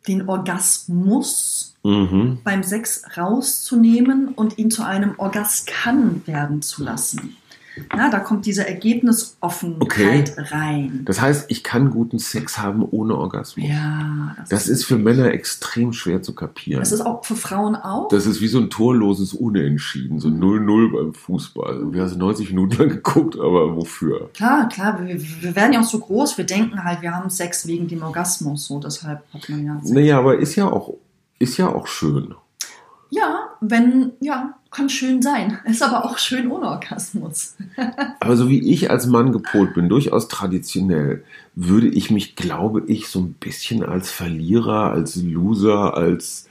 den 0.08 0.28
Orgasmus 0.28 1.76
mhm. 1.84 2.40
beim 2.44 2.64
Sex 2.64 3.04
rauszunehmen 3.18 4.30
und 4.30 4.58
ihn 4.58 4.72
zu 4.72 4.84
einem 4.84 5.14
Orgaskan 5.18 6.22
werden 6.26 6.62
zu 6.62 6.84
lassen. 6.84 7.38
Na, 7.96 8.10
da 8.10 8.20
kommt 8.20 8.46
diese 8.46 8.68
Ergebnisoffenheit 8.68 9.82
okay. 9.82 10.32
rein. 10.52 11.02
Das 11.06 11.22
heißt, 11.22 11.46
ich 11.50 11.64
kann 11.64 11.90
guten 11.90 12.20
Sex 12.20 12.58
haben 12.58 12.84
ohne 12.84 13.16
Orgasmus. 13.16 13.68
Ja. 13.68 14.36
Das, 14.38 14.50
das 14.50 14.62
ist, 14.68 14.80
ist 14.80 14.86
für 14.86 14.98
Männer 14.98 15.32
extrem 15.32 15.94
schwer 15.94 16.22
zu 16.22 16.34
kapieren. 16.34 16.80
Das 16.80 16.92
ist 16.92 17.02
auch 17.02 17.26
für 17.26 17.36
Frauen 17.36 17.76
auch. 17.76 18.10
Das 18.10 18.26
ist 18.26 18.42
wie 18.42 18.48
so 18.48 18.60
ein 18.60 18.70
torloses 18.70 19.34
Unentschieden, 19.34 20.20
so 20.20 20.30
0-0 20.30 20.92
beim 20.92 21.14
Fußball. 21.14 21.94
Wir 21.94 22.04
haben 22.04 22.18
90 22.18 22.50
Minuten 22.50 22.78
lang 22.78 22.90
geguckt, 22.90 23.36
aber 23.36 23.76
wofür? 23.76 24.30
Klar, 24.34 24.70
klar. 24.70 25.00
Wir, 25.06 25.20
wir, 25.42 25.56
werden 25.56 25.74
ja 25.74 25.82
auch 25.82 25.86
so 25.86 26.00
groß, 26.00 26.38
wir 26.38 26.46
denken 26.46 26.84
halt, 26.84 27.02
wir 27.02 27.16
haben 27.16 27.30
Sex 27.30 27.68
wegen 27.68 27.88
dem 27.88 28.04
Orgasmus. 28.04 28.66
So, 28.66 28.80
deshalb 28.80 29.22
hat 29.34 29.50
man 29.50 29.66
ja. 29.66 29.80
Sex. 29.80 29.92
Naja, 29.92 30.20
aber 30.20 30.38
ist 30.38 30.56
ja 30.56 30.68
auch, 30.68 30.96
ist 31.40 31.58
ja 31.58 31.68
auch 31.68 31.88
schön. 31.88 32.36
Ja, 33.10 33.49
wenn, 33.62 34.12
ja, 34.20 34.54
kann 34.72 34.90
schön 34.90 35.22
sein. 35.22 35.60
Ist 35.66 35.84
aber 35.84 36.06
auch 36.06 36.18
schön 36.18 36.52
ohne 36.52 36.68
Orgasmus. 36.68 37.56
aber 38.20 38.36
so 38.38 38.50
wie 38.50 38.72
ich 38.72 38.90
als 38.90 39.08
Mann 39.08 39.32
gepolt 39.32 39.74
bin, 39.74 39.90
durchaus 39.90 40.28
traditionell, 40.28 41.24
würde 41.56 41.88
ich 41.88 42.12
mich, 42.12 42.36
glaube 42.36 42.84
ich, 42.88 43.08
so 43.08 43.20
ein 43.20 43.34
bisschen 43.34 43.84
als 43.84 44.12
Verlierer, 44.12 44.92
als 44.92 45.16
Loser, 45.16 45.96
als 45.96 46.48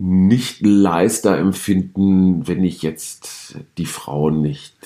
nicht-Leister 0.00 1.36
empfinden, 1.36 2.46
wenn 2.46 2.62
ich 2.62 2.82
jetzt 2.82 3.56
die 3.78 3.86
Frau 3.86 4.30
nicht 4.30 4.76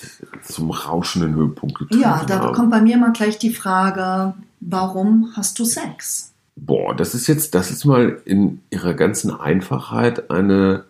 zum 0.41 0.71
rauschenden 0.71 1.35
Höhepunkt 1.35 1.77
getroffen 1.77 2.05
habe. 2.05 2.21
Ja, 2.21 2.25
da 2.25 2.43
habe. 2.45 2.53
kommt 2.53 2.71
bei 2.71 2.81
mir 2.81 2.97
mal 2.97 3.11
gleich 3.11 3.37
die 3.37 3.53
Frage, 3.53 4.33
warum 4.59 5.31
hast 5.35 5.59
du 5.59 5.65
Sex? 5.65 6.33
Boah, 6.55 6.95
das 6.95 7.13
ist 7.13 7.27
jetzt, 7.27 7.53
das 7.53 7.69
ist 7.69 7.85
mal 7.85 8.21
in 8.25 8.61
ihrer 8.71 8.95
ganzen 8.95 9.31
Einfachheit 9.31 10.31
eine 10.31 10.83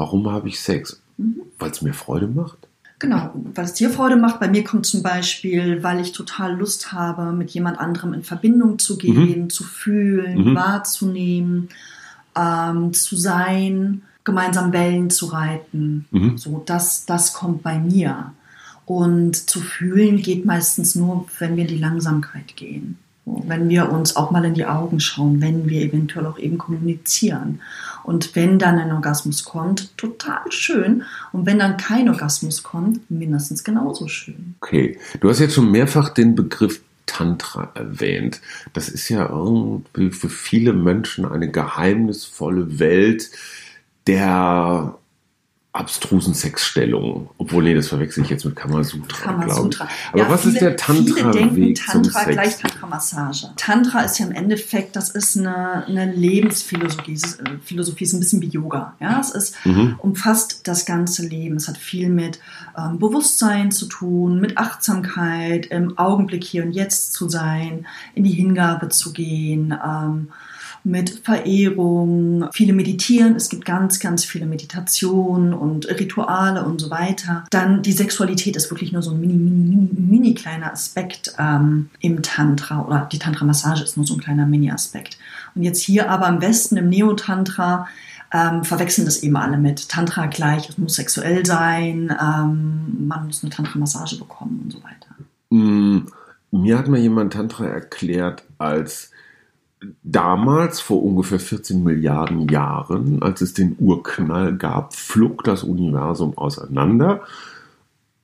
Warum 0.00 0.30
habe 0.30 0.48
ich 0.48 0.58
Sex? 0.62 0.98
Mhm. 1.18 1.42
Weil 1.58 1.72
es 1.72 1.82
mir 1.82 1.92
Freude 1.92 2.26
macht? 2.26 2.56
Genau, 3.00 3.32
weil 3.34 3.66
es 3.66 3.74
dir 3.74 3.90
Freude 3.90 4.16
macht. 4.16 4.40
Bei 4.40 4.48
mir 4.48 4.64
kommt 4.64 4.86
zum 4.86 5.02
Beispiel, 5.02 5.82
weil 5.82 6.00
ich 6.00 6.12
total 6.12 6.56
Lust 6.56 6.92
habe, 6.92 7.32
mit 7.32 7.50
jemand 7.50 7.78
anderem 7.78 8.14
in 8.14 8.22
Verbindung 8.22 8.78
zu 8.78 8.96
gehen, 8.96 9.42
mhm. 9.42 9.50
zu 9.50 9.62
fühlen, 9.62 10.52
mhm. 10.52 10.54
wahrzunehmen, 10.54 11.68
ähm, 12.34 12.94
zu 12.94 13.14
sein, 13.14 14.00
gemeinsam 14.24 14.72
Wellen 14.72 15.10
zu 15.10 15.26
reiten. 15.26 16.06
Mhm. 16.12 16.38
So, 16.38 16.62
das, 16.64 17.04
das 17.04 17.34
kommt 17.34 17.62
bei 17.62 17.78
mir. 17.78 18.32
Und 18.86 19.50
zu 19.50 19.60
fühlen 19.60 20.16
geht 20.16 20.46
meistens 20.46 20.94
nur, 20.94 21.26
wenn 21.40 21.56
wir 21.56 21.64
in 21.64 21.74
die 21.76 21.78
Langsamkeit 21.78 22.56
gehen. 22.56 22.96
Wenn 23.26 23.68
wir 23.68 23.92
uns 23.92 24.16
auch 24.16 24.30
mal 24.30 24.46
in 24.46 24.54
die 24.54 24.64
Augen 24.64 24.98
schauen, 24.98 25.42
wenn 25.42 25.68
wir 25.68 25.82
eventuell 25.82 26.24
auch 26.24 26.38
eben 26.38 26.56
kommunizieren. 26.56 27.60
Und 28.04 28.34
wenn 28.36 28.58
dann 28.58 28.78
ein 28.78 28.92
Orgasmus 28.92 29.44
kommt, 29.44 29.96
total 29.96 30.50
schön. 30.50 31.04
Und 31.32 31.46
wenn 31.46 31.58
dann 31.58 31.76
kein 31.76 32.08
Orgasmus 32.08 32.62
kommt, 32.62 33.10
mindestens 33.10 33.64
genauso 33.64 34.08
schön. 34.08 34.54
Okay, 34.60 34.98
du 35.20 35.28
hast 35.28 35.40
jetzt 35.40 35.54
schon 35.54 35.70
mehrfach 35.70 36.10
den 36.10 36.34
Begriff 36.34 36.80
Tantra 37.06 37.72
erwähnt. 37.74 38.40
Das 38.72 38.88
ist 38.88 39.08
ja 39.08 39.28
irgendwie 39.28 40.10
für 40.10 40.28
viele 40.28 40.72
Menschen 40.72 41.24
eine 41.24 41.50
geheimnisvolle 41.50 42.78
Welt 42.78 43.30
der 44.06 44.96
abstrusen 45.72 46.34
Sexstellungen. 46.34 47.28
Obwohl, 47.38 47.62
nee, 47.62 47.74
das 47.74 47.88
verwechsel 47.88 48.24
ich 48.24 48.30
jetzt 48.30 48.44
mit 48.44 48.56
Kamasutra. 48.56 49.32
Kamasutra. 49.32 49.88
Aber 50.10 50.18
ja, 50.18 50.28
was 50.28 50.42
viele, 50.42 50.54
ist 50.54 50.60
der 50.60 50.76
Tantra? 50.76 51.14
Viele 51.14 51.30
denken 51.30 51.74
Tantra 51.76 52.24
gleich 52.24 52.58
Tantra-Massage. 52.58 53.50
Tantra 53.56 54.00
ist 54.00 54.18
ja 54.18 54.26
im 54.26 54.32
Endeffekt, 54.32 54.96
das 54.96 55.10
ist 55.10 55.38
eine, 55.38 55.86
eine 55.86 56.12
Lebensphilosophie. 56.12 57.12
Ist, 57.12 57.38
äh, 57.40 57.58
Philosophie 57.64 58.02
ist 58.02 58.14
ein 58.14 58.18
bisschen 58.18 58.42
wie 58.42 58.48
Yoga. 58.48 58.96
Ja, 58.98 59.20
es 59.20 59.30
ist, 59.30 59.64
mhm. 59.64 59.94
umfasst 59.98 60.62
das 60.64 60.86
ganze 60.86 61.24
Leben. 61.24 61.54
Es 61.54 61.68
hat 61.68 61.78
viel 61.78 62.08
mit 62.08 62.40
ähm, 62.76 62.98
Bewusstsein 62.98 63.70
zu 63.70 63.86
tun, 63.86 64.40
mit 64.40 64.58
Achtsamkeit, 64.58 65.66
im 65.66 65.96
Augenblick 65.96 66.42
hier 66.42 66.64
und 66.64 66.72
jetzt 66.72 67.12
zu 67.12 67.28
sein, 67.28 67.86
in 68.16 68.24
die 68.24 68.32
Hingabe 68.32 68.88
zu 68.88 69.12
gehen. 69.12 69.72
Ähm, 69.86 70.30
mit 70.84 71.10
Verehrung, 71.24 72.48
viele 72.52 72.72
meditieren, 72.72 73.36
es 73.36 73.48
gibt 73.48 73.64
ganz, 73.64 74.00
ganz 74.00 74.24
viele 74.24 74.46
Meditationen 74.46 75.52
und 75.52 75.88
Rituale 75.88 76.64
und 76.64 76.80
so 76.80 76.90
weiter. 76.90 77.44
Dann 77.50 77.82
die 77.82 77.92
Sexualität 77.92 78.56
ist 78.56 78.70
wirklich 78.70 78.92
nur 78.92 79.02
so 79.02 79.10
ein 79.10 79.20
mini, 79.20 79.34
mini, 79.34 79.60
mini, 79.60 79.88
mini 79.92 80.34
kleiner 80.34 80.72
Aspekt 80.72 81.34
ähm, 81.38 81.90
im 82.00 82.22
Tantra 82.22 82.84
oder 82.84 83.08
die 83.12 83.18
Tantra-Massage 83.18 83.84
ist 83.84 83.96
nur 83.96 84.06
so 84.06 84.14
ein 84.14 84.20
kleiner 84.20 84.46
Mini-Aspekt. 84.46 85.18
Und 85.54 85.62
jetzt 85.62 85.82
hier 85.82 86.10
aber 86.10 86.28
im 86.28 86.40
Westen, 86.40 86.76
im 86.76 86.88
Neo-Tantra, 86.88 87.86
ähm, 88.32 88.64
verwechseln 88.64 89.04
das 89.04 89.22
eben 89.22 89.36
alle 89.36 89.56
mit 89.56 89.88
Tantra 89.88 90.26
gleich, 90.26 90.68
es 90.68 90.78
muss 90.78 90.94
sexuell 90.94 91.44
sein, 91.44 92.16
ähm, 92.22 93.06
man 93.08 93.26
muss 93.26 93.42
eine 93.42 93.50
Tantra-Massage 93.50 94.18
bekommen 94.18 94.60
und 94.64 94.72
so 94.72 94.78
weiter. 94.82 95.06
Mm, 95.50 96.06
mir 96.52 96.78
hat 96.78 96.88
mal 96.88 97.00
jemand 97.00 97.32
Tantra 97.32 97.66
erklärt 97.66 98.44
als 98.58 99.09
damals, 100.02 100.80
vor 100.80 101.02
ungefähr 101.02 101.40
14 101.40 101.82
Milliarden 101.82 102.48
Jahren, 102.48 103.22
als 103.22 103.40
es 103.40 103.54
den 103.54 103.76
Urknall 103.78 104.56
gab, 104.56 104.94
flog 104.94 105.44
das 105.44 105.64
Universum 105.64 106.36
auseinander. 106.36 107.22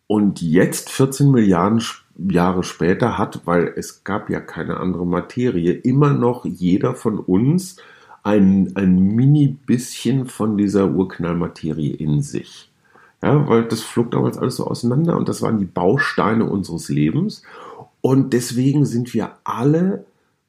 Und 0.06 0.40
jetzt, 0.40 0.90
14 0.90 1.30
Milliarden 1.30 1.82
Jahre 2.16 2.62
später, 2.62 3.18
hat, 3.18 3.42
weil 3.44 3.72
es 3.76 4.04
gab 4.04 4.30
ja 4.30 4.40
keine 4.40 4.78
andere 4.78 5.06
Materie, 5.06 5.72
immer 5.72 6.12
noch 6.12 6.44
jeder 6.44 6.94
von 6.94 7.18
uns 7.18 7.76
ein, 8.22 8.72
ein 8.74 8.98
mini 8.98 9.48
bisschen 9.48 10.26
von 10.26 10.56
dieser 10.56 10.90
Urknallmaterie 10.90 11.92
in 11.92 12.22
sich. 12.22 12.70
Ja, 13.22 13.48
weil 13.48 13.64
das 13.64 13.82
flog 13.82 14.10
damals 14.10 14.36
alles 14.36 14.56
so 14.56 14.66
auseinander 14.66 15.16
und 15.16 15.28
das 15.28 15.42
waren 15.42 15.58
die 15.58 15.64
Bausteine 15.64 16.44
unseres 16.44 16.88
Lebens. 16.88 17.42
Und 18.00 18.32
deswegen 18.32 18.84
sind 18.84 19.14
wir 19.14 19.32
alle 19.44 20.04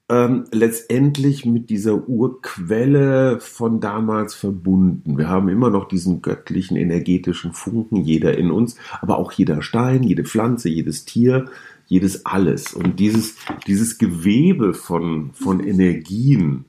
ähm, 0.09 0.45
letztendlich 0.51 1.45
mit 1.45 1.69
dieser 1.69 2.07
Urquelle 2.07 3.39
von 3.39 3.79
damals 3.79 4.33
verbunden. 4.35 5.17
Wir 5.17 5.27
haben 5.27 5.49
immer 5.49 5.69
noch 5.69 5.87
diesen 5.87 6.21
göttlichen 6.21 6.77
energetischen 6.77 7.53
Funken, 7.53 8.03
jeder 8.03 8.37
in 8.37 8.51
uns, 8.51 8.77
aber 9.01 9.17
auch 9.17 9.31
jeder 9.31 9.61
Stein, 9.61 10.03
jede 10.03 10.23
Pflanze, 10.23 10.69
jedes 10.69 11.05
Tier, 11.05 11.49
jedes 11.87 12.25
alles. 12.25 12.73
Und 12.73 12.99
dieses, 12.99 13.35
dieses 13.67 13.97
Gewebe 13.97 14.73
von, 14.73 15.31
von 15.33 15.59
Energien, 15.59 16.65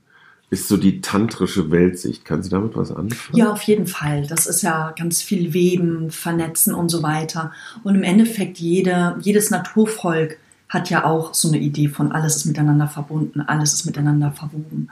ist 0.50 0.68
so 0.68 0.76
die 0.76 1.00
tantrische 1.00 1.70
Weltsicht. 1.70 2.24
Kann 2.24 2.42
sie 2.42 2.48
damit 2.48 2.74
was 2.74 2.90
anfangen? 2.90 3.36
Ja, 3.36 3.52
auf 3.52 3.62
jeden 3.62 3.86
Fall. 3.86 4.26
Das 4.26 4.46
ist 4.46 4.62
ja 4.62 4.94
ganz 4.98 5.20
viel 5.20 5.52
Weben, 5.52 6.10
Vernetzen 6.10 6.74
und 6.74 6.88
so 6.88 7.02
weiter. 7.02 7.52
Und 7.84 7.94
im 7.94 8.02
Endeffekt 8.02 8.58
jede, 8.58 9.18
jedes 9.20 9.50
Naturvolk 9.50 10.38
hat 10.68 10.90
ja 10.90 11.04
auch 11.04 11.34
so 11.34 11.48
eine 11.48 11.58
Idee 11.58 11.88
von 11.88 12.12
alles 12.12 12.36
ist 12.36 12.44
miteinander 12.46 12.88
verbunden, 12.88 13.40
alles 13.40 13.72
ist 13.72 13.86
miteinander 13.86 14.32
verwoben. 14.32 14.90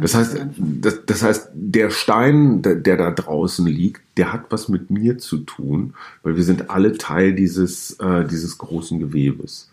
Das 0.00 0.14
heißt, 0.14 0.46
das, 0.56 1.06
das, 1.06 1.22
heißt, 1.22 1.50
der 1.54 1.90
Stein, 1.90 2.62
der, 2.62 2.76
der, 2.76 2.96
da 2.96 3.10
draußen 3.10 3.66
liegt, 3.66 4.02
der 4.16 4.32
hat 4.32 4.46
was 4.50 4.68
mit 4.68 4.90
mir 4.90 5.18
zu 5.18 5.38
tun, 5.38 5.94
weil 6.22 6.36
wir 6.36 6.44
sind 6.44 6.70
alle 6.70 6.96
Teil 6.96 7.34
dieses, 7.34 7.92
äh, 8.00 8.24
dieses 8.24 8.58
großen 8.58 9.00
Gewebes. 9.00 9.70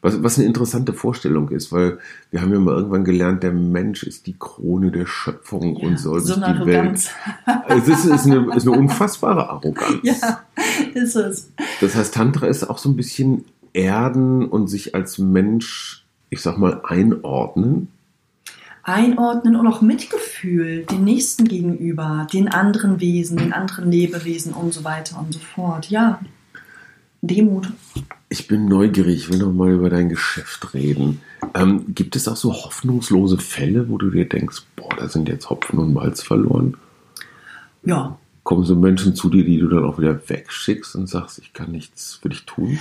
Was, 0.00 0.22
was 0.22 0.38
eine 0.38 0.46
interessante 0.46 0.92
Vorstellung 0.92 1.48
ist, 1.48 1.72
weil 1.72 1.98
wir 2.30 2.40
haben 2.40 2.52
ja 2.52 2.60
mal 2.60 2.76
irgendwann 2.76 3.04
gelernt, 3.04 3.42
der 3.42 3.52
Mensch 3.52 4.04
ist 4.04 4.26
die 4.26 4.36
Krone 4.38 4.92
der 4.92 5.06
Schöpfung 5.06 5.76
ja, 5.76 5.88
und 5.88 5.98
soll 5.98 6.20
so 6.20 6.34
sich 6.34 6.36
die 6.36 6.42
Arroganz. 6.44 7.10
Welt. 7.44 7.58
Es 7.68 7.88
ist, 7.88 8.04
ist, 8.04 8.26
eine, 8.26 8.54
ist 8.54 8.66
eine 8.66 8.78
unfassbare 8.78 9.48
Arroganz. 9.48 9.98
Ja, 10.02 10.40
ist 10.94 11.16
es. 11.16 11.50
Das 11.80 11.96
heißt, 11.96 12.14
Tantra 12.14 12.46
ist 12.46 12.68
auch 12.68 12.78
so 12.78 12.88
ein 12.88 12.96
bisschen 12.96 13.44
erden 13.72 14.46
und 14.46 14.68
sich 14.68 14.94
als 14.94 15.18
Mensch, 15.18 16.04
ich 16.30 16.40
sag 16.40 16.58
mal, 16.58 16.82
einordnen? 16.84 17.88
Einordnen 18.82 19.56
und 19.56 19.66
auch 19.66 19.82
Mitgefühl 19.82 20.84
den 20.84 21.04
Nächsten 21.04 21.44
gegenüber, 21.44 22.26
den 22.32 22.48
anderen 22.48 23.00
Wesen, 23.00 23.36
den 23.36 23.52
anderen 23.52 23.90
Lebewesen 23.90 24.52
und 24.54 24.72
so 24.72 24.82
weiter 24.84 25.18
und 25.18 25.34
so 25.34 25.40
fort. 25.40 25.90
Ja, 25.90 26.20
Demut. 27.20 27.68
Ich 28.28 28.46
bin 28.46 28.66
neugierig, 28.66 29.16
ich 29.16 29.30
will 29.30 29.38
noch 29.38 29.52
mal 29.52 29.72
über 29.72 29.90
dein 29.90 30.08
Geschäft 30.08 30.74
reden. 30.74 31.20
Ähm, 31.54 31.94
gibt 31.94 32.14
es 32.14 32.28
auch 32.28 32.36
so 32.36 32.52
hoffnungslose 32.52 33.38
Fälle, 33.38 33.88
wo 33.88 33.98
du 33.98 34.10
dir 34.10 34.28
denkst, 34.28 34.62
boah, 34.76 34.94
da 34.96 35.08
sind 35.08 35.28
jetzt 35.28 35.50
Hopfen 35.50 35.78
und 35.78 35.94
Malz 35.94 36.22
verloren? 36.22 36.76
Ja. 37.84 38.18
Kommen 38.44 38.64
so 38.64 38.76
Menschen 38.76 39.14
zu 39.14 39.28
dir, 39.30 39.44
die 39.44 39.58
du 39.58 39.68
dann 39.68 39.84
auch 39.84 39.98
wieder 39.98 40.28
wegschickst 40.28 40.94
und 40.94 41.08
sagst, 41.08 41.38
ich 41.38 41.52
kann 41.52 41.72
nichts 41.72 42.14
für 42.22 42.28
dich 42.28 42.46
tun? 42.46 42.78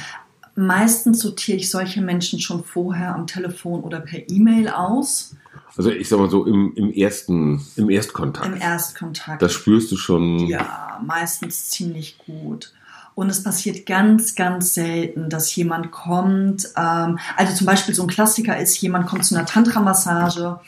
Meistens 0.60 1.20
sortiere 1.20 1.58
ich 1.58 1.70
solche 1.70 2.02
Menschen 2.02 2.40
schon 2.40 2.64
vorher 2.64 3.14
am 3.14 3.28
Telefon 3.28 3.82
oder 3.82 4.00
per 4.00 4.28
E-Mail 4.28 4.70
aus. 4.70 5.36
Also 5.76 5.92
ich 5.92 6.10
sag 6.10 6.18
mal 6.18 6.32
so 6.32 6.48
im, 6.48 6.74
im 6.76 6.92
ersten, 6.92 7.64
im 7.76 7.92
Erstkontakt. 7.92 8.48
Im 8.48 8.60
Erstkontakt. 8.60 9.40
Das 9.40 9.54
spürst 9.54 9.92
du 9.92 9.98
schon. 9.98 10.40
Ja, 10.48 11.00
meistens 11.06 11.70
ziemlich 11.70 12.18
gut. 12.18 12.74
Und 13.14 13.30
es 13.30 13.44
passiert 13.44 13.86
ganz, 13.86 14.34
ganz 14.34 14.74
selten, 14.74 15.30
dass 15.30 15.56
jemand 15.56 15.92
kommt. 15.92 16.70
Ähm, 16.76 17.20
also 17.36 17.54
zum 17.54 17.68
Beispiel 17.68 17.94
so 17.94 18.02
ein 18.02 18.10
Klassiker 18.10 18.60
ist, 18.60 18.82
jemand 18.82 19.06
kommt 19.06 19.26
zu 19.26 19.36
einer 19.36 19.46
Tantra-Massage 19.46 20.60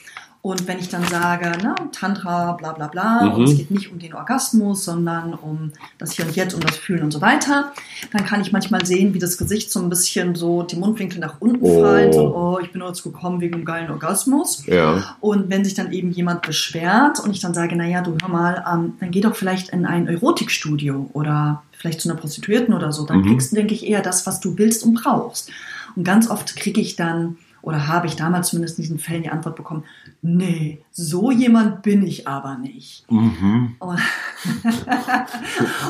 und 0.42 0.68
wenn 0.68 0.80
ich 0.80 0.88
dann 0.88 1.04
sage, 1.04 1.52
na, 1.62 1.76
Tantra, 1.92 2.54
bla 2.54 2.72
bla 2.72 2.88
bla, 2.88 3.24
Mhm. 3.26 3.32
und 3.34 3.44
es 3.44 3.58
geht 3.58 3.72
nicht 3.72 3.92
um 3.92 4.00
den 4.00 4.14
Orgasmus, 4.14 4.86
sondern 4.86 5.34
um 5.34 5.72
das 5.98 6.14
Hier 6.14 6.26
und 6.26 6.34
Jetzt, 6.36 6.54
um 6.54 6.62
das 6.62 6.78
Fühlen 6.78 7.04
und 7.04 7.12
so 7.12 7.20
weiter, 7.20 7.74
dann 8.14 8.26
kann 8.26 8.40
ich 8.40 8.52
manchmal 8.54 8.86
sehen, 8.86 9.14
wie 9.14 9.20
das 9.20 9.38
Gesicht 9.38 9.70
so 9.70 9.82
ein 9.82 9.90
bisschen 9.90 10.36
so 10.36 10.64
die 10.64 10.78
Mundwinkel 10.78 11.20
nach 11.20 11.36
unten 11.42 11.60
Oh. 11.66 11.82
fallen, 11.84 12.14
so, 12.14 12.34
oh, 12.36 12.60
ich 12.64 12.72
bin 12.72 12.82
jetzt 12.82 13.04
gekommen 13.04 13.42
wegen 13.42 13.56
einem 13.56 13.66
geilen 13.66 13.92
Orgasmus. 13.92 14.66
Ja. 14.66 15.16
Und 15.20 15.50
wenn 15.50 15.66
sich 15.66 15.74
dann 15.74 15.92
eben 15.92 16.12
jemand 16.12 16.42
beschwert 16.44 17.20
und 17.20 17.32
ich 17.32 17.42
dann 17.42 17.54
sage, 17.54 17.76
naja, 17.76 18.02
du 18.02 18.16
hör 18.22 18.30
mal, 18.30 18.64
ähm, 18.72 18.94
dann 19.02 19.12
geh 19.12 19.20
doch 19.22 19.36
vielleicht 19.36 19.70
in 19.70 19.86
ein 19.86 20.08
Erotikstudio 20.08 21.10
oder 21.14 21.64
vielleicht 21.74 22.00
zu 22.02 22.10
einer 22.10 22.18
Prostituierten 22.20 22.74
oder 22.74 22.92
so, 22.94 23.06
dann 23.06 23.20
Mhm. 23.22 23.28
kriegst 23.28 23.52
du, 23.52 23.56
denke 23.58 23.74
ich, 23.74 23.86
eher 23.86 24.02
das, 24.02 24.26
was 24.26 24.40
du 24.40 24.58
willst 24.58 24.84
und 24.84 24.94
brauchst. 24.96 25.50
Und 25.96 26.04
ganz 26.06 26.30
oft 26.30 26.56
kriege 26.56 26.80
ich 26.80 26.96
dann, 26.96 27.38
oder 27.62 27.88
habe 27.88 28.08
ich 28.08 28.16
damals 28.16 28.50
zumindest 28.50 28.78
in 28.80 28.84
diesen 28.84 29.00
Fällen 29.00 29.24
die 29.24 29.30
Antwort 29.30 29.56
bekommen, 29.56 29.84
nee, 30.22 30.80
so 30.92 31.32
jemand 31.32 31.82
bin 31.82 32.06
ich 32.06 32.28
aber 32.28 32.58
nicht. 32.58 33.10
Mhm. 33.12 33.76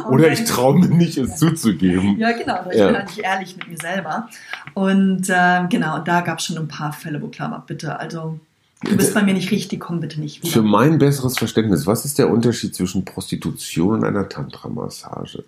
Oder 0.10 0.32
ich 0.32 0.44
traue 0.46 0.80
mir 0.80 0.88
nicht, 0.90 1.18
es 1.18 1.38
zuzugeben. 1.38 2.18
ja, 2.18 2.32
genau. 2.32 2.60
Ich 2.72 2.78
Ja. 2.78 2.88
bin 2.88 2.96
eigentlich 2.96 3.24
ehrlich 3.24 3.58
mit 3.58 3.68
mir 3.68 3.78
selber. 3.78 4.28
Und 4.74 5.28
ähm, 5.30 5.70
genau, 5.70 5.98
und 5.98 6.08
da 6.08 6.22
gab 6.22 6.40
es 6.40 6.46
schon 6.46 6.58
ein 6.58 6.68
paar 6.68 6.94
Fälle, 6.94 7.22
wo 7.22 7.28
klar 7.28 7.52
war, 7.52 7.64
bitte, 7.66 8.00
also 8.00 8.40
du 8.84 8.96
bist 8.98 9.14
bei 9.14 9.24
mir 9.24 9.34
nicht 9.34 9.52
richtig, 9.52 9.80
komm 9.80 10.00
bitte 10.00 10.20
nicht 10.20 10.44
wieder. 10.44 10.52
Für 10.52 10.62
mein 10.62 10.98
besseres 10.98 11.38
Verständnis, 11.38 11.88
was 11.88 12.06
ist 12.06 12.18
der 12.20 12.30
Unterschied 12.30 12.76
zwischen 12.76 13.06
Prostitution 13.06 13.96
und 14.00 14.06
einer 14.06 14.30
Tantra-Massage? 14.30 15.44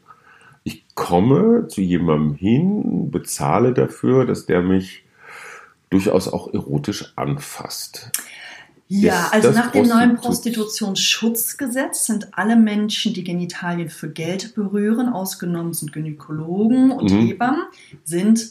Ich 0.63 0.83
komme 0.93 1.67
zu 1.67 1.81
jemandem 1.81 2.35
hin, 2.35 3.09
bezahle 3.09 3.73
dafür, 3.73 4.25
dass 4.25 4.45
der 4.45 4.61
mich 4.61 5.03
durchaus 5.91 6.27
auch 6.27 6.51
erotisch 6.53 7.13
anfasst. 7.15 8.09
Ja, 8.87 9.27
Ist 9.27 9.33
also 9.33 9.51
nach 9.51 9.71
dem 9.71 9.87
neuen 9.87 10.17
Prostitu- 10.17 10.55
Prostitutionsschutzgesetz 10.63 12.05
sind 12.07 12.27
alle 12.37 12.55
Menschen, 12.57 13.13
die 13.13 13.23
Genitalien 13.23 13.89
für 13.89 14.09
Geld 14.09 14.53
berühren, 14.55 15.07
ausgenommen 15.09 15.73
sind 15.73 15.93
Gynäkologen 15.93 16.91
und 16.91 17.09
Mhm. 17.11 17.27
Hebammen, 17.27 17.61
sind 18.03 18.49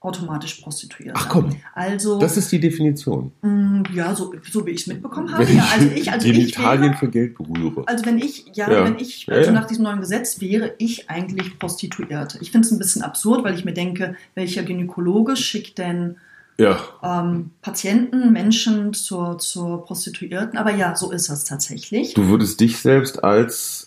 automatisch 0.00 0.54
Prostituierte. 0.54 1.14
Ach 1.16 1.28
komm, 1.28 1.50
Also, 1.74 2.18
das 2.20 2.36
ist 2.36 2.50
die 2.52 2.60
Definition. 2.60 3.32
mh, 3.42 3.82
ja, 3.94 4.14
so, 4.14 4.32
so 4.48 4.64
wie 4.66 4.70
ich 4.70 4.80
es 4.82 4.86
mitbekommen 4.88 5.32
habe. 5.32 5.46
Wenn 5.46 5.56
Ja, 5.56 5.68
also 5.72 5.86
ich, 5.94 6.10
also 6.12 6.26
ich 6.28 6.32
Genitalien 6.34 6.94
für 6.94 7.08
Geld 7.08 7.36
berühre. 7.36 7.82
also 7.86 8.04
wenn 8.04 8.18
ich, 8.18 8.46
ja, 8.54 8.70
Ja. 8.70 8.84
wenn 8.84 8.96
ich, 8.98 9.26
Ja, 9.26 9.34
also 9.34 9.50
ja. 9.50 9.60
nach 9.60 9.66
diesem 9.66 9.84
neuen 9.84 10.00
Gesetz 10.00 10.40
wäre 10.40 10.74
ich 10.78 11.10
eigentlich 11.10 11.58
Prostituierte. 11.58 12.38
Ich 12.40 12.52
finde 12.52 12.66
es 12.66 12.72
ein 12.72 12.78
bisschen 12.78 13.02
absurd, 13.02 13.42
weil 13.44 13.54
ich 13.54 13.64
mir 13.64 13.74
denke, 13.74 14.14
welcher 14.36 14.62
Gynäkologe 14.62 15.36
schickt 15.36 15.78
denn 15.78 16.16
Ja, 16.60 16.80
ähm, 17.04 17.50
Patienten, 17.62 18.32
Menschen 18.32 18.92
zur, 18.92 19.38
zur 19.38 19.84
Prostituierten. 19.84 20.58
Aber 20.58 20.74
ja, 20.74 20.96
so 20.96 21.12
ist 21.12 21.28
es 21.28 21.44
tatsächlich. 21.44 22.14
du 22.14 22.26
würdest 22.28 22.58
dich 22.60 22.78
selbst 22.78 23.22
als 23.22 23.86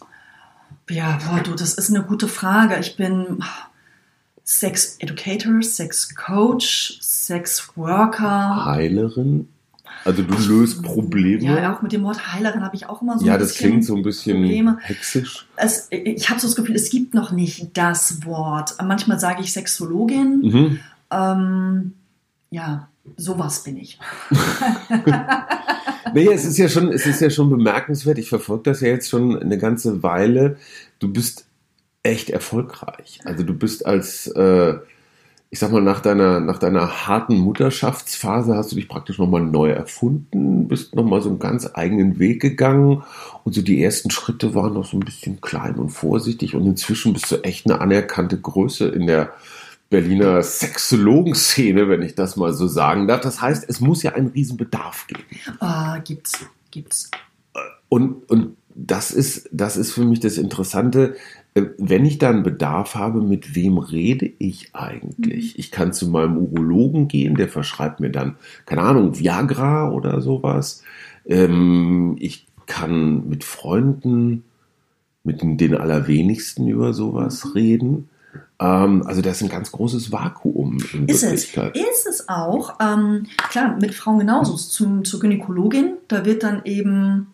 Ja, 0.90 1.20
boah, 1.28 1.42
du, 1.44 1.52
das 1.54 1.74
ist 1.74 1.90
eine 1.90 2.04
gute 2.04 2.28
Frage. 2.30 2.78
Ich 2.80 2.96
bin 2.96 3.44
Sex 4.44 4.96
Educator, 5.00 5.62
Sex 5.62 6.16
Coach, 6.16 6.98
Sex 7.02 7.72
Worker. 7.76 8.66
Heilerin, 8.66 9.48
also 10.06 10.24
du 10.24 10.34
löst 10.34 10.82
Probleme. 10.82 11.44
Ja, 11.44 11.76
auch 11.76 11.82
mit 11.82 11.92
dem 11.92 12.04
Wort 12.04 12.34
Heilerin 12.34 12.64
habe 12.64 12.76
ich 12.76 12.88
auch 12.88 13.02
immer 13.02 13.20
so 13.20 13.26
Ja, 13.26 13.34
ein 13.34 13.40
das 13.40 13.50
bisschen 13.50 13.70
klingt 13.70 13.86
so 13.86 13.96
ein 13.96 14.02
bisschen 14.04 14.38
Probleme. 14.42 14.78
hexisch. 14.82 15.46
Es, 15.58 15.88
ich 15.92 16.30
habe 16.30 16.40
so 16.40 16.48
das 16.48 16.56
Gefühl, 16.56 16.76
es 16.76 16.90
gibt 16.90 17.14
noch 17.14 17.32
nicht 17.32 17.78
das 17.78 18.26
Wort. 18.26 18.76
Manchmal 18.82 19.20
sage 19.20 19.42
ich 19.42 19.52
Sexologin. 19.54 20.40
Mhm. 20.42 20.80
Ähm, 21.12 21.94
ja, 22.52 22.90
sowas 23.18 23.64
bin 23.64 23.78
ich. 23.78 24.00
Naja, 26.14 26.32
es 26.32 26.46
ist 26.46 26.58
ja 26.58 26.68
schon, 26.68 26.90
es 26.90 27.06
ist 27.06 27.22
ja 27.22 27.30
schon 27.30 27.50
bemerkenswert. 27.50 28.18
Ich 28.18 28.30
verfolge 28.30 28.64
das 28.64 28.82
ja 28.82 28.90
jetzt 28.90 29.10
schon 29.10 29.40
eine 29.40 29.58
ganze 29.58 30.04
Weile. 30.04 30.58
Du 31.00 31.12
bist 31.12 31.46
echt 32.04 32.30
erfolgreich. 32.30 33.20
Also 33.24 33.44
du 33.44 33.54
bist 33.54 33.86
als, 33.86 34.28
äh, 34.28 34.76
ich 35.50 35.60
sag 35.60 35.72
mal, 35.72 35.82
nach 35.82 36.02
deiner, 36.02 36.40
nach 36.40 36.58
deiner 36.58 37.08
harten 37.08 37.38
Mutterschaftsphase 37.38 38.56
hast 38.56 38.72
du 38.72 38.76
dich 38.76 38.90
praktisch 38.90 39.20
nochmal 39.20 39.42
neu 39.42 39.70
erfunden, 39.70 40.68
bist 40.68 40.96
nochmal 40.96 41.22
so 41.22 41.30
einen 41.30 41.40
ganz 41.40 41.70
eigenen 41.74 42.20
Weg 42.20 42.42
gegangen 42.42 43.04
und 43.44 43.54
so 43.54 43.62
die 43.62 43.84
ersten 43.84 44.10
Schritte 44.12 44.56
waren 44.56 44.74
noch 44.74 44.86
so 44.86 44.98
ein 44.98 45.02
bisschen 45.02 45.42
klein 45.42 45.76
und 45.76 45.90
vorsichtig 45.90 46.56
und 46.56 46.66
inzwischen 46.66 47.14
bist 47.14 47.32
du 47.32 47.44
echt 47.44 47.66
eine 47.66 47.82
anerkannte 47.82 48.40
Größe 48.40 48.88
in 48.88 49.08
der 49.08 49.34
Berliner 49.92 50.42
Sexologenszene, 50.42 51.90
wenn 51.90 52.02
ich 52.02 52.16
das 52.16 52.38
mal 52.38 52.54
so 52.54 52.66
sagen 52.66 53.10
darf. 53.10 53.20
Das 53.20 53.42
heißt, 53.42 53.66
es 53.68 53.82
muss 53.82 54.04
ja 54.04 54.14
einen 54.14 54.30
riesen 54.30 54.56
Bedarf 54.56 55.06
geben. 55.06 55.24
Ah, 55.60 56.00
gibt's, 56.00 56.46
gibt's. 56.72 57.12
Und, 57.90 58.28
und 58.32 58.56
das 58.74 59.12
ist, 59.12 59.50
das 59.52 59.76
ist 59.76 59.92
für 59.92 60.06
mich 60.06 60.22
das 60.22 60.38
Interessante. 60.38 61.18
Äh, 61.56 61.64
Wenn 61.78 62.06
ich 62.06 62.20
da 62.20 62.30
einen 62.30 62.44
Bedarf 62.44 62.96
habe, 62.96 63.22
mit 63.22 63.54
wem 63.54 63.78
rede 63.78 64.32
ich 64.40 64.70
eigentlich? 64.74 65.60
Ich 65.60 65.72
kann 65.72 65.92
zu 65.92 66.08
meinem 66.08 66.38
Urologen 66.38 67.10
gehen, 67.10 67.36
der 67.36 67.50
verschreibt 67.50 68.00
mir 68.00 68.12
dann, 68.12 68.38
keine 68.66 68.84
Ahnung, 68.84 69.20
Viagra 69.20 69.92
oder 69.92 70.22
sowas. 70.22 70.84
Ähm, 71.26 72.16
ich 72.18 72.48
kann 72.66 73.28
mit 73.28 73.44
Freunden, 73.44 74.46
mit 75.26 75.42
den 75.42 75.76
allerwenigsten 75.76 76.70
über 76.70 76.94
sowas 76.94 77.56
reden. 77.56 78.08
Ähm, 78.62 79.04
also 79.08 79.22
das 79.22 79.38
ist 79.38 79.44
ein 79.44 79.50
ganz 79.50 79.72
großes 79.72 80.12
Vakuum 80.12 80.78
in 80.94 81.08
Ist 81.08 81.24
es. 81.24 81.32
Wirklichkeit. 81.56 81.76
Ist 81.76 82.08
es 82.08 82.30
auch. 82.30 82.76
Ähm, 82.80 83.26
klar, 83.50 83.76
mit 83.82 83.94
Frauen 83.96 84.20
genauso. 84.20 84.56
Zum, 84.56 85.04
zur 85.04 85.20
Gynäkologin, 85.20 85.94
da 86.08 86.24
wird 86.26 86.44
dann 86.44 86.62
eben 86.66 87.34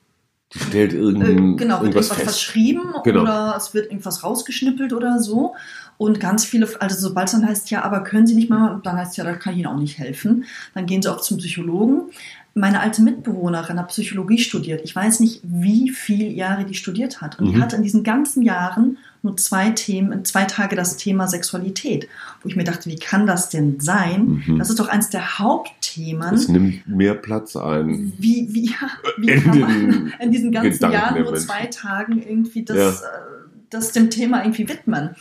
Die 0.53 0.59
stellt 0.59 0.93
äh, 0.93 0.97
irgendein, 0.97 1.57
genau, 1.57 1.75
wird 1.81 1.93
irgendwas 1.93 2.09
irgendwas 2.09 2.23
verschrieben 2.23 2.81
Genau. 3.03 3.21
oder 3.23 3.55
es 3.57 3.73
wird 3.73 3.87
irgendwas 3.87 4.23
rausgeschnippelt 4.23 4.93
oder 4.93 5.19
so. 5.19 5.53
Und 5.97 6.19
ganz 6.19 6.45
viele, 6.45 6.69
also 6.79 6.95
sobald 6.99 7.27
es 7.27 7.33
dann 7.33 7.45
heißt, 7.47 7.71
ja, 7.71 7.83
aber 7.83 8.01
können 8.03 8.27
Sie 8.27 8.35
nicht 8.35 8.49
mal, 8.51 8.79
dann 8.83 8.97
heißt 8.97 9.11
es 9.11 9.17
ja, 9.17 9.23
da 9.23 9.33
kann 9.33 9.53
ich 9.53 9.59
Ihnen 9.59 9.67
auch 9.67 9.79
nicht 9.79 9.97
helfen. 9.97 10.45
Dann 10.75 10.85
gehen 10.85 11.01
sie 11.01 11.11
auch 11.11 11.21
zum 11.21 11.37
Psychologen. 11.39 12.11
Meine 12.53 12.79
alte 12.81 13.01
Mitbewohnerin 13.01 13.79
hat 13.79 13.87
Psychologie 13.89 14.37
studiert. 14.37 14.81
Ich 14.83 14.95
weiß 14.95 15.19
nicht, 15.19 15.41
wie 15.43 15.89
viele 15.89 16.25
Jahre 16.29 16.65
die 16.65 16.73
studiert 16.75 17.19
hat. 17.21 17.39
Und 17.39 17.47
die 17.47 17.55
Mhm. 17.55 17.61
hatte 17.63 17.75
in 17.75 17.83
diesen 17.83 18.03
ganzen 18.03 18.43
Jahren 18.43 18.97
nur 19.27 19.37
zwei 19.37 19.69
Themen, 19.69 20.25
zwei 20.25 20.45
Tage 20.45 20.75
das 20.75 20.97
Thema 20.97 21.27
Sexualität. 21.27 22.07
Wo 22.41 22.49
ich 22.49 22.55
mir 22.55 22.63
dachte, 22.63 22.89
wie 22.89 22.95
kann 22.95 23.27
das 23.27 23.49
denn 23.49 23.79
sein? 23.79 24.43
Mhm. 24.47 24.59
Das 24.59 24.69
ist 24.69 24.79
doch 24.79 24.87
eins 24.87 25.09
der 25.09 25.39
Hauptthemen. 25.39 26.33
Es 26.33 26.47
nimmt 26.47 26.87
mehr 26.87 27.13
Platz 27.13 27.55
ein. 27.55 28.13
Wie, 28.17 28.47
wie, 28.51 28.71
ja, 28.71 28.89
wie 29.17 29.29
In 29.29 29.43
kann 29.43 29.59
man 29.59 30.13
in 30.19 30.31
diesen 30.31 30.51
ganzen 30.51 30.71
Gedanken 30.71 30.95
Jahren 30.95 31.23
nur 31.23 31.35
zwei 31.35 31.65
Tagen 31.67 32.21
irgendwie 32.21 32.63
das, 32.63 32.77
Ja. 32.77 32.89
äh, 32.89 33.21
das 33.69 33.91
dem 33.91 34.09
Thema 34.09 34.43
irgendwie 34.43 34.67
widmen? 34.67 35.15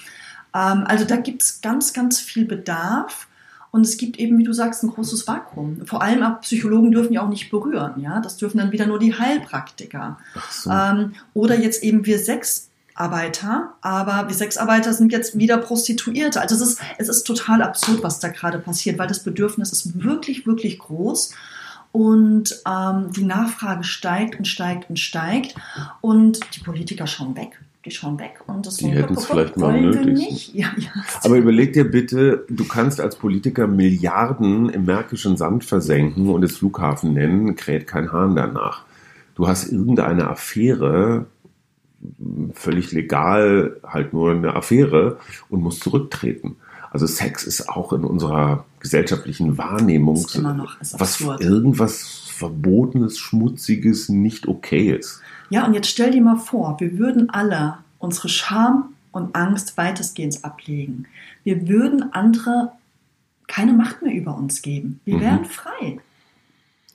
Ähm, 0.54 0.84
also 0.86 1.04
da 1.04 1.16
gibt 1.16 1.42
es 1.42 1.60
ganz, 1.60 1.92
ganz 1.92 2.18
viel 2.20 2.46
Bedarf. 2.46 3.28
Und 3.72 3.82
es 3.82 3.98
gibt 3.98 4.18
eben, 4.18 4.38
wie 4.38 4.44
du 4.44 4.54
sagst, 4.54 4.82
ein 4.84 4.88
großes 4.90 5.26
Vakuum. 5.28 5.84
Vor 5.84 6.00
allem 6.00 6.22
auch 6.22 6.40
Psychologen 6.40 6.92
dürfen 6.92 7.12
ja 7.12 7.22
auch 7.22 7.28
nicht 7.28 7.50
berühren. 7.50 8.00
Ja? 8.00 8.20
Das 8.20 8.38
dürfen 8.38 8.56
dann 8.56 8.72
wieder 8.72 8.86
nur 8.86 8.98
die 8.98 9.12
Heilpraktiker. 9.18 10.18
So. 10.50 10.70
Ähm, 10.70 11.12
oder 11.34 11.58
jetzt 11.58 11.82
eben 11.82 12.06
wir 12.06 12.18
Sexarbeiter, 12.96 13.74
aber 13.82 14.26
wir 14.28 14.34
Sexarbeiter 14.34 14.94
sind 14.94 15.12
jetzt 15.12 15.38
wieder 15.38 15.58
Prostituierte. 15.58 16.40
Also 16.40 16.54
es 16.54 16.62
ist, 16.62 16.80
es 16.96 17.08
ist 17.08 17.24
total 17.24 17.60
absurd, 17.62 18.02
was 18.02 18.20
da 18.20 18.28
gerade 18.28 18.58
passiert, 18.58 18.98
weil 18.98 19.06
das 19.06 19.22
Bedürfnis 19.22 19.70
ist 19.70 20.02
wirklich, 20.02 20.46
wirklich 20.46 20.78
groß. 20.78 21.34
Und 21.92 22.62
ähm, 22.66 23.12
die 23.14 23.24
Nachfrage 23.24 23.84
steigt 23.84 24.38
und 24.38 24.46
steigt 24.46 24.88
und 24.88 24.98
steigt. 24.98 25.54
Und 26.00 26.40
die 26.54 26.60
Politiker 26.60 27.06
schauen 27.06 27.36
weg. 27.36 27.58
die 27.84 27.90
schauen 27.90 28.18
weg 28.18 28.40
und 28.46 28.66
das 28.66 28.76
Die 28.76 28.88
hätten 28.88 29.14
es 29.14 29.26
vielleicht 29.26 29.56
mal 29.58 29.78
nötig. 29.78 30.14
nicht. 30.14 30.54
Ja, 30.54 30.68
ja. 30.78 30.90
Aber 31.22 31.36
überleg 31.36 31.74
dir 31.74 31.84
bitte, 31.84 32.44
du 32.48 32.66
kannst 32.66 32.98
als 33.00 33.16
Politiker 33.16 33.66
Milliarden 33.66 34.70
im 34.70 34.86
märkischen 34.86 35.36
Sand 35.36 35.64
versenken 35.64 36.30
und 36.30 36.42
es 36.42 36.56
Flughafen 36.56 37.12
nennen, 37.12 37.56
kräht 37.56 37.86
kein 37.86 38.10
Hahn 38.10 38.36
danach. 38.36 38.84
Du 39.36 39.46
hast 39.46 39.70
irgendeine 39.70 40.28
Affäre, 40.30 41.26
völlig 42.54 42.92
legal, 42.92 43.76
halt 43.86 44.12
nur 44.12 44.30
eine 44.32 44.54
Affäre 44.54 45.18
und 45.48 45.62
musst 45.62 45.82
zurücktreten. 45.82 46.56
Also 46.90 47.06
Sex 47.06 47.44
ist 47.44 47.68
auch 47.68 47.92
in 47.92 48.04
unserer 48.04 48.64
gesellschaftlichen 48.80 49.58
Wahrnehmung 49.58 50.16
Ist 50.16 50.36
immer 50.36 50.54
noch- 50.54 50.80
ist 50.80 50.98
was 50.98 51.20
irgendwas 51.20 52.22
Verbotenes, 52.30 53.18
Schmutziges 53.18 54.08
nicht 54.08 54.46
okay 54.46 54.92
ist. 54.92 55.20
Ja, 55.50 55.66
und 55.66 55.74
jetzt 55.74 55.88
stell 55.88 56.10
dir 56.10 56.22
mal 56.22 56.36
vor, 56.36 56.76
wir 56.80 56.98
würden 56.98 57.30
alle 57.30 57.78
unsere 57.98 58.28
Scham 58.28 58.90
und 59.12 59.34
Angst 59.34 59.76
weitestgehend 59.76 60.44
ablegen. 60.44 61.06
Wir 61.44 61.68
würden 61.68 62.12
andere 62.12 62.72
keine 63.46 63.72
Macht 63.72 64.02
mehr 64.02 64.12
über 64.14 64.36
uns 64.36 64.60
geben. 64.62 65.00
Wir 65.04 65.16
Mhm. 65.16 65.20
wären 65.20 65.44
frei. 65.44 65.98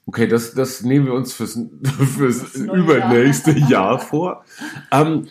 Okay, 0.05 0.27
das, 0.27 0.53
das 0.53 0.81
nehmen 0.81 1.05
wir 1.05 1.13
uns 1.13 1.33
fürs, 1.33 1.59
fürs 2.17 2.55
übernächste 2.55 3.51
Jahr. 3.51 3.69
Jahr 3.69 3.99
vor. 3.99 4.45
Ähm, 4.91 5.27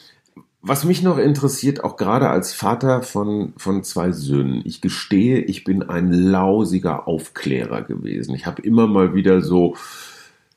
was 0.62 0.84
mich 0.84 1.02
noch 1.02 1.16
interessiert, 1.16 1.82
auch 1.84 1.96
gerade 1.96 2.28
als 2.28 2.52
Vater 2.52 3.02
von, 3.02 3.54
von 3.56 3.82
zwei 3.82 4.12
Söhnen, 4.12 4.60
ich 4.64 4.82
gestehe, 4.82 5.40
ich 5.40 5.64
bin 5.64 5.82
ein 5.82 6.12
lausiger 6.12 7.08
Aufklärer 7.08 7.82
gewesen. 7.82 8.34
Ich 8.34 8.44
habe 8.44 8.60
immer 8.60 8.86
mal 8.86 9.14
wieder 9.14 9.40
so, 9.40 9.76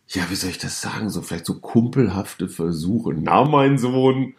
ja, 0.10 0.24
wie 0.30 0.36
soll 0.36 0.50
ich 0.50 0.58
das 0.58 0.82
sagen, 0.82 1.10
so 1.10 1.22
vielleicht 1.22 1.46
so 1.46 1.60
kumpelhafte 1.60 2.50
Versuche. 2.50 3.14
Na, 3.14 3.46
mein 3.46 3.78
Sohn, 3.78 4.34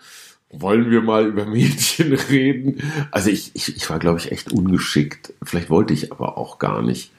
wollen 0.51 0.91
wir 0.91 1.01
mal 1.01 1.27
über 1.27 1.47
Mädchen 1.47 2.13
reden? 2.31 2.83
Also 3.11 3.31
ich, 3.31 3.53
ich, 3.55 3.75
ich 3.75 3.89
war, 3.89 3.99
glaube 3.99 4.19
ich, 4.19 4.33
echt 4.33 4.53
ungeschickt. 4.53 5.33
Vielleicht 5.43 5.71
wollte 5.71 5.95
ich 5.95 6.13
aber 6.13 6.37
auch 6.37 6.59
gar 6.59 6.83
nicht. 6.83 7.11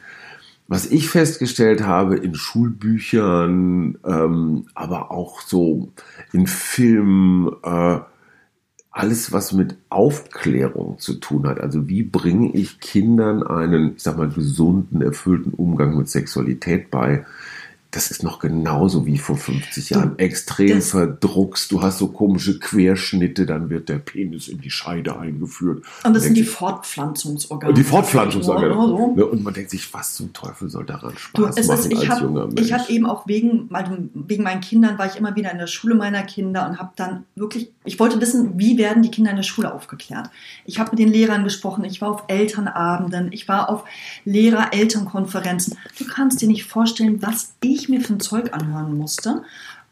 Was 0.67 0.87
ich 0.87 1.09
festgestellt 1.09 1.85
habe 1.85 2.17
in 2.17 2.33
Schulbüchern, 2.33 3.99
ähm, 4.03 4.65
aber 4.73 5.11
auch 5.11 5.41
so 5.41 5.91
in 6.33 6.47
Filmen, 6.47 7.51
äh, 7.63 7.99
alles, 8.95 9.33
was 9.33 9.51
mit 9.51 9.75
Aufklärung 9.89 10.97
zu 10.99 11.15
tun 11.15 11.47
hat. 11.47 11.59
Also 11.59 11.89
wie 11.89 12.01
bringe 12.01 12.53
ich 12.55 12.79
Kindern 12.79 13.43
einen, 13.43 13.97
ich 13.97 14.03
sag 14.03 14.17
mal, 14.17 14.29
gesunden, 14.29 15.01
erfüllten 15.01 15.53
Umgang 15.53 15.97
mit 15.97 16.07
Sexualität 16.07 16.89
bei? 16.91 17.25
Das 17.95 18.11
ist 18.11 18.23
noch 18.23 18.39
genauso 18.39 19.05
wie 19.05 19.17
vor 19.17 19.37
50 19.37 19.89
Jahren. 19.91 20.19
Extrem 20.19 20.67
das- 20.75 20.91
verdruckst. 20.91 21.71
Du 21.71 21.81
hast 21.81 21.97
so 21.97 22.09
komische 22.09 22.59
Querschnitte, 22.59 23.45
dann 23.45 23.69
wird 23.69 23.87
der 23.89 23.99
Penis 23.99 24.49
in 24.49 24.59
die 24.59 24.69
Scheide 24.69 25.17
eingeführt. 25.17 25.83
Und 26.03 26.13
das 26.13 26.23
sind 26.23 26.35
die 26.35 26.43
Fortpflanzungsorgane. 26.43 27.73
die 27.73 27.83
Fortpflanzungsorgane. 27.83 28.73
So. 28.73 29.13
Ne, 29.15 29.25
Und 29.25 29.43
man 29.43 29.53
denkt 29.53 29.69
sich, 29.71 29.93
was 29.93 30.13
zum 30.15 30.33
Teufel 30.33 30.69
soll 30.69 30.85
daran 30.85 31.13
Du, 31.33 31.43
Spaß 31.43 31.55
es 31.57 31.67
machen 31.67 31.79
ist, 31.91 32.03
ich 32.03 32.11
als 32.11 32.19
junger 32.21 32.41
habe 32.41 32.53
Mensch? 32.53 32.71
hab 32.73 32.89
eben 32.89 33.05
auch 33.05 33.27
wegen, 33.27 33.69
wegen 34.13 34.43
meinen 34.43 34.59
Kindern 34.61 34.97
war 34.97 35.05
ich 35.07 35.15
immer 35.15 35.35
wieder 35.37 35.51
in 35.53 35.57
der 35.57 35.67
Schule 35.67 35.95
meiner 35.95 36.23
Kinder 36.23 36.67
und 36.69 36.77
habe 36.79 36.91
dann 36.97 37.23
wirklich, 37.35 37.71
ich 37.85 37.97
wollte 37.99 38.19
wissen, 38.19 38.59
wie 38.59 38.77
werden 38.77 39.03
die 39.03 39.09
Kinder 39.11 39.31
in 39.31 39.37
der 39.37 39.43
Schule 39.43 39.73
aufgeklärt. 39.73 40.29
Ich 40.65 40.79
habe 40.79 40.91
mit 40.91 40.99
den 40.99 41.07
Lehrern 41.07 41.43
gesprochen, 41.45 41.85
ich 41.85 42.01
war 42.01 42.09
auf 42.09 42.23
Elternabenden, 42.27 43.31
ich 43.31 43.47
war 43.47 43.69
auf 43.69 43.85
Lehrer-Elternkonferenzen. 44.25 45.77
Du 45.97 46.05
kannst 46.05 46.41
dir 46.41 46.47
nicht 46.47 46.65
vorstellen, 46.65 47.21
was 47.21 47.53
ich 47.63 47.84
mir 47.89 48.01
für 48.01 48.13
ein 48.13 48.19
Zeug 48.19 48.53
anhören 48.53 48.97
musste. 48.97 49.43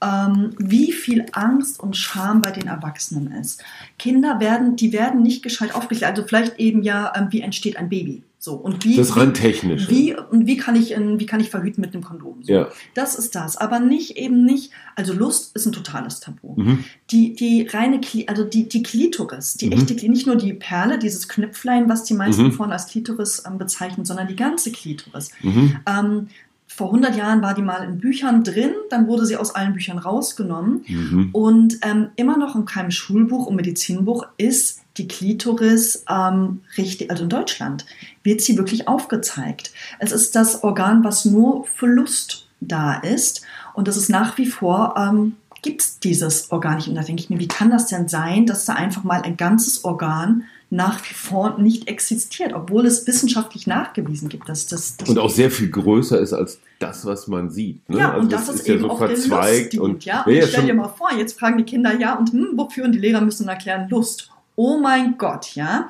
Ähm, 0.02 0.54
wie 0.58 0.92
viel 0.92 1.26
Angst 1.32 1.80
und 1.80 1.96
Scham 1.96 2.42
bei 2.42 2.52
den 2.52 2.68
Erwachsenen 2.68 3.32
ist. 3.32 3.64
Kinder 3.98 4.42
werden, 4.42 4.76
die 4.76 4.92
werden 4.92 5.22
nicht 5.22 5.44
gescheit 5.44 5.74
aufgeklärt. 5.74 6.18
Also 6.18 6.28
vielleicht 6.28 6.60
eben 6.60 6.84
ja, 6.84 7.14
ähm, 7.16 7.28
wie 7.32 7.40
entsteht 7.42 7.78
ein 7.78 7.88
Baby? 7.88 8.24
So 8.38 8.56
und 8.56 8.84
wie 8.84 8.98
das 8.98 9.08
ist 9.12 9.16
rein 9.16 9.34
technisch. 9.34 9.90
wie, 9.90 10.14
und 10.18 10.46
wie 10.48 10.58
kann 10.58 10.76
ich, 10.76 10.92
in, 10.92 11.18
wie 11.18 11.26
kann 11.26 11.40
ich 11.40 11.50
verhüten 11.50 11.80
mit 11.80 11.94
einem 11.94 12.04
Kondom? 12.04 12.44
So. 12.44 12.52
Ja. 12.52 12.68
Das 12.94 13.16
ist 13.16 13.36
das. 13.36 13.56
Aber 13.56 13.80
nicht 13.80 14.18
eben 14.18 14.44
nicht, 14.44 14.72
also 14.98 15.14
Lust 15.14 15.56
ist 15.56 15.66
ein 15.66 15.72
totales 15.72 16.20
Tabu. 16.20 16.56
Mhm. 16.58 16.84
Die, 17.10 17.34
die 17.36 17.66
reine, 17.72 18.02
also 18.28 18.44
die, 18.44 18.68
die 18.68 18.84
Klitoris, 18.84 19.54
die 19.54 19.68
Mhm. 19.68 19.72
echte 19.72 19.86
Klitoris, 19.96 20.10
nicht 20.10 20.28
nur 20.28 20.36
die 20.36 20.52
Perle, 20.52 21.00
dieses 21.00 21.30
Knöpflein, 21.30 21.88
was 21.88 22.04
die 22.04 22.16
meisten 22.16 22.44
Mhm. 22.48 22.52
vorne 22.52 22.74
als 22.74 22.88
Klitoris 22.88 23.44
ähm, 23.48 23.58
bezeichnen, 23.58 24.04
sondern 24.04 24.28
die 24.28 24.36
ganze 24.36 24.74
Klitoris. 24.74 25.30
Mhm. 25.42 25.78
Ähm, 25.88 26.28
vor 26.76 26.88
100 26.88 27.16
Jahren 27.16 27.44
war 27.44 27.54
die 27.54 27.62
mal 27.62 27.84
in 27.84 28.00
Büchern 28.00 28.44
drin, 28.44 28.72
dann 28.90 29.08
wurde 29.08 29.28
sie 29.28 29.38
aus 29.38 29.54
allen 29.54 29.74
Büchern 29.74 30.00
rausgenommen. 30.00 30.84
Mhm. 30.88 31.30
Und 31.32 31.78
ähm, 31.84 32.10
immer 32.16 32.38
noch 32.38 32.56
in 32.56 32.66
keinem 32.66 32.90
Schulbuch 32.90 33.46
und 33.46 33.56
Medizinbuch 33.56 34.26
ist 34.38 34.82
die 34.98 35.08
Klitoris 35.08 36.04
ähm, 36.10 36.62
richtig, 36.76 37.12
also 37.12 37.24
in 37.24 37.30
Deutschland 37.30 37.86
wird 38.24 38.42
sie 38.42 38.58
wirklich 38.58 38.88
aufgezeigt. 38.88 39.72
Es 40.00 40.12
ist 40.12 40.36
das 40.36 40.64
Organ, 40.64 41.04
was 41.04 41.26
nur 41.26 41.66
für 41.66 41.88
Lust 41.88 42.48
da 42.60 42.96
ist. 42.96 43.44
Und 43.76 43.88
das 43.88 43.96
ist 43.96 44.10
nach 44.10 44.38
wie 44.40 44.48
vor, 44.48 44.96
ähm, 44.98 45.36
gibt 45.62 45.82
es 45.82 46.00
dieses 46.00 46.52
Organ 46.52 46.78
nicht. 46.78 46.88
Und 46.88 46.96
da 46.96 47.04
denke 47.04 47.22
ich 47.22 47.30
mir, 47.30 47.40
wie 47.40 47.48
kann 47.48 47.70
das 47.70 47.86
denn 47.86 48.08
sein, 48.08 48.48
dass 48.48 48.66
da 48.66 48.74
einfach 48.74 49.04
mal 49.04 49.22
ein 49.22 49.38
ganzes 49.38 49.84
Organ 49.86 50.44
nach 50.74 51.08
wie 51.08 51.14
vor 51.14 51.60
nicht 51.60 51.88
existiert, 51.88 52.54
obwohl 52.54 52.88
es 52.88 53.06
wissenschaftlich 53.06 53.68
nachgewiesen 53.68 54.28
gibt, 54.28 54.50
dass 54.50 54.66
das, 54.66 54.98
das 54.98 55.08
Und 55.08 55.20
auch 55.20 55.30
sehr 55.30 55.52
viel 55.52 55.70
größer 55.70 56.20
ist 56.20 56.34
als 56.34 56.60
das, 56.80 57.06
was 57.06 57.28
man 57.28 57.52
sieht. 57.52 57.88
Ne? 57.88 58.00
ja, 58.00 58.10
Also 58.10 58.22
und 58.22 58.32
das, 58.32 58.50
ist, 58.50 58.68
eben 58.68 58.90
auch 58.90 59.00
der 59.00 59.10
Lustdienst, 59.10 59.78
und 59.78 60.04
ja. 60.04 60.24
Und 60.24 60.34
ja, 60.34 60.48
stell 60.48 60.66
dir 60.66 60.74
mal 60.74 60.88
vor, 60.88 61.10
jetzt 61.16 61.40
fragen 61.40 61.60
die 61.60 61.64
Kinder, 61.64 61.94
ja, 61.98 62.16
und 62.16 62.32
hm, 62.32 62.54
wofür? 62.56 62.86
Und 62.86 62.94
die 62.94 63.00
Lehrer 63.00 63.22
müssen 63.22 63.48
erklären, 63.48 63.88
Lust. 63.90 64.32
Oh 64.56 64.80
mein 64.80 65.18
Gott, 65.18 65.54
ja. 65.54 65.90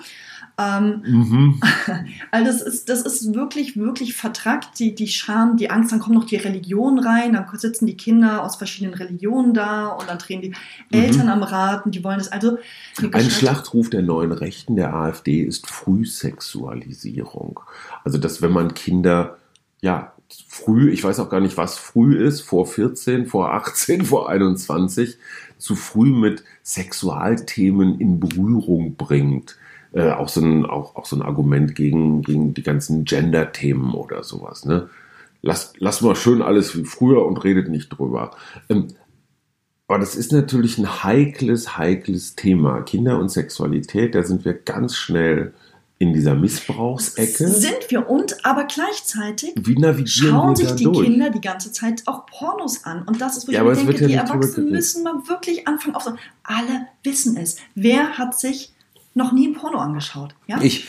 Ähm, 0.58 1.02
Mhm. 1.06 1.62
also 2.32 2.46
das 2.46 2.62
ist, 2.62 2.90
das 2.90 3.02
ist 3.02 3.34
wirklich, 3.34 3.78
wirklich 3.78 4.16
vertrackt, 4.16 4.80
die, 4.80 4.94
die 4.94 5.08
Scham, 5.08 5.58
die 5.58 5.70
Angst, 5.70 5.92
dann 5.92 6.00
kommt 6.00 6.16
noch 6.16 6.26
die 6.26 6.36
Religion 6.36 7.00
rein, 7.00 7.34
dann 7.34 7.46
sitzen 7.58 7.88
die 7.88 7.98
Kinder 7.98 8.44
aus 8.44 8.56
verschiedenen 8.56 8.94
Religionen 8.94 9.54
da 9.54 9.88
und 9.88 10.08
dann 10.08 10.18
drehen 10.18 10.42
die 10.42 10.54
Eltern 10.92 11.30
am 11.30 11.44
Rad 11.44 11.86
und 11.86 11.96
die 11.96 12.04
wollen 12.04 12.20
das, 12.20 12.32
also 12.32 12.58
Mhm. 13.00 13.10
Ein 13.14 13.30
Schlachtruf 13.30 13.90
der 13.90 14.02
neuen 14.02 14.32
Rechten 14.32 14.76
der 14.76 14.94
AfD 14.94 15.42
ist 15.42 15.68
Frühsexualisierung. 15.68 17.60
Also, 18.04 18.18
dass 18.18 18.42
wenn 18.42 18.52
man 18.52 18.74
Kinder, 18.74 19.38
ja, 19.82 20.14
früh, 20.48 20.92
ich 20.92 21.04
weiß 21.04 21.20
auch 21.20 21.30
gar 21.30 21.40
nicht, 21.40 21.58
was 21.58 21.78
früh 21.78 22.18
ist, 22.18 22.42
vor 22.42 22.66
14, 22.66 23.28
vor 23.28 23.54
18, 23.54 24.06
vor 24.06 24.30
21, 24.30 25.18
zu 25.58 25.76
früh 25.76 26.12
mit 26.12 26.44
Sexualthemen 26.64 28.00
in 28.00 28.20
Berührung 28.20 28.96
bringt. 28.96 29.58
Äh, 29.94 30.12
auch, 30.12 30.28
so 30.28 30.42
ein, 30.42 30.66
auch, 30.66 30.96
auch 30.96 31.06
so 31.06 31.16
ein 31.16 31.22
Argument 31.22 31.76
gegen, 31.76 32.24
gegen 32.24 32.54
die 32.54 32.64
ganzen 32.64 33.06
Gender-Themen 33.06 33.94
oder 33.94 34.24
sowas. 34.24 34.66
Ne? 34.66 34.90
Lasst, 35.42 35.80
lasst 35.80 36.02
mal 36.02 36.16
schön 36.16 36.42
alles 36.42 36.76
wie 36.76 36.84
früher 36.84 37.26
und 37.26 37.44
redet 37.44 37.70
nicht 37.70 37.90
drüber. 37.90 38.32
Ähm, 38.70 38.88
aber 39.88 40.00
das 40.00 40.16
ist 40.16 40.32
natürlich 40.32 40.80
ein 40.80 41.04
heikles, 41.04 41.78
heikles 41.78 42.36
Thema. 42.36 42.82
Kinder 42.82 43.20
und 43.20 43.30
Sexualität, 43.30 44.16
da 44.16 44.24
sind 44.24 44.46
wir 44.46 44.54
ganz 44.54 44.96
schnell 44.96 45.54
in 46.00 46.14
dieser 46.14 46.36
Missbrauchsecke. 46.36 47.48
sind 47.48 47.90
wir 47.90 48.10
und, 48.10 48.46
aber 48.46 48.66
gleichzeitig 48.66 49.54
schauen 50.06 50.56
sich 50.56 50.72
die 50.74 50.86
durch? 50.86 51.08
Kinder 51.08 51.30
die 51.30 51.40
ganze 51.40 51.72
Zeit 51.72 52.04
auch 52.08 52.26
Pornos 52.26 52.84
an. 52.84 53.04
Und 53.04 53.22
das 53.22 53.38
ist, 53.38 53.48
wo 53.48 53.52
ich 53.52 53.58
Ja, 53.58 53.64
mir 53.64 53.72
aber 53.72 53.80
es 53.80 53.86
denke, 53.86 54.02
ja 54.02 54.08
die 54.08 54.14
Erwachsenen 54.32 54.72
müssen 54.72 55.04
mal 55.04 55.28
wirklich 55.28 55.68
anfangen 55.68 55.96
aufzusagen. 55.96 56.20
Alle 56.44 56.88
wissen 57.04 57.38
es. 57.38 57.58
Wer 57.76 58.18
hat 58.18 58.38
sich 58.38 58.73
noch 59.14 59.32
nie 59.32 59.48
ein 59.48 59.54
Porno 59.54 59.80
angeschaut? 59.80 60.36
Ja, 60.48 60.60
Ich. 60.62 60.88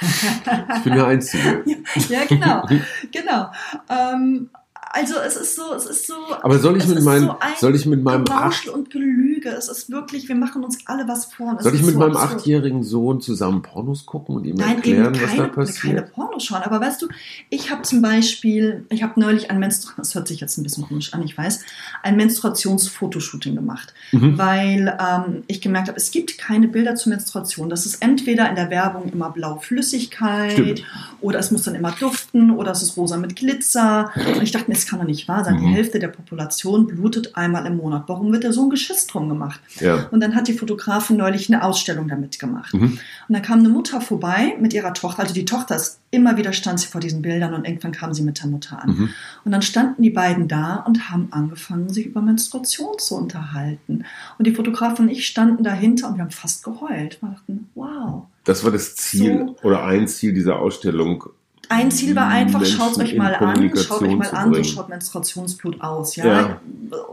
Ich 0.00 0.82
bin 0.84 0.94
der 0.94 1.06
Einzige. 1.06 1.64
ja 2.08 2.24
genau. 2.24 2.66
genau. 3.10 3.50
Ähm, 3.88 4.50
also 4.90 5.16
es 5.18 5.36
ist 5.36 5.56
so, 5.56 5.74
es 5.74 5.86
ist 5.86 6.06
so. 6.06 6.14
Aber 6.40 6.58
soll 6.58 6.76
ich 6.76 6.86
mit 6.86 7.02
meinem, 7.02 7.26
so 7.26 7.36
soll 7.58 7.74
ich 7.74 7.86
mit 7.86 8.02
meinem 8.02 8.24
Gerauschel 8.24 8.70
und 8.70 8.90
Gelüge. 8.90 9.27
Es 9.46 9.68
ist 9.68 9.90
wirklich, 9.90 10.28
wir 10.28 10.34
machen 10.36 10.64
uns 10.64 10.78
alle 10.86 11.06
was 11.08 11.26
vor. 11.26 11.54
es 11.58 11.64
soll 11.64 11.74
ich 11.74 11.82
mit 11.82 11.94
so 11.94 11.98
meinem 12.00 12.16
achtjährigen 12.16 12.82
Sohn 12.82 13.20
zusammen 13.20 13.62
Pornos 13.62 14.06
gucken 14.06 14.36
und 14.36 14.44
ihm 14.44 14.56
Nein, 14.56 14.76
erklären, 14.76 15.14
eben 15.14 15.14
was 15.14 15.20
da 15.20 15.26
keine, 15.26 15.36
keine 15.50 15.52
passiert? 15.66 16.12
Pornos 16.12 16.44
schauen. 16.44 16.62
Aber 16.62 16.80
weißt 16.80 17.02
du, 17.02 17.08
ich 17.50 17.70
habe 17.70 17.82
zum 17.82 18.02
Beispiel, 18.02 18.84
ich 18.90 19.02
habe 19.02 19.18
neulich 19.20 19.50
ein 19.50 19.58
Menstru 19.58 19.92
das 19.96 20.14
hört 20.14 20.28
sich 20.28 20.40
jetzt 20.40 20.56
ein 20.58 20.62
bisschen 20.62 20.86
komisch 20.86 21.12
an, 21.14 21.22
ich 21.22 21.36
weiß, 21.36 21.60
ein 22.02 22.16
Menstruationsfotoshooting 22.16 23.54
gemacht, 23.54 23.94
Mhm. 24.12 24.38
weil 24.38 24.96
ähm, 25.00 25.42
ich 25.46 25.60
gemerkt 25.60 25.88
habe, 25.88 25.96
es 25.98 26.10
gibt 26.10 26.38
keine 26.38 26.68
Bilder 26.68 26.94
zur 26.94 27.10
Menstruation. 27.10 27.68
Das 27.68 27.86
ist 27.86 28.02
entweder 28.02 28.48
in 28.48 28.54
der 28.56 28.70
Werbung 28.70 29.10
immer 29.12 29.30
blau 29.30 29.56
Flüssigkeit 29.58 30.52
Stimmt. 30.52 30.82
oder 31.20 31.38
es 31.38 31.50
muss 31.50 31.62
dann 31.62 31.74
immer 31.74 31.92
duften 31.92 32.50
oder 32.50 32.70
es 32.72 32.82
ist 32.82 32.96
rosa 32.96 33.16
mit 33.16 33.36
Glitzer. 33.36 34.10
Und 34.36 34.42
ich 34.42 34.50
dachte 34.52 34.68
mir, 34.70 34.74
das 34.74 34.86
kann 34.86 34.98
doch 34.98 35.06
nicht 35.06 35.28
wahr 35.28 35.44
sein. 35.44 35.58
Die 35.58 35.66
Mhm. 35.66 35.72
Hälfte 35.72 35.98
der 35.98 36.08
Population 36.08 36.86
blutet 36.86 37.36
einmal 37.36 37.66
im 37.66 37.76
Monat. 37.76 38.04
Warum 38.06 38.32
wird 38.32 38.44
da 38.44 38.52
so 38.52 38.62
ein 38.64 38.70
Geschiss 38.70 39.06
drum 39.06 39.27
Fotografierung 39.28 39.38
gemacht. 39.38 39.60
Ja. 39.80 40.08
Und 40.10 40.20
dann 40.20 40.34
hat 40.34 40.48
die 40.48 40.52
Fotografin 40.52 41.16
neulich 41.16 41.48
eine 41.48 41.62
Ausstellung 41.62 42.08
damit 42.08 42.38
gemacht. 42.38 42.74
Mhm. 42.74 42.98
Und 43.28 43.34
dann 43.34 43.42
kam 43.42 43.60
eine 43.60 43.68
Mutter 43.68 44.00
vorbei 44.00 44.56
mit 44.60 44.72
ihrer 44.72 44.94
Tochter. 44.94 45.22
Also 45.22 45.34
die 45.34 45.44
Tochter 45.44 45.76
ist 45.76 46.00
immer 46.10 46.36
wieder 46.36 46.52
stand 46.52 46.80
sie 46.80 46.86
vor 46.86 47.00
diesen 47.00 47.20
Bildern 47.22 47.54
und 47.54 47.66
irgendwann 47.66 47.92
kam 47.92 48.14
sie 48.14 48.22
mit 48.22 48.40
der 48.40 48.48
Mutter 48.48 48.82
an. 48.82 48.90
Mhm. 48.90 49.10
Und 49.44 49.52
dann 49.52 49.62
standen 49.62 50.02
die 50.02 50.10
beiden 50.10 50.48
da 50.48 50.76
und 50.76 51.10
haben 51.10 51.28
angefangen, 51.30 51.90
sich 51.90 52.06
über 52.06 52.22
Menstruation 52.22 52.98
zu 52.98 53.16
unterhalten. 53.16 54.04
Und 54.38 54.46
die 54.46 54.52
Fotografin 54.52 55.06
und 55.06 55.10
ich 55.10 55.26
standen 55.26 55.62
dahinter 55.62 56.08
und 56.08 56.16
wir 56.16 56.22
haben 56.22 56.30
fast 56.30 56.64
geheult. 56.64 57.20
Wir 57.20 57.30
dachten, 57.30 57.68
wow. 57.74 58.24
Das 58.44 58.64
war 58.64 58.70
das 58.70 58.96
Ziel 58.96 59.54
So. 59.60 59.68
oder 59.68 59.84
ein 59.84 60.08
Ziel 60.08 60.32
dieser 60.32 60.58
Ausstellung. 60.58 61.24
Ein 61.70 61.90
Ziel 61.90 62.16
war 62.16 62.28
einfach, 62.28 62.64
schaut 62.64 62.96
euch 62.98 63.14
mal 63.16 63.34
an, 63.34 63.70
schaut 63.76 64.02
euch 64.02 64.16
mal 64.16 64.30
an, 64.30 64.54
so 64.54 64.64
schaut 64.64 64.88
Menstruationsblut 64.88 65.80
aus. 65.80 66.16
Ja? 66.16 66.26
Ja. 66.26 66.60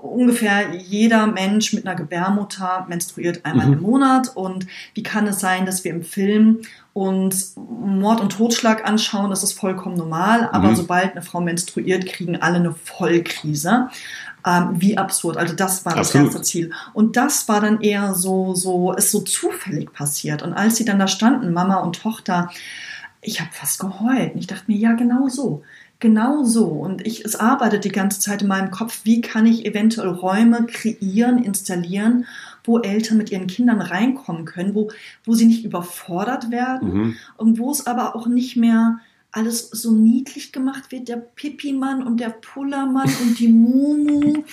Ungefähr 0.01 0.73
jeder 0.75 1.27
Mensch 1.27 1.73
mit 1.73 1.85
einer 1.85 1.95
Gebärmutter 1.95 2.85
menstruiert 2.87 3.43
einmal 3.45 3.67
Mhm. 3.67 3.73
im 3.73 3.81
Monat. 3.81 4.31
Und 4.35 4.67
wie 4.93 5.03
kann 5.03 5.27
es 5.27 5.39
sein, 5.39 5.65
dass 5.65 5.83
wir 5.83 5.91
im 5.91 6.03
Film 6.03 6.59
uns 6.93 7.55
Mord 7.57 8.21
und 8.21 8.31
Totschlag 8.31 8.87
anschauen? 8.87 9.29
Das 9.29 9.43
ist 9.43 9.53
vollkommen 9.53 9.97
normal. 9.97 10.49
Aber 10.53 10.69
Mhm. 10.69 10.75
sobald 10.75 11.11
eine 11.11 11.21
Frau 11.21 11.41
menstruiert, 11.41 12.05
kriegen 12.05 12.41
alle 12.41 12.55
eine 12.55 12.73
Vollkrise. 12.73 13.89
Ähm, 14.47 14.75
wie 14.75 14.95
absurd. 14.95 15.37
Also 15.37 15.55
das 15.55 15.85
war 15.85 15.95
das 15.95 16.09
Absolut. 16.09 16.27
erste 16.27 16.41
Ziel. 16.43 16.71
Und 16.93 17.17
das 17.17 17.47
war 17.49 17.61
dann 17.61 17.81
eher 17.81 18.13
so, 18.13 18.53
so, 18.53 18.93
ist 18.93 19.09
so 19.11 19.21
zufällig 19.21 19.91
passiert. 19.91 20.43
Und 20.43 20.53
als 20.53 20.75
sie 20.75 20.85
dann 20.85 20.99
da 20.99 21.07
standen, 21.07 21.51
Mama 21.51 21.77
und 21.77 21.99
Tochter, 21.99 22.51
ich 23.25 23.41
habe 23.41 23.49
fast 23.53 23.79
geheult. 23.79 24.33
Und 24.33 24.39
ich 24.39 24.47
dachte 24.47 24.65
mir, 24.67 24.77
ja, 24.77 24.93
genau 24.93 25.27
so. 25.29 25.63
Genau 25.99 26.43
so. 26.43 26.65
Und 26.67 27.05
ich, 27.07 27.23
es 27.25 27.35
arbeitet 27.37 27.85
die 27.85 27.89
ganze 27.91 28.19
Zeit 28.19 28.41
in 28.41 28.47
meinem 28.49 28.69
Kopf, 28.69 29.01
wie 29.05 29.21
kann 29.21 29.45
ich 29.45 29.65
eventuell 29.65 30.09
Räume 30.09 30.65
kreieren, 30.65 31.41
installieren, 31.41 32.25
wo 32.65 32.79
Eltern 32.79 33.17
mit 33.17 33.31
ihren 33.31 33.47
Kindern 33.47 33.81
reinkommen 33.81 34.45
können, 34.45 34.75
wo, 34.75 34.91
wo 35.23 35.33
sie 35.33 35.45
nicht 35.45 35.63
überfordert 35.63 36.51
werden 36.51 36.93
Mhm. 36.93 37.15
und 37.37 37.59
wo 37.59 37.71
es 37.71 37.87
aber 37.87 38.15
auch 38.15 38.27
nicht 38.27 38.57
mehr 38.57 38.99
alles 39.31 39.69
so 39.69 39.91
niedlich 39.91 40.53
gemacht 40.53 40.91
wird, 40.93 41.09
der 41.09 41.17
Pipi-Mann 41.17 42.03
und 42.07 42.21
der 42.21 42.29
Pullermann 42.29 43.09
und 43.21 43.37
die 43.37 43.49
Mumu 43.63 44.43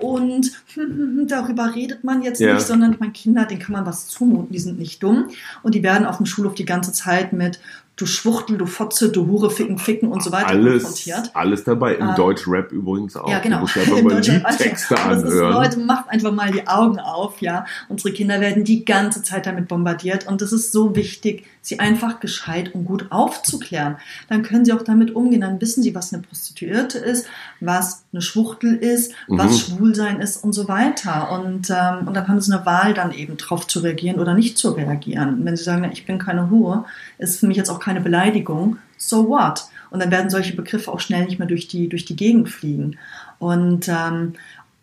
und 0.00 0.50
darüber 1.28 1.74
redet 1.74 2.02
man 2.04 2.22
jetzt 2.22 2.40
Ja. 2.40 2.54
nicht, 2.54 2.66
sondern 2.66 2.92
ich 2.94 3.00
meine, 3.00 3.12
Kinder, 3.12 3.44
denen 3.46 3.60
kann 3.60 3.72
man 3.74 3.86
was 3.86 4.08
zumuten, 4.08 4.52
die 4.52 4.58
sind 4.58 4.78
nicht 4.78 5.02
dumm 5.02 5.28
und 5.62 5.74
die 5.74 5.82
werden 5.84 6.06
auf 6.06 6.16
dem 6.18 6.26
Schulhof 6.26 6.54
die 6.54 6.64
ganze 6.64 6.92
Zeit 6.92 7.32
mit 7.32 7.60
du 7.96 8.06
Schwuchtel, 8.06 8.58
du 8.58 8.66
Fotze, 8.66 9.10
du 9.10 9.26
Hure, 9.26 9.50
Ficken, 9.50 9.78
Ficken 9.78 10.08
und 10.10 10.22
so 10.22 10.32
weiter 10.32 10.48
Alles, 10.48 10.82
konfrontiert. 10.82 11.30
alles 11.34 11.64
dabei. 11.64 11.94
Im 11.94 12.08
Ähm, 12.08 12.14
Deutsch-Rap 12.16 12.72
übrigens 12.72 13.16
auch. 13.16 13.28
Ja, 13.30 13.38
genau. 13.38 13.56
Du 13.56 13.62
musst 13.62 13.76
einfach 13.78 13.96
Im 13.96 14.04
mal 14.04 14.10
Aber 14.14 14.20
es 14.20 14.60
ist, 14.60 14.92
anhören. 14.92 15.52
Leute, 15.52 15.78
macht 15.80 16.08
einfach 16.10 16.32
mal 16.32 16.50
die 16.50 16.66
Augen 16.66 16.98
auf, 16.98 17.40
ja. 17.40 17.64
Unsere 17.88 18.12
Kinder 18.12 18.40
werden 18.40 18.64
die 18.64 18.84
ganze 18.84 19.22
Zeit 19.22 19.46
damit 19.46 19.68
bombardiert 19.68 20.26
und 20.26 20.42
es 20.42 20.52
ist 20.52 20.72
so 20.72 20.96
wichtig, 20.96 21.44
sie 21.64 21.80
einfach 21.80 22.20
gescheit 22.20 22.74
und 22.74 22.84
gut 22.84 23.06
aufzuklären. 23.10 23.96
Dann 24.28 24.42
können 24.42 24.64
sie 24.66 24.72
auch 24.74 24.82
damit 24.82 25.14
umgehen. 25.16 25.40
Dann 25.40 25.60
wissen 25.60 25.82
sie, 25.82 25.94
was 25.94 26.12
eine 26.12 26.22
Prostituierte 26.22 26.98
ist, 26.98 27.26
was 27.60 28.04
eine 28.12 28.20
Schwuchtel 28.20 28.76
ist, 28.76 29.12
was 29.28 29.52
Mhm. 29.52 29.76
Schwulsein 29.76 30.20
ist 30.20 30.44
und 30.44 30.52
so 30.52 30.68
weiter. 30.68 31.32
Und, 31.32 31.70
ähm, 31.70 32.06
und 32.06 32.14
dann 32.14 32.28
haben 32.28 32.40
sie 32.40 32.54
eine 32.54 32.66
Wahl, 32.66 32.92
dann 32.92 33.12
eben 33.12 33.38
drauf 33.38 33.66
zu 33.66 33.80
reagieren 33.80 34.20
oder 34.20 34.34
nicht 34.34 34.58
zu 34.58 34.72
reagieren. 34.72 35.38
Und 35.38 35.44
wenn 35.46 35.56
sie 35.56 35.64
sagen, 35.64 35.88
ich 35.90 36.04
bin 36.04 36.18
keine 36.18 36.50
Hure, 36.50 36.84
ist 37.18 37.40
für 37.40 37.46
mich 37.46 37.56
jetzt 37.56 37.70
auch 37.70 37.80
keine 37.80 38.02
Beleidigung, 38.02 38.76
so 38.98 39.28
what? 39.30 39.64
Und 39.90 40.02
dann 40.02 40.10
werden 40.10 40.28
solche 40.28 40.54
Begriffe 40.54 40.92
auch 40.92 41.00
schnell 41.00 41.24
nicht 41.24 41.38
mehr 41.38 41.48
durch 41.48 41.66
die, 41.66 41.88
durch 41.88 42.04
die 42.04 42.16
Gegend 42.16 42.50
fliegen. 42.50 42.98
Und, 43.38 43.88
ähm, 43.88 44.34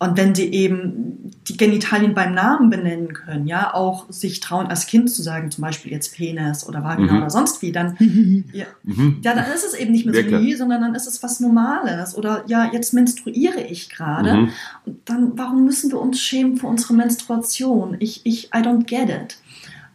und 0.01 0.17
wenn 0.17 0.33
sie 0.33 0.51
eben 0.51 1.31
die 1.47 1.57
Genitalien 1.57 2.15
beim 2.15 2.33
Namen 2.33 2.71
benennen 2.71 3.13
können, 3.13 3.45
ja, 3.45 3.71
auch 3.71 4.11
sich 4.11 4.39
trauen, 4.39 4.65
als 4.65 4.87
Kind 4.87 5.11
zu 5.11 5.21
sagen, 5.21 5.51
zum 5.51 5.61
Beispiel 5.61 5.91
jetzt 5.91 6.15
Penis 6.15 6.67
oder 6.67 6.83
Vagina 6.83 7.11
Mhm. 7.13 7.17
oder 7.19 7.29
sonst 7.29 7.61
wie, 7.61 7.71
dann, 7.71 7.97
ja, 8.51 8.65
Mhm. 8.81 9.19
ja, 9.21 9.35
dann 9.35 9.45
ist 9.53 9.63
es 9.63 9.75
eben 9.75 9.91
nicht 9.91 10.07
mehr 10.07 10.15
so 10.15 10.37
nie, 10.39 10.55
sondern 10.55 10.81
dann 10.81 10.95
ist 10.95 11.05
es 11.05 11.21
was 11.21 11.39
Normales. 11.39 12.17
Oder 12.17 12.43
ja, 12.47 12.67
jetzt 12.73 12.95
menstruiere 12.95 13.61
ich 13.61 13.91
gerade. 13.91 14.33
Mhm. 14.33 14.49
Und 14.87 14.97
dann, 15.05 15.33
warum 15.37 15.65
müssen 15.65 15.91
wir 15.91 15.99
uns 16.01 16.19
schämen 16.19 16.57
für 16.57 16.65
unsere 16.65 16.95
Menstruation? 16.95 17.95
Ich, 17.99 18.21
ich, 18.23 18.45
I 18.45 18.57
don't 18.57 18.85
get 18.87 19.07
it. 19.09 19.37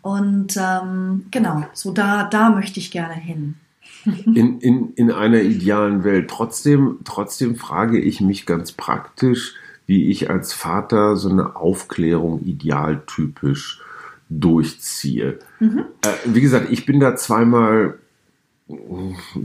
Und 0.03 0.57
ähm, 0.57 1.27
genau, 1.33 1.65
so 1.73 1.91
da, 1.91 2.29
da 2.29 2.51
möchte 2.51 2.79
ich 2.79 2.93
gerne 2.93 3.15
hin. 3.15 3.57
in, 4.05 4.61
in, 4.61 4.93
in 4.95 5.11
einer 5.11 5.41
idealen 5.41 6.05
Welt. 6.05 6.31
Trotzdem, 6.31 6.99
trotzdem 7.05 7.57
frage 7.57 7.99
ich 7.99 8.21
mich 8.21 8.47
ganz 8.47 8.71
praktisch, 8.71 9.55
wie 9.87 10.11
ich 10.11 10.31
als 10.31 10.53
Vater 10.53 11.17
so 11.17 11.29
eine 11.29 11.57
Aufklärung 11.57 12.43
idealtypisch 12.45 13.81
durchziehe. 14.29 15.39
Mhm. 15.61 15.85
Äh, 16.03 16.13
wie 16.27 16.41
gesagt, 16.41 16.69
ich 16.71 16.87
bin 16.87 17.01
da 17.01 17.17
zweimal 17.17 17.99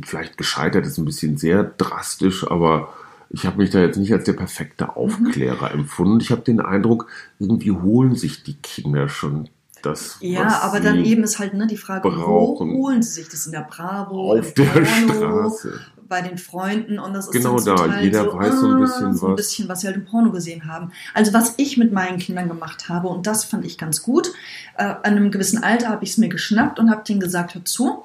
vielleicht 0.04 0.38
gescheitert, 0.38 0.86
ist 0.86 0.98
ein 0.98 1.06
bisschen 1.06 1.38
sehr 1.38 1.64
drastisch, 1.64 2.50
aber 2.50 2.92
ich 3.30 3.46
habe 3.46 3.58
mich 3.58 3.70
da 3.70 3.80
jetzt 3.80 3.98
nicht 3.98 4.12
als 4.12 4.24
der 4.24 4.34
perfekte 4.34 4.96
Aufklärer 4.96 5.72
empfunden. 5.72 6.20
Ich 6.20 6.32
habe 6.32 6.42
den 6.42 6.60
Eindruck, 6.60 7.08
irgendwie 7.40 7.72
holen 7.72 8.16
sich 8.16 8.44
die 8.44 8.56
Kinder 8.56 9.10
schon 9.10 9.48
das. 9.82 10.18
Ja, 10.20 10.60
aber 10.62 10.80
dann 10.80 11.04
eben 11.04 11.24
ist 11.24 11.40
halt 11.40 11.54
ne, 11.54 11.68
die 11.68 11.78
Frage, 11.78 12.10
brauchen. 12.10 12.74
wo 12.74 12.88
holen 12.88 13.02
sie 13.02 13.12
sich 13.12 13.30
das 13.30 13.46
in 13.46 13.52
der 13.52 13.68
Bravo, 13.70 14.38
auf 14.38 14.54
der 14.54 14.66
Porno, 14.66 15.14
Straße. 15.50 15.80
bei 16.08 16.22
den 16.22 16.38
Freunden 16.38 17.00
und 17.00 17.14
das 17.14 17.28
ist 17.28 17.34
Genau 17.34 17.60
da. 17.60 17.76
Teil 17.76 18.04
Jeder 18.04 18.26
so, 18.26 18.38
weiß 18.38 18.60
so 18.60 18.68
ein 18.68 18.74
ah, 18.74 18.80
bisschen 18.80 19.14
so 19.16 19.26
ein 19.28 19.32
was. 19.34 19.38
bisschen, 19.38 19.70
was 19.70 19.82
sie 19.82 19.88
halt 19.88 19.98
im 19.98 20.06
Porno 20.06 20.32
gesehen 20.32 20.68
haben. 20.68 20.92
Also 21.14 21.34
was 21.34 21.56
ich 21.58 21.78
mit 21.78 21.92
meinen 21.92 22.18
Kindern 22.18 22.48
gemacht 22.48 22.90
habe 22.90 23.08
und 23.08 23.28
das 23.28 23.44
fand 23.44 23.66
ich 23.66 23.78
ganz 23.78 24.02
gut. 24.04 24.32
Äh, 24.78 24.84
an 24.84 25.00
einem 25.04 25.32
gewissen 25.32 25.64
Alter 25.64 25.90
habe 25.90 26.04
ich 26.04 26.12
es 26.12 26.18
mir 26.18 26.30
geschnappt 26.30 26.80
und 26.80 26.90
habe 26.92 27.04
denen 27.04 27.20
gesagt, 27.20 27.56
hör 27.56 27.66
zu, 27.66 28.04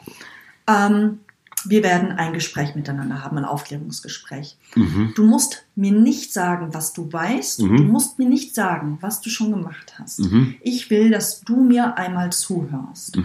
ähm, 0.69 1.21
wir 1.69 1.83
werden 1.83 2.13
ein 2.13 2.33
Gespräch 2.33 2.75
miteinander 2.75 3.23
haben, 3.23 3.39
ein 3.39 3.45
Aufklärungsgespräch. 3.45 4.57
Mhm. 4.75 5.13
Du 5.15 5.25
musst 5.25 5.67
mir 5.75 5.93
nicht 5.93 6.33
sagen, 6.33 6.73
was 6.73 6.93
du 6.93 7.13
weißt. 7.13 7.63
Mhm. 7.63 7.77
Du 7.77 7.83
musst 7.85 8.19
mir 8.19 8.29
nicht 8.29 8.55
sagen, 8.55 8.99
was 9.01 9.21
du 9.21 9.31
schon 9.31 9.51
gemacht 9.51 9.95
hast. 9.99 10.21
Mhm. 10.21 10.57
Ich 10.63 10.91
will, 10.91 11.11
dass 11.11 11.41
du 11.41 11.63
mir 11.63 11.97
einmal 11.97 12.33
zuhörst. 12.33 13.17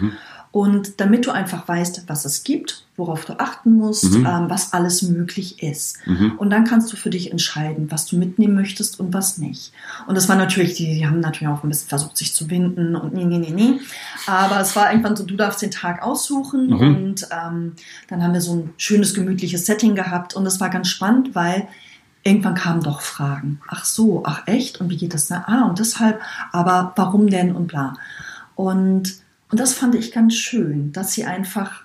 Und 0.54 0.99
damit 0.99 1.26
du 1.26 1.32
einfach 1.32 1.66
weißt, 1.66 2.04
was 2.08 2.26
es 2.26 2.43
gibt, 2.43 2.86
worauf 2.97 3.24
du 3.24 3.39
achten 3.39 3.74
musst, 3.78 4.12
Mhm. 4.12 4.26
ähm, 4.26 4.49
was 4.49 4.74
alles 4.74 5.02
möglich 5.02 5.64
ist. 5.64 6.06
Mhm. 6.06 6.34
Und 6.38 6.49
dann 6.49 6.66
kannst 6.66 6.91
du 6.91 6.97
für 6.97 7.10
dich 7.10 7.32
entscheiden, 7.32 7.89
was 7.89 8.06
du 8.06 8.18
mitnehmen 8.18 8.54
möchtest 8.54 8.99
und 8.99 9.14
was 9.14 9.38
nicht. 9.38 9.72
Und 10.08 10.16
das 10.16 10.28
war 10.28 10.36
natürlich, 10.36 10.74
die, 10.76 10.93
die 10.95 11.08
haben 11.08 11.22
natürlich 11.22 11.47
auch 11.54 11.64
ein 11.64 11.70
bisschen 11.70 11.88
versucht, 11.88 12.18
sich 12.18 12.34
zu 12.36 12.49
winden 12.49 12.97
und 12.97 13.14
nee, 13.14 13.24
nee, 13.24 13.38
nee, 13.38 13.52
nee. 13.52 13.80
Aber 14.28 14.60
es 14.60 14.76
war 14.76 14.91
irgendwann 14.91 15.16
so, 15.16 15.24
du 15.26 15.36
darfst 15.38 15.62
den 15.62 15.72
Tag 15.72 16.04
aussuchen 16.04 16.68
Mhm. 16.68 16.80
und 16.95 17.28
ähm, 17.32 17.72
dann 18.10 18.22
haben 18.22 18.34
wir 18.34 18.41
so 18.41 18.56
ein 18.56 18.74
schönes, 18.76 19.14
gemütliches 19.14 19.66
Setting 19.66 19.95
gehabt 19.95 20.36
und 20.36 20.45
es 20.45 20.60
war 20.60 20.70
ganz 20.70 20.89
spannend, 20.89 21.34
weil 21.34 21.70
irgendwann 22.24 22.56
kamen 22.56 22.84
doch 22.84 22.99
Fragen. 22.99 23.62
Ach 23.70 23.86
so, 23.86 24.24
ach 24.26 24.41
echt? 24.47 24.82
Und 24.82 24.89
wie 24.89 24.97
geht 24.97 25.14
das 25.14 25.28
da? 25.28 25.45
Ah, 25.47 25.64
und 25.70 25.80
deshalb, 25.80 26.20
aber 26.52 26.91
warum 26.97 27.28
denn 27.30 27.56
und 27.56 27.68
bla. 27.68 27.93
Und, 28.56 29.20
und 29.52 29.60
das 29.60 29.74
fand 29.74 29.95
ich 29.95 30.12
ganz 30.12 30.36
schön, 30.36 30.91
dass 30.93 31.14
sie 31.14 31.26
einfach, 31.26 31.84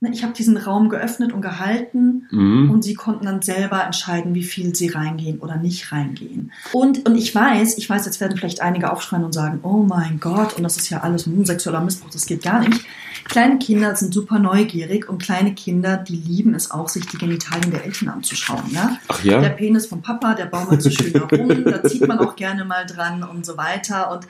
ne, 0.00 0.10
ich 0.12 0.22
habe 0.22 0.32
diesen 0.34 0.56
Raum 0.56 0.88
geöffnet 0.88 1.32
und 1.32 1.40
gehalten 1.42 2.26
Mhm. 2.30 2.70
und 2.70 2.82
sie 2.84 2.94
konnten 2.94 3.24
dann 3.26 3.42
selber 3.42 3.84
entscheiden, 3.84 4.34
wie 4.34 4.42
viel 4.42 4.74
sie 4.74 4.88
reingehen 4.88 5.38
oder 5.40 5.56
nicht 5.56 5.90
reingehen. 5.92 6.52
Und, 6.72 7.08
und 7.08 7.16
ich 7.16 7.34
weiß, 7.34 7.78
ich 7.78 7.88
weiß, 7.88 8.04
jetzt 8.06 8.20
werden 8.20 8.36
vielleicht 8.36 8.60
einige 8.60 8.92
aufschreien 8.92 9.24
und 9.24 9.32
sagen, 9.32 9.60
oh 9.62 9.82
mein 9.82 10.20
Gott, 10.20 10.54
und 10.56 10.62
das 10.62 10.76
ist 10.76 10.90
ja 10.90 11.00
alles 11.00 11.26
hm, 11.26 11.44
sexueller 11.44 11.80
Missbrauch, 11.80 12.10
das 12.10 12.26
geht 12.26 12.42
gar 12.42 12.60
nicht. 12.60 12.84
Kleine 13.24 13.58
Kinder 13.58 13.94
sind 13.96 14.12
super 14.12 14.38
neugierig 14.38 15.08
und 15.08 15.22
kleine 15.22 15.54
Kinder, 15.54 15.96
die 15.96 16.16
lieben 16.16 16.54
es 16.54 16.70
auch, 16.70 16.88
sich 16.88 17.06
die 17.06 17.18
Genitalien 17.18 17.70
der 17.70 17.84
Eltern 17.84 18.08
anzuschauen. 18.08 18.64
Ja? 18.70 18.98
Ach 19.08 19.22
Der 19.22 19.42
ja? 19.42 19.48
Penis 19.48 19.86
vom 19.86 20.02
Papa, 20.02 20.34
der 20.34 20.46
baumelt 20.46 20.82
so 20.82 20.90
schön 20.90 21.12
herum, 21.12 21.64
da 21.64 21.82
zieht 21.84 22.06
man 22.06 22.18
auch 22.18 22.36
gerne 22.36 22.64
mal 22.64 22.86
dran 22.86 23.22
und 23.22 23.46
so 23.46 23.56
weiter. 23.56 24.10
Und 24.12 24.26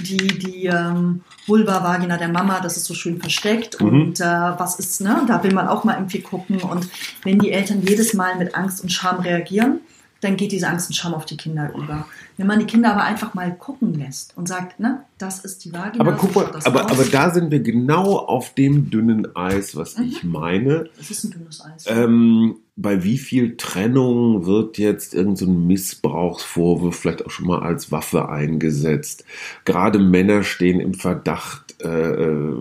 die, 0.00 0.16
die 0.16 0.66
ähm, 0.66 1.22
Vulva, 1.46 1.82
Vagina 1.82 2.16
der 2.16 2.28
Mama, 2.28 2.60
das 2.60 2.76
ist 2.76 2.86
so 2.86 2.94
schön 2.94 3.20
versteckt. 3.20 3.80
Mhm. 3.80 3.88
Und 3.88 4.20
äh, 4.20 4.24
was 4.24 4.78
ist, 4.78 5.00
ne? 5.00 5.22
Da 5.26 5.42
will 5.42 5.52
man 5.52 5.68
auch 5.68 5.84
mal 5.84 5.94
irgendwie 5.94 6.20
gucken. 6.20 6.60
Und 6.62 6.88
wenn 7.22 7.38
die 7.38 7.52
Eltern 7.52 7.82
jedes 7.82 8.14
Mal 8.14 8.36
mit 8.36 8.54
Angst 8.54 8.82
und 8.82 8.90
Scham 8.90 9.20
reagieren, 9.20 9.80
dann 10.26 10.36
geht 10.36 10.52
diese 10.52 10.68
Angst 10.68 10.90
und 10.90 10.94
Scham 10.94 11.14
auf 11.14 11.24
die 11.24 11.36
Kinder 11.36 11.72
über. 11.74 12.06
Wenn 12.36 12.46
man 12.46 12.58
die 12.58 12.66
Kinder 12.66 12.92
aber 12.92 13.04
einfach 13.04 13.32
mal 13.34 13.54
gucken 13.54 13.94
lässt 13.94 14.36
und 14.36 14.46
sagt, 14.48 14.80
ne, 14.80 15.04
das 15.18 15.38
ist 15.44 15.64
die 15.64 15.72
Vagina. 15.72 16.04
Aber 16.04 16.12
guck 16.12 16.34
mal, 16.34 16.46
aber, 16.64 16.84
aus. 16.84 16.90
aber 16.90 17.04
da 17.04 17.30
sind 17.30 17.50
wir 17.50 17.60
genau 17.60 18.18
auf 18.18 18.52
dem 18.54 18.90
dünnen 18.90 19.34
Eis, 19.36 19.74
was 19.76 19.96
Mhm. 19.96 20.04
ich 20.04 20.24
meine. 20.24 20.90
Das 20.98 21.10
ist 21.10 21.24
ein 21.24 21.30
dünnes 21.30 21.64
Eis. 21.64 21.84
Ähm, 21.86 22.56
bei 22.76 23.04
wie 23.04 23.16
viel 23.16 23.56
Trennung 23.56 24.44
wird 24.44 24.76
jetzt 24.76 25.14
irgendein 25.14 25.36
so 25.36 25.46
ein 25.46 25.66
Missbrauchsvorwurf 25.66 26.96
vielleicht 26.96 27.24
auch 27.24 27.30
schon 27.30 27.46
mal 27.46 27.60
als 27.60 27.90
Waffe 27.92 28.28
eingesetzt? 28.28 29.24
Gerade 29.64 29.98
Männer 29.98 30.42
stehen 30.42 30.80
im 30.80 30.92
Verdacht, 30.92 31.76
äh, 31.82 31.88
äh, 31.88 32.56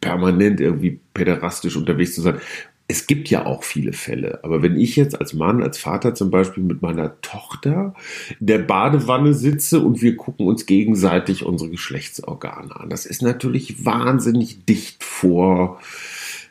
permanent 0.00 0.60
irgendwie 0.60 0.98
päderastisch 1.14 1.76
unterwegs 1.76 2.14
zu 2.14 2.22
sein. 2.22 2.38
Es 2.88 3.06
gibt 3.06 3.30
ja 3.30 3.46
auch 3.46 3.62
viele 3.62 3.92
Fälle, 3.92 4.40
aber 4.42 4.62
wenn 4.62 4.76
ich 4.76 4.96
jetzt 4.96 5.18
als 5.18 5.32
Mann, 5.32 5.62
als 5.62 5.78
Vater 5.78 6.14
zum 6.14 6.30
Beispiel 6.30 6.62
mit 6.62 6.82
meiner 6.82 7.20
Tochter 7.22 7.94
in 8.38 8.46
der 8.46 8.58
Badewanne 8.58 9.32
sitze 9.34 9.80
und 9.80 10.02
wir 10.02 10.16
gucken 10.16 10.46
uns 10.46 10.66
gegenseitig 10.66 11.44
unsere 11.44 11.70
Geschlechtsorgane 11.70 12.74
an, 12.74 12.90
das 12.90 13.06
ist 13.06 13.22
natürlich 13.22 13.84
wahnsinnig 13.86 14.66
dicht 14.66 15.02
vor, 15.04 15.80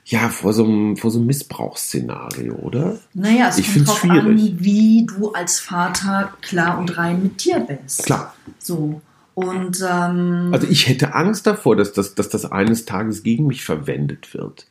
ja, 0.05 0.29
vor 0.29 0.53
so 0.53 0.63
einem, 0.65 0.97
vor 0.97 1.11
so 1.11 1.19
einem 1.19 1.27
Missbrauchsszenario, 1.27 2.55
oder? 2.55 2.97
Naja, 3.13 3.49
es 3.49 3.59
Ich 3.59 3.71
kommt 3.73 3.87
drauf 3.87 3.99
schwierig. 3.99 4.17
an, 4.51 4.55
wie 4.59 5.05
du 5.05 5.31
als 5.33 5.59
Vater 5.59 6.33
klar 6.41 6.79
und 6.79 6.97
rein 6.97 7.21
mit 7.21 7.45
dir 7.45 7.59
bist. 7.59 8.05
Klar. 8.05 8.33
So. 8.57 9.01
Und 9.35 9.79
ähm, 9.87 10.49
Also 10.51 10.67
ich 10.67 10.87
hätte 10.89 11.13
Angst 11.13 11.45
davor, 11.47 11.75
dass 11.75 11.93
das, 11.93 12.15
dass 12.15 12.29
das 12.29 12.51
eines 12.51 12.85
Tages 12.85 13.23
gegen 13.23 13.47
mich 13.47 13.63
verwendet 13.63 14.33
wird. 14.33 14.65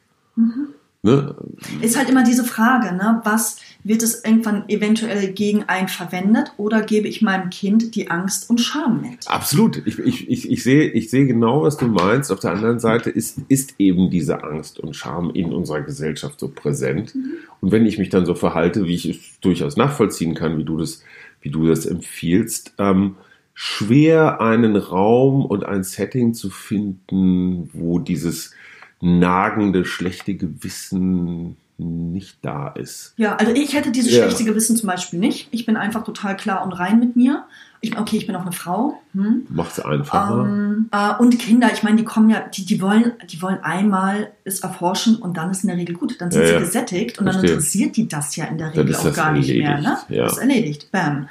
Ne? 1.02 1.34
ist 1.80 1.96
halt 1.96 2.10
immer 2.10 2.24
diese 2.24 2.44
Frage, 2.44 2.94
ne? 2.94 3.22
Was 3.24 3.56
wird 3.84 4.02
es 4.02 4.22
irgendwann 4.22 4.68
eventuell 4.68 5.32
gegen 5.32 5.62
einen 5.64 5.88
verwendet 5.88 6.52
oder 6.58 6.82
gebe 6.82 7.08
ich 7.08 7.22
meinem 7.22 7.48
Kind 7.48 7.94
die 7.94 8.10
Angst 8.10 8.50
und 8.50 8.60
Scham 8.60 9.00
mit? 9.00 9.26
Absolut. 9.26 9.80
Ich, 9.86 9.98
ich, 9.98 10.28
ich, 10.28 10.50
ich, 10.50 10.62
sehe, 10.62 10.90
ich 10.90 11.08
sehe 11.08 11.26
genau, 11.26 11.62
was 11.62 11.78
du 11.78 11.86
meinst. 11.86 12.30
Auf 12.30 12.40
der 12.40 12.52
anderen 12.52 12.80
Seite 12.80 13.08
ist, 13.08 13.38
ist 13.48 13.76
eben 13.78 14.10
diese 14.10 14.44
Angst 14.44 14.78
und 14.78 14.94
Scham 14.94 15.30
in 15.30 15.54
unserer 15.54 15.80
Gesellschaft 15.80 16.38
so 16.38 16.48
präsent. 16.48 17.14
Und 17.62 17.72
wenn 17.72 17.86
ich 17.86 17.96
mich 17.96 18.10
dann 18.10 18.26
so 18.26 18.34
verhalte, 18.34 18.84
wie 18.84 18.94
ich 18.94 19.06
es 19.06 19.40
durchaus 19.40 19.78
nachvollziehen 19.78 20.34
kann, 20.34 20.58
wie 20.58 20.64
du 20.64 20.76
das, 20.76 21.02
wie 21.40 21.50
du 21.50 21.66
das 21.66 21.86
empfiehlst, 21.86 22.74
ähm, 22.76 23.16
schwer 23.54 24.42
einen 24.42 24.76
Raum 24.76 25.46
und 25.46 25.64
ein 25.64 25.82
Setting 25.82 26.34
zu 26.34 26.50
finden, 26.50 27.70
wo 27.72 27.98
dieses 27.98 28.52
nagende, 29.00 29.84
schlechte 29.84 30.34
Gewissen 30.34 31.56
nicht 31.78 32.38
da 32.42 32.68
ist. 32.68 33.14
Ja, 33.16 33.36
also 33.36 33.52
ich 33.52 33.74
hätte 33.74 33.90
dieses 33.90 34.12
Ja. 34.12 34.24
schlechte 34.24 34.44
Gewissen 34.44 34.76
zum 34.76 34.86
Beispiel 34.88 35.18
nicht. 35.18 35.48
Ich 35.50 35.64
bin 35.64 35.76
einfach 35.78 36.04
total 36.04 36.36
klar 36.36 36.62
und 36.64 36.72
rein 36.72 37.00
mit 37.00 37.16
mir. 37.16 37.44
Ich, 37.80 37.98
okay, 37.98 38.18
ich 38.18 38.26
bin 38.26 38.36
auch 38.36 38.42
eine 38.42 38.52
Frau. 38.52 39.00
Hm? 39.14 39.46
Macht 39.48 39.72
es 39.78 39.80
einfacher. 39.80 40.44
Ähm, 40.44 40.90
äh, 40.92 41.14
und 41.18 41.38
Kinder, 41.38 41.70
ich 41.72 41.82
meine, 41.82 41.96
die 41.96 42.04
kommen 42.04 42.28
ja, 42.28 42.40
die, 42.40 42.66
die 42.66 42.82
wollen, 42.82 43.12
die 43.30 43.40
wollen 43.40 43.60
einmal 43.64 44.30
es 44.44 44.60
erforschen 44.60 45.16
und 45.16 45.38
dann 45.38 45.50
ist 45.50 45.64
in 45.64 45.68
der 45.68 45.78
Regel 45.78 45.96
gut. 45.96 46.20
Dann 46.20 46.30
sind 46.30 46.42
Ja, 46.42 46.48
sie 46.48 46.52
ja. 46.54 46.60
gesättigt 46.60 47.18
und 47.18 47.24
dann 47.24 47.32
Verstehe. 47.36 47.52
interessiert 47.54 47.96
die 47.96 48.06
das 48.06 48.36
ja 48.36 48.44
in 48.44 48.58
der 48.58 48.68
Dann 48.72 48.86
Regel 48.86 48.96
auch 48.96 49.14
gar 49.14 49.32
nicht 49.32 49.48
mehr. 49.48 49.80
Ne? 49.80 49.86
erledigt, 49.86 50.10
ja. 50.10 50.22
Das 50.24 50.32
ist 50.32 50.38
erledigt. 50.38 50.88
Bam. 50.92 51.28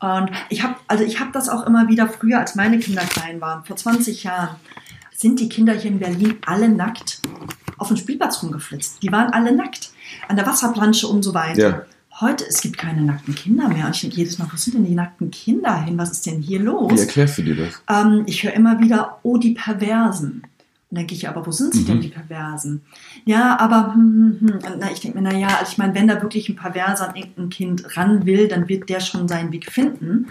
Und 0.00 0.30
ich 0.50 0.62
habe, 0.62 0.74
also 0.88 1.02
ich 1.04 1.18
habe 1.20 1.30
das 1.32 1.48
auch 1.48 1.66
immer 1.66 1.88
wieder 1.88 2.06
früher, 2.06 2.38
als 2.40 2.54
meine 2.54 2.78
Kinder 2.78 3.00
klein 3.00 3.40
waren, 3.40 3.64
vor 3.64 3.76
20 3.76 4.24
Jahren, 4.24 4.50
sind 5.16 5.40
die 5.40 5.48
Kinder 5.48 5.72
hier 5.74 5.90
in 5.90 5.98
Berlin 5.98 6.34
alle 6.46 6.68
nackt 6.68 7.20
auf 7.78 7.88
dem 7.88 7.96
Spielplatz 7.96 8.42
rumgeflitzt. 8.42 9.02
Die 9.02 9.12
waren 9.12 9.32
alle 9.32 9.54
nackt. 9.54 9.90
An 10.28 10.36
der 10.36 10.46
Wasserplansche 10.46 11.08
und 11.08 11.22
so 11.22 11.34
weiter. 11.34 11.58
Ja. 11.60 11.82
Heute, 12.20 12.44
es 12.48 12.62
gibt 12.62 12.78
keine 12.78 13.02
nackten 13.02 13.34
Kinder 13.34 13.68
mehr. 13.68 13.86
Und 13.86 13.94
ich 13.94 14.00
denke 14.00 14.16
jedes 14.16 14.38
Mal, 14.38 14.48
wo 14.50 14.56
sind 14.56 14.74
denn 14.74 14.86
die 14.86 14.94
nackten 14.94 15.30
Kinder 15.30 15.82
hin? 15.82 15.98
Was 15.98 16.10
ist 16.12 16.24
denn 16.24 16.40
hier 16.40 16.60
los? 16.60 16.92
Wie 16.92 17.00
erklärst 17.00 17.38
du 17.38 17.42
dir 17.42 17.56
das? 17.56 17.82
Ähm, 17.90 18.22
ich 18.26 18.42
höre 18.42 18.54
immer 18.54 18.80
wieder, 18.80 19.18
oh, 19.22 19.36
die 19.36 19.52
Perversen. 19.52 20.42
Dann 20.90 20.98
denke 20.98 21.14
ich, 21.14 21.22
ja, 21.22 21.30
aber 21.30 21.46
wo 21.46 21.50
sind 21.50 21.74
sie 21.74 21.80
Mhm. 21.82 21.86
denn, 21.86 22.00
die 22.00 22.08
Perversen? 22.08 22.82
Ja, 23.26 23.58
aber 23.58 23.92
hm, 23.94 24.38
hm, 24.40 24.48
hm. 24.48 24.54
Und 24.72 24.78
na, 24.78 24.90
ich 24.90 25.00
denke 25.00 25.18
mir, 25.20 25.28
naja, 25.30 25.48
also 25.58 25.72
ich 25.72 25.78
meine, 25.78 25.94
wenn 25.94 26.08
da 26.08 26.22
wirklich 26.22 26.48
ein 26.48 26.56
Perverser 26.56 27.10
an 27.10 27.16
irgendein 27.16 27.50
Kind 27.50 27.96
ran 27.96 28.24
will, 28.24 28.48
dann 28.48 28.68
wird 28.68 28.88
der 28.88 29.00
schon 29.00 29.28
seinen 29.28 29.52
Weg 29.52 29.70
finden. 29.70 30.28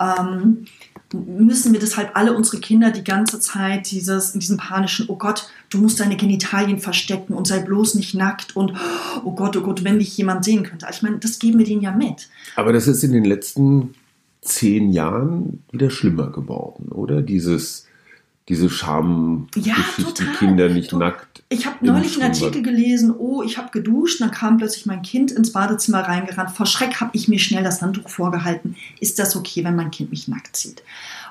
Ähm, 0.00 0.64
müssen 1.12 1.72
wir 1.72 1.80
das 1.80 1.96
halt 1.96 2.10
alle 2.14 2.34
unsere 2.34 2.60
Kinder 2.60 2.90
die 2.90 3.04
ganze 3.04 3.40
Zeit 3.40 3.90
dieses, 3.90 4.34
in 4.34 4.40
diesem 4.40 4.58
panischen, 4.58 5.06
oh 5.08 5.16
Gott, 5.16 5.48
du 5.68 5.78
musst 5.78 5.98
deine 6.00 6.16
Genitalien 6.16 6.78
verstecken 6.78 7.34
und 7.34 7.46
sei 7.46 7.60
bloß 7.60 7.96
nicht 7.96 8.14
nackt 8.14 8.54
und 8.56 8.74
oh 9.24 9.32
Gott, 9.32 9.56
oh 9.56 9.62
Gott, 9.62 9.82
wenn 9.82 9.98
dich 9.98 10.16
jemand 10.16 10.44
sehen 10.44 10.62
könnte. 10.62 10.86
Also 10.86 10.98
ich 10.98 11.02
meine, 11.02 11.18
das 11.18 11.38
geben 11.38 11.58
wir 11.58 11.66
denen 11.66 11.82
ja 11.82 11.92
mit. 11.92 12.28
Aber 12.56 12.72
das 12.72 12.86
ist 12.86 13.02
in 13.02 13.12
den 13.12 13.24
letzten 13.24 13.94
zehn 14.42 14.92
Jahren 14.92 15.64
wieder 15.70 15.90
schlimmer 15.90 16.30
geworden, 16.30 16.88
oder? 16.90 17.22
Dieses, 17.22 17.86
diese 18.50 18.68
Schamgeschichten, 18.68 19.62
Ja, 19.64 20.04
total. 20.04 20.34
Kinder 20.34 20.68
nicht 20.68 20.92
nackt. 20.92 21.42
Ich 21.48 21.66
habe 21.66 21.76
neulich 21.80 22.20
einen. 22.20 22.30
Artikel 22.32 22.62
gelesen, 22.62 23.14
oh, 23.16 23.42
ich 23.42 23.56
habe 23.58 23.70
geduscht, 23.70 24.20
dann 24.20 24.30
kam 24.30 24.58
plötzlich 24.58 24.86
mein 24.86 25.02
Kind 25.02 25.30
ins 25.30 25.52
Badezimmer 25.52 26.00
reingerannt. 26.00 26.50
Vor 26.50 26.66
Schreck 26.66 27.00
habe 27.00 27.10
ich 27.14 27.28
mir 27.28 27.38
schnell 27.38 27.64
das 27.64 27.80
Handtuch 27.80 28.08
vorgehalten. 28.08 28.76
Ist 29.00 29.18
das 29.18 29.34
okay, 29.36 29.64
wenn 29.64 29.74
mein 29.76 29.90
Kind 29.90 30.10
mich 30.10 30.28
nackt 30.28 30.56
sieht? 30.56 30.82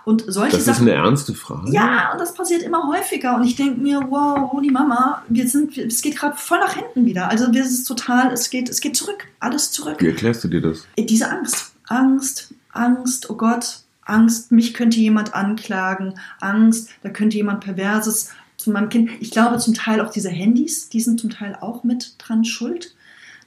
Und 0.06 0.24
solche 0.28 0.52
Das 0.54 0.62
ist 0.62 0.66
Sachen. 0.66 0.90
eine 0.90 0.94
ernste 0.98 1.34
Frage. 1.34 1.72
ja, 1.72 2.12
und 2.14 2.20
das 2.20 2.34
passiert 2.34 2.64
immer 2.64 2.88
häufiger. 2.88 3.36
Und 3.36 3.44
ich 3.44 3.56
denke 3.56 3.80
mir, 3.80 4.00
wow, 4.10 4.52
holy 4.52 4.72
Mama, 4.72 5.22
wir 5.28 5.48
sind, 5.48 5.78
es 5.78 6.02
geht 6.02 6.18
gerade 6.18 6.36
voll 6.38 6.60
nach 6.60 6.74
hinten 6.74 7.06
wieder. 7.06 7.30
Also 7.30 7.54
wir 7.54 7.66
sind 7.66 7.86
total, 7.86 8.32
es 8.32 8.50
geht, 8.50 8.70
es 8.70 8.80
geht 8.82 8.96
zurück, 8.96 9.26
alles 9.42 9.72
zurück. 9.72 9.98
Wie 10.00 10.08
erklärst 10.08 10.44
du 10.44 10.48
dir 10.48 10.62
das? 10.62 10.88
Diese 10.98 11.30
Angst, 11.30 11.74
Angst, 11.88 12.54
Angst, 12.72 13.30
oh 13.30 13.36
Gott, 13.36 13.82
Angst, 14.10 14.52
mich 14.52 14.74
könnte 14.74 15.00
jemand 15.00 15.34
anklagen, 15.34 16.16
Angst, 16.40 16.90
da 17.04 17.10
könnte 17.10 17.38
jemand 17.38 17.62
Perverses 17.62 18.30
zu 18.58 18.72
meinem 18.72 18.90
Kind. 18.90 19.10
Ich 19.20 19.32
glaube 19.32 19.58
zum 19.58 19.74
Teil 19.74 20.02
auch 20.02 20.12
diese 20.12 20.30
Handys, 20.30 20.90
die 20.90 21.00
sind 21.00 21.20
zum 21.20 21.30
Teil 21.30 21.58
auch 21.60 21.84
mit 21.84 22.16
dran 22.18 22.44
schuld, 22.44 22.96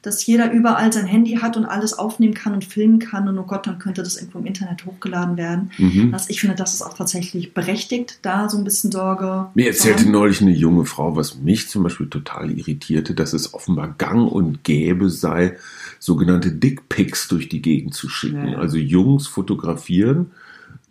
dass 0.02 0.26
jeder 0.26 0.50
überall 0.50 0.92
sein 0.92 1.06
Handy 1.06 1.36
hat 1.36 1.56
und 1.56 1.64
alles 1.64 1.96
aufnehmen 1.96 2.34
kann 2.34 2.54
und 2.54 2.64
filmen 2.64 2.98
kann 2.98 3.28
und 3.28 3.38
oh 3.38 3.44
Gott, 3.44 3.68
dann 3.68 3.78
könnte 3.78 4.02
das 4.02 4.16
irgendwo 4.16 4.40
im 4.40 4.46
Internet 4.46 4.84
hochgeladen 4.84 5.36
werden. 5.36 5.70
Mhm. 5.78 6.10
Das, 6.10 6.28
ich 6.28 6.40
finde, 6.40 6.56
das 6.56 6.74
ist 6.74 6.82
auch 6.82 6.94
tatsächlich 6.94 7.54
berechtigt, 7.54 8.18
da 8.22 8.48
so 8.48 8.58
ein 8.58 8.64
bisschen 8.64 8.90
Sorge. 8.90 9.46
Mir 9.54 9.68
erzählte 9.68 10.10
neulich 10.10 10.40
eine 10.40 10.50
junge 10.50 10.86
Frau, 10.86 11.14
was 11.14 11.36
mich 11.36 11.68
zum 11.68 11.84
Beispiel 11.84 12.08
total 12.08 12.50
irritierte, 12.50 13.14
dass 13.14 13.32
es 13.32 13.54
offenbar 13.54 13.94
gang 13.96 14.30
und 14.30 14.64
gäbe 14.64 15.08
sei, 15.08 15.56
sogenannte 16.00 16.50
Dickpics 16.50 17.28
durch 17.28 17.48
die 17.48 17.62
Gegend 17.62 17.94
zu 17.94 18.08
schicken. 18.08 18.48
Ja. 18.48 18.58
Also 18.58 18.78
Jungs 18.78 19.28
fotografieren 19.28 20.32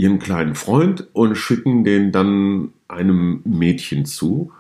ihren 0.02 0.18
kleinen 0.18 0.56
Freund 0.56 1.08
und 1.14 1.36
schicken 1.36 1.84
den 1.84 2.12
dann 2.12 2.70
einem 2.88 3.41
Mädchen 3.45 4.06
zu. 4.06 4.52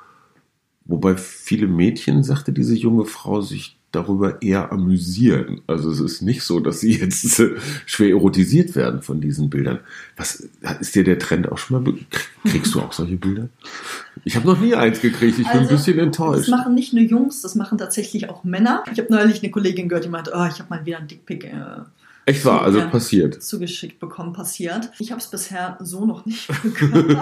Wobei 0.85 1.17
viele 1.17 1.65
Mädchen, 1.67 2.23
sagte 2.23 2.51
diese 2.53 2.75
junge 2.75 3.05
Frau, 3.05 3.41
sich 3.41 3.75
darüber 3.91 4.41
eher 4.43 4.71
amüsieren. 4.71 5.61
Also 5.67 5.89
es 5.91 5.99
ist 5.99 6.21
nicht 6.21 6.43
so, 6.43 6.59
dass 6.59 6.79
sie 6.79 6.91
jetzt 6.99 7.41
schwer 7.87 8.09
erotisiert 8.09 8.75
werden 8.75 9.01
von 9.01 9.19
diesen 9.19 9.49
Bildern. 9.49 9.79
Was 10.15 10.47
ist 10.79 10.93
dir 10.95 11.03
der 11.03 11.17
Trend 11.17 11.51
auch 11.51 11.57
schon 11.57 11.83
mal? 11.83 11.93
Kriegst 12.45 12.75
du 12.75 12.79
auch 12.79 12.93
solche 12.93 13.17
Bilder? 13.17 13.49
Ich 14.23 14.35
habe 14.35 14.45
noch 14.47 14.59
nie 14.61 14.75
eins 14.75 15.01
gekriegt. 15.01 15.39
Ich 15.39 15.45
bin 15.47 15.53
ein 15.53 15.59
Also, 15.61 15.71
bisschen 15.75 15.97
Das 15.97 16.05
enttäuscht. 16.05 16.49
machen 16.49 16.75
nicht 16.75 16.93
nur 16.93 17.03
Jungs, 17.03 17.41
das 17.41 17.55
machen 17.55 17.79
tatsächlich 17.79 18.29
auch 18.29 18.43
Männer. 18.43 18.83
Ich 18.93 18.99
habe 18.99 19.11
neulich 19.11 19.41
eine 19.41 19.51
Kollegin 19.51 19.89
gehört, 19.89 20.05
die 20.05 20.09
meinte, 20.09 20.31
oh, 20.35 20.45
ich 20.49 20.59
habe 20.59 20.69
mal 20.69 20.85
wieder 20.85 20.99
einen 20.99 21.07
Dickpick 21.07 21.45
äh, 21.45 21.81
Echt 22.25 22.45
wahr, 22.45 22.61
also 22.61 22.81
passiert. 22.89 23.41
zugeschickt 23.41 23.99
bekommen, 23.99 24.31
passiert. 24.31 24.91
Ich 24.99 25.11
habe 25.11 25.19
es 25.19 25.27
bisher 25.27 25.77
so 25.79 26.05
noch 26.05 26.25
nicht 26.25 26.47
bekommen. 26.63 27.19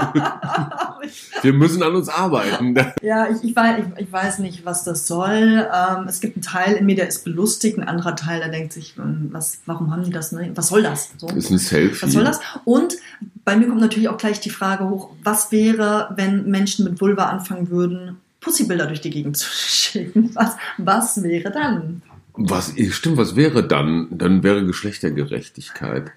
Wir 1.42 1.54
müssen 1.54 1.82
an 1.84 1.96
uns 1.96 2.10
arbeiten. 2.10 2.76
ja, 3.02 3.30
ich, 3.30 3.44
ich, 3.44 3.56
weiß, 3.56 3.80
ich, 3.80 4.02
ich 4.08 4.12
weiß 4.12 4.40
nicht, 4.40 4.66
was 4.66 4.84
das 4.84 5.08
soll. 5.08 5.68
Ähm, 5.74 6.08
es 6.08 6.20
gibt 6.20 6.36
einen 6.36 6.44
Teil 6.44 6.76
in 6.76 6.86
mir, 6.86 6.96
der 6.96 7.08
ist 7.08 7.24
belustigt, 7.24 7.78
ein 7.78 7.88
anderer 7.88 8.16
Teil, 8.18 8.40
der 8.40 8.50
denkt 8.50 8.74
sich, 8.74 8.96
ähm, 8.98 9.30
was, 9.32 9.60
warum 9.66 9.92
haben 9.92 10.04
die 10.04 10.12
das? 10.12 10.34
Ne? 10.34 10.52
Was 10.56 10.68
soll 10.68 10.84
das? 10.84 11.12
So. 11.18 11.28
Das 11.28 11.38
ist 11.38 11.50
ein 11.50 11.60
Selfie. 11.60 12.04
Was 12.04 12.12
soll 12.12 12.26
das? 12.26 12.42
Und 12.66 12.98
bei 13.46 13.56
mir 13.56 13.68
kommt 13.68 13.82
natürlich 13.82 14.10
auch 14.10 14.18
gleich 14.18 14.42
die 14.42 14.50
Frage 14.50 14.90
hoch, 14.90 15.12
was 15.24 15.52
wäre, 15.54 16.14
wenn 16.18 16.50
Menschen 16.50 16.84
mit 16.84 17.00
Vulva 17.00 17.30
anfangen 17.30 17.70
würden, 17.70 18.18
Pussybilder 18.42 18.88
durch 18.88 19.02
die 19.02 19.10
Gegend 19.10 19.38
zu 19.38 19.48
schicken? 19.52 20.32
Was, 20.36 20.56
was 20.78 21.24
wäre 21.24 21.52
dann? 21.52 22.02
Was, 22.42 22.74
stimmt, 22.92 23.18
was 23.18 23.36
wäre 23.36 23.68
dann? 23.68 24.08
Dann 24.12 24.44
wäre 24.44 24.66
Geschlechtergerechtigkeit. 24.66 26.12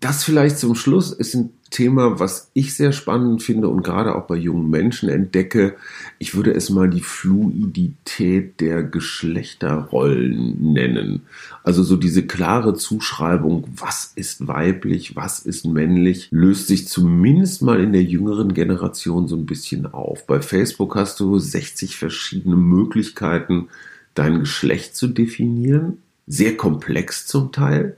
Das 0.00 0.24
vielleicht 0.24 0.58
zum 0.58 0.74
Schluss 0.74 1.12
ist 1.12 1.34
ein 1.34 1.50
Thema, 1.68 2.18
was 2.18 2.50
ich 2.54 2.74
sehr 2.74 2.92
spannend 2.92 3.42
finde 3.42 3.68
und 3.68 3.82
gerade 3.82 4.14
auch 4.14 4.26
bei 4.26 4.36
jungen 4.36 4.70
Menschen 4.70 5.10
entdecke. 5.10 5.76
Ich 6.18 6.34
würde 6.34 6.54
es 6.54 6.70
mal 6.70 6.88
die 6.88 7.02
Fluidität 7.02 8.60
der 8.60 8.82
Geschlechterrollen 8.82 10.72
nennen. 10.72 11.22
Also 11.62 11.82
so 11.82 11.96
diese 11.96 12.26
klare 12.26 12.74
Zuschreibung, 12.74 13.64
was 13.76 14.12
ist 14.14 14.46
weiblich, 14.46 15.16
was 15.16 15.40
ist 15.40 15.66
männlich, 15.66 16.28
löst 16.30 16.68
sich 16.68 16.88
zumindest 16.88 17.60
mal 17.60 17.80
in 17.80 17.92
der 17.92 18.04
jüngeren 18.04 18.54
Generation 18.54 19.28
so 19.28 19.36
ein 19.36 19.46
bisschen 19.46 19.86
auf. 19.86 20.26
Bei 20.26 20.40
Facebook 20.40 20.94
hast 20.96 21.20
du 21.20 21.38
60 21.38 21.96
verschiedene 21.96 22.56
Möglichkeiten, 22.56 23.68
dein 24.14 24.40
Geschlecht 24.40 24.96
zu 24.96 25.08
definieren. 25.08 25.98
Sehr 26.26 26.56
komplex 26.56 27.26
zum 27.26 27.52
Teil. 27.52 27.96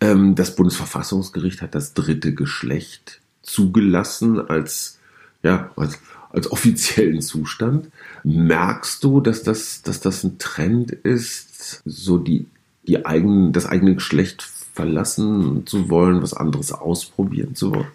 Ähm, 0.00 0.34
Das 0.34 0.56
Bundesverfassungsgericht 0.56 1.62
hat 1.62 1.74
das 1.74 1.94
dritte 1.94 2.34
Geschlecht 2.34 3.20
zugelassen 3.42 4.40
als, 4.40 4.98
ja, 5.42 5.70
als, 5.76 5.98
als 6.30 6.50
offiziellen 6.50 7.20
Zustand. 7.22 7.88
Merkst 8.24 9.02
du, 9.04 9.20
dass 9.20 9.42
das, 9.42 9.82
dass 9.82 10.00
das 10.00 10.24
ein 10.24 10.38
Trend 10.38 10.92
ist, 10.92 11.82
so 11.84 12.18
die, 12.18 12.46
die 12.86 13.04
eigenen, 13.04 13.52
das 13.52 13.66
eigene 13.66 13.94
Geschlecht 13.94 14.42
verlassen 14.42 15.66
zu 15.66 15.90
wollen, 15.90 16.22
was 16.22 16.34
anderes 16.34 16.72
ausprobieren 16.72 17.54
zu 17.54 17.74
wollen? 17.74 17.88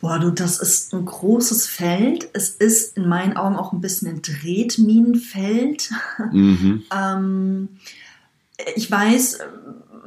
Boah, 0.00 0.18
du, 0.20 0.30
das 0.30 0.60
ist 0.60 0.92
ein 0.94 1.04
großes 1.04 1.66
Feld. 1.66 2.28
Es 2.32 2.50
ist 2.50 2.96
in 2.96 3.08
meinen 3.08 3.36
Augen 3.36 3.56
auch 3.56 3.72
ein 3.72 3.80
bisschen 3.80 4.08
ein 4.08 4.22
Tretminenfeld. 4.22 5.90
Mhm. 6.32 6.82
ähm, 6.96 7.68
ich 8.74 8.90
weiß, 8.90 9.38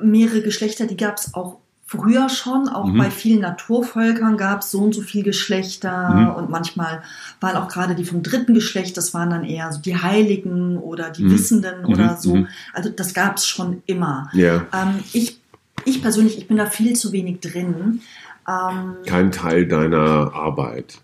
mehrere 0.02 0.42
Geschlechter, 0.42 0.86
die 0.86 0.98
gab 0.98 1.18
es 1.18 1.34
auch 1.34 1.58
früher 1.86 2.30
schon. 2.30 2.68
Auch 2.70 2.86
Mhm. 2.86 2.98
bei 2.98 3.12
vielen 3.12 3.42
Naturvölkern 3.42 4.38
gab 4.38 4.62
es 4.62 4.72
so 4.72 4.80
und 4.80 4.94
so 4.96 5.02
viele 5.02 5.26
Geschlechter. 5.26 6.10
Mhm. 6.10 6.30
Und 6.36 6.50
manchmal 6.50 7.02
waren 7.42 7.56
auch 7.58 7.68
gerade 7.68 7.96
die 7.96 8.06
vom 8.06 8.24
dritten 8.24 8.54
Geschlecht, 8.54 8.96
das 8.98 9.14
waren 9.14 9.30
dann 9.30 9.44
eher 9.46 9.72
so 9.74 9.80
die 9.82 9.98
Heiligen 9.98 10.78
oder 10.78 11.10
die 11.10 11.24
Mhm. 11.24 11.32
Wissenden 11.32 11.86
oder 11.86 12.14
Mhm. 12.14 12.18
so. 12.20 12.36
Mhm. 12.36 12.48
Also 12.74 12.90
das 12.90 13.14
gab 13.14 13.38
es 13.38 13.46
schon 13.48 13.84
immer. 13.88 14.30
Ja, 14.34 14.66
Ähm, 14.74 15.00
ich, 15.14 15.40
ich 15.86 16.02
persönlich, 16.02 16.38
ich 16.38 16.48
bin 16.48 16.58
da 16.58 16.66
viel 16.66 16.96
zu 16.96 17.12
wenig 17.12 17.40
drin. 17.42 18.02
Ähm, 18.48 18.96
kein 19.06 19.32
Teil 19.32 19.68
deiner 19.68 20.34
Arbeit. 20.34 21.00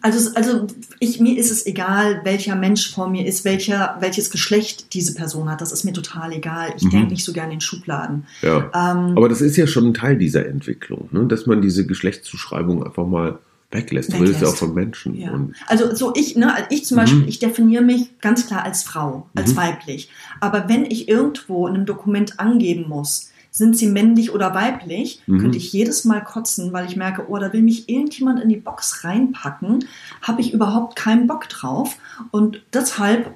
also, 0.00 0.34
also 0.34 0.66
ich, 0.98 1.20
mir 1.20 1.38
ist 1.38 1.50
es 1.50 1.66
egal, 1.66 2.20
welcher 2.24 2.56
Mensch 2.56 2.92
vor 2.92 3.08
mir 3.08 3.26
ist, 3.26 3.44
welcher, 3.44 3.96
welches 4.00 4.30
Geschlecht 4.30 4.94
diese 4.94 5.14
Person 5.14 5.50
hat. 5.50 5.60
Das 5.60 5.70
ist 5.72 5.84
mir 5.84 5.92
total 5.92 6.32
egal. 6.32 6.72
Ich 6.76 6.84
Mhm. 6.84 6.90
denke 6.90 7.08
nicht 7.12 7.24
so 7.24 7.32
gerne 7.32 7.52
in 7.54 7.60
Schubladen. 7.60 8.26
Ja. 8.42 8.58
Ähm, 8.74 9.16
Aber 9.16 9.28
das 9.28 9.40
ist 9.40 9.56
ja 9.56 9.66
schon 9.66 9.86
ein 9.88 9.94
Teil 9.94 10.16
dieser 10.16 10.46
Entwicklung, 10.46 11.08
ne? 11.12 11.26
dass 11.26 11.46
man 11.46 11.62
diese 11.62 11.86
Geschlechtszuschreibung 11.86 12.84
einfach 12.84 13.06
mal 13.06 13.38
weglässt. 13.70 14.12
Du 14.12 14.18
redest 14.18 14.42
ja 14.42 14.48
auch 14.48 14.56
von 14.56 14.74
Menschen. 14.74 15.14
ja. 15.14 15.32
Also 15.66 15.94
so 15.94 16.12
ich, 16.14 16.36
ne, 16.36 16.52
ich 16.68 16.84
zum 16.84 16.96
Mhm. 16.96 17.00
Beispiel, 17.00 17.28
ich 17.28 17.38
definiere 17.38 17.82
mich 17.82 18.18
ganz 18.20 18.46
klar 18.46 18.64
als 18.64 18.82
Frau, 18.82 19.28
als 19.34 19.52
Mhm. 19.52 19.56
weiblich. 19.56 20.10
Aber 20.40 20.68
wenn 20.68 20.84
ich 20.84 21.08
irgendwo 21.08 21.66
in 21.68 21.74
einem 21.76 21.86
Dokument 21.86 22.38
angeben 22.38 22.86
muss, 22.88 23.30
sind 23.54 23.76
sie 23.76 23.86
männlich 23.86 24.32
oder 24.32 24.54
weiblich, 24.54 25.22
Mhm. 25.26 25.38
könnte 25.40 25.58
ich 25.58 25.72
jedes 25.72 26.04
Mal 26.06 26.24
kotzen, 26.24 26.72
weil 26.72 26.86
ich 26.86 26.96
merke, 26.96 27.26
oh, 27.28 27.36
da 27.38 27.52
will 27.52 27.62
mich 27.62 27.88
irgendjemand 27.88 28.40
in 28.40 28.48
die 28.48 28.56
Box 28.56 29.04
reinpacken, 29.04 29.84
habe 30.22 30.40
ich 30.40 30.52
überhaupt 30.54 30.96
keinen 30.96 31.26
Bock 31.26 31.48
drauf. 31.50 31.96
Und 32.30 32.62
deshalb 32.72 33.30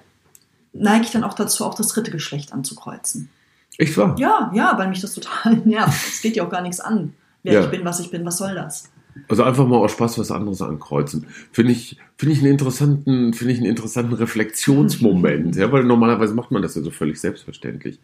neige 0.73 1.05
ich 1.05 1.11
dann 1.11 1.23
auch 1.23 1.35
dazu, 1.35 1.65
auch 1.67 1.75
das 1.75 1.89
dritte 1.89 2.11
Geschlecht 2.11 2.53
anzukreuzen. 2.53 3.29
echt 3.79 3.97
wahr? 3.99 4.17
Ja, 4.19 4.51
ja, 4.55 4.73
weil 4.79 4.89
mich 4.89 5.03
das 5.03 5.13
total 5.15 5.57
nervt. 5.67 6.09
Es 6.09 6.23
geht 6.23 6.35
ja 6.35 6.45
auch 6.47 6.51
gar 6.51 6.63
nichts 6.63 6.81
an, 6.81 7.13
wer 7.43 7.53
Ja. 7.53 7.61
ich 7.65 7.71
bin, 7.71 7.85
was 7.85 8.01
ich 8.01 8.11
bin, 8.11 8.25
was 8.25 8.39
soll 8.39 8.55
das? 8.55 8.91
Also 9.29 9.43
einfach 9.45 9.67
mal 9.67 9.77
aus 9.79 9.93
Spaß 9.93 10.19
was 10.19 10.31
anderes 10.31 10.61
ankreuzen. 10.63 11.27
Finde 11.53 11.73
ich, 11.73 11.99
finde 12.19 12.33
ich 12.35 12.41
einen 12.41 12.51
interessanten, 12.53 13.33
finde 13.35 13.53
ich 13.55 13.59
einen 13.59 13.69
interessanten 13.69 14.13
Reflexionsmoment. 14.15 15.57
ja, 15.57 15.71
weil 15.73 15.85
normalerweise 15.85 16.35
macht 16.35 16.51
man 16.51 16.63
das 16.63 16.75
ja 16.75 16.83
so 16.83 16.91
völlig 16.91 17.21
selbstverständlich. 17.21 17.99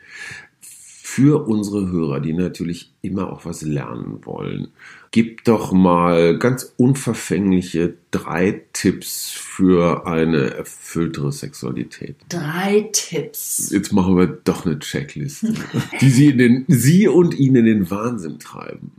Für 1.14 1.46
unsere 1.46 1.90
Hörer, 1.90 2.20
die 2.20 2.32
natürlich 2.32 2.90
immer 3.02 3.30
auch 3.30 3.44
was 3.44 3.60
lernen 3.60 4.24
wollen, 4.24 4.68
gib 5.10 5.44
doch 5.44 5.70
mal 5.70 6.38
ganz 6.38 6.72
unverfängliche 6.78 7.98
drei 8.10 8.62
Tipps 8.72 9.30
für 9.30 10.06
eine 10.06 10.54
erfülltere 10.54 11.30
Sexualität. 11.30 12.16
Drei 12.30 12.88
Tipps. 12.94 13.68
Jetzt 13.70 13.92
machen 13.92 14.16
wir 14.16 14.26
doch 14.26 14.64
eine 14.64 14.78
Checkliste, 14.78 15.52
die 16.00 16.08
sie, 16.08 16.28
in 16.28 16.38
den, 16.38 16.64
sie 16.68 17.08
und 17.08 17.34
ihn 17.34 17.56
in 17.56 17.66
den 17.66 17.90
Wahnsinn 17.90 18.38
treiben. 18.38 18.92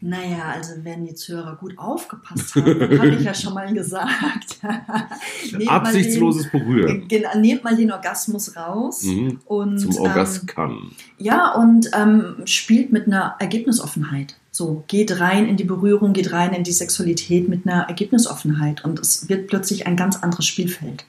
Naja, 0.00 0.52
also 0.54 0.72
wenn 0.82 1.06
die 1.06 1.14
Zuhörer 1.14 1.56
gut 1.56 1.78
aufgepasst 1.78 2.54
haben, 2.54 2.98
habe 2.98 3.08
ich 3.08 3.22
ja 3.22 3.34
schon 3.34 3.54
mal 3.54 3.72
gesagt. 3.72 4.58
Mal 4.62 5.68
Absichtsloses 5.68 6.50
Berühren. 6.50 7.08
Den, 7.08 7.08
genau, 7.08 7.38
nehmt 7.38 7.64
mal 7.64 7.76
den 7.76 7.90
Orgasmus 7.90 8.56
raus. 8.56 9.04
Mhm. 9.04 9.40
Und, 9.46 9.78
Zum 9.78 9.92
ähm, 9.92 9.98
Orgaskan. 9.98 10.78
ja, 11.18 11.54
und 11.54 11.90
ähm, 11.94 12.36
spielt 12.44 12.92
mit 12.92 13.06
einer 13.06 13.36
Ergebnisoffenheit. 13.38 14.36
So, 14.50 14.84
geht 14.86 15.20
rein 15.20 15.46
in 15.46 15.56
die 15.56 15.64
Berührung, 15.64 16.12
geht 16.12 16.32
rein 16.32 16.52
in 16.52 16.64
die 16.64 16.72
Sexualität 16.72 17.48
mit 17.48 17.66
einer 17.66 17.88
Ergebnisoffenheit. 17.88 18.84
Und 18.84 18.98
es 18.98 19.28
wird 19.28 19.48
plötzlich 19.48 19.86
ein 19.86 19.96
ganz 19.96 20.16
anderes 20.16 20.46
Spielfeld. 20.46 21.04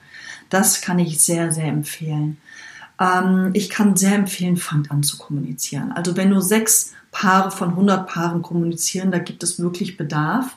Das 0.49 0.81
kann 0.81 0.99
ich 0.99 1.19
sehr, 1.19 1.51
sehr 1.51 1.67
empfehlen. 1.67 2.37
Ähm, 2.99 3.51
ich 3.53 3.69
kann 3.69 3.95
sehr 3.95 4.15
empfehlen, 4.15 4.57
fangt 4.57 4.91
an 4.91 5.03
zu 5.03 5.17
kommunizieren. 5.17 5.91
Also 5.91 6.17
wenn 6.17 6.29
nur 6.29 6.41
sechs 6.41 6.93
Paare 7.19 7.49
von 7.49 7.69
100 7.69 8.05
Paaren 8.05 8.43
kommunizieren, 8.43 9.09
da 9.09 9.17
gibt 9.17 9.41
es 9.41 9.59
wirklich 9.59 9.97
Bedarf. 9.97 10.55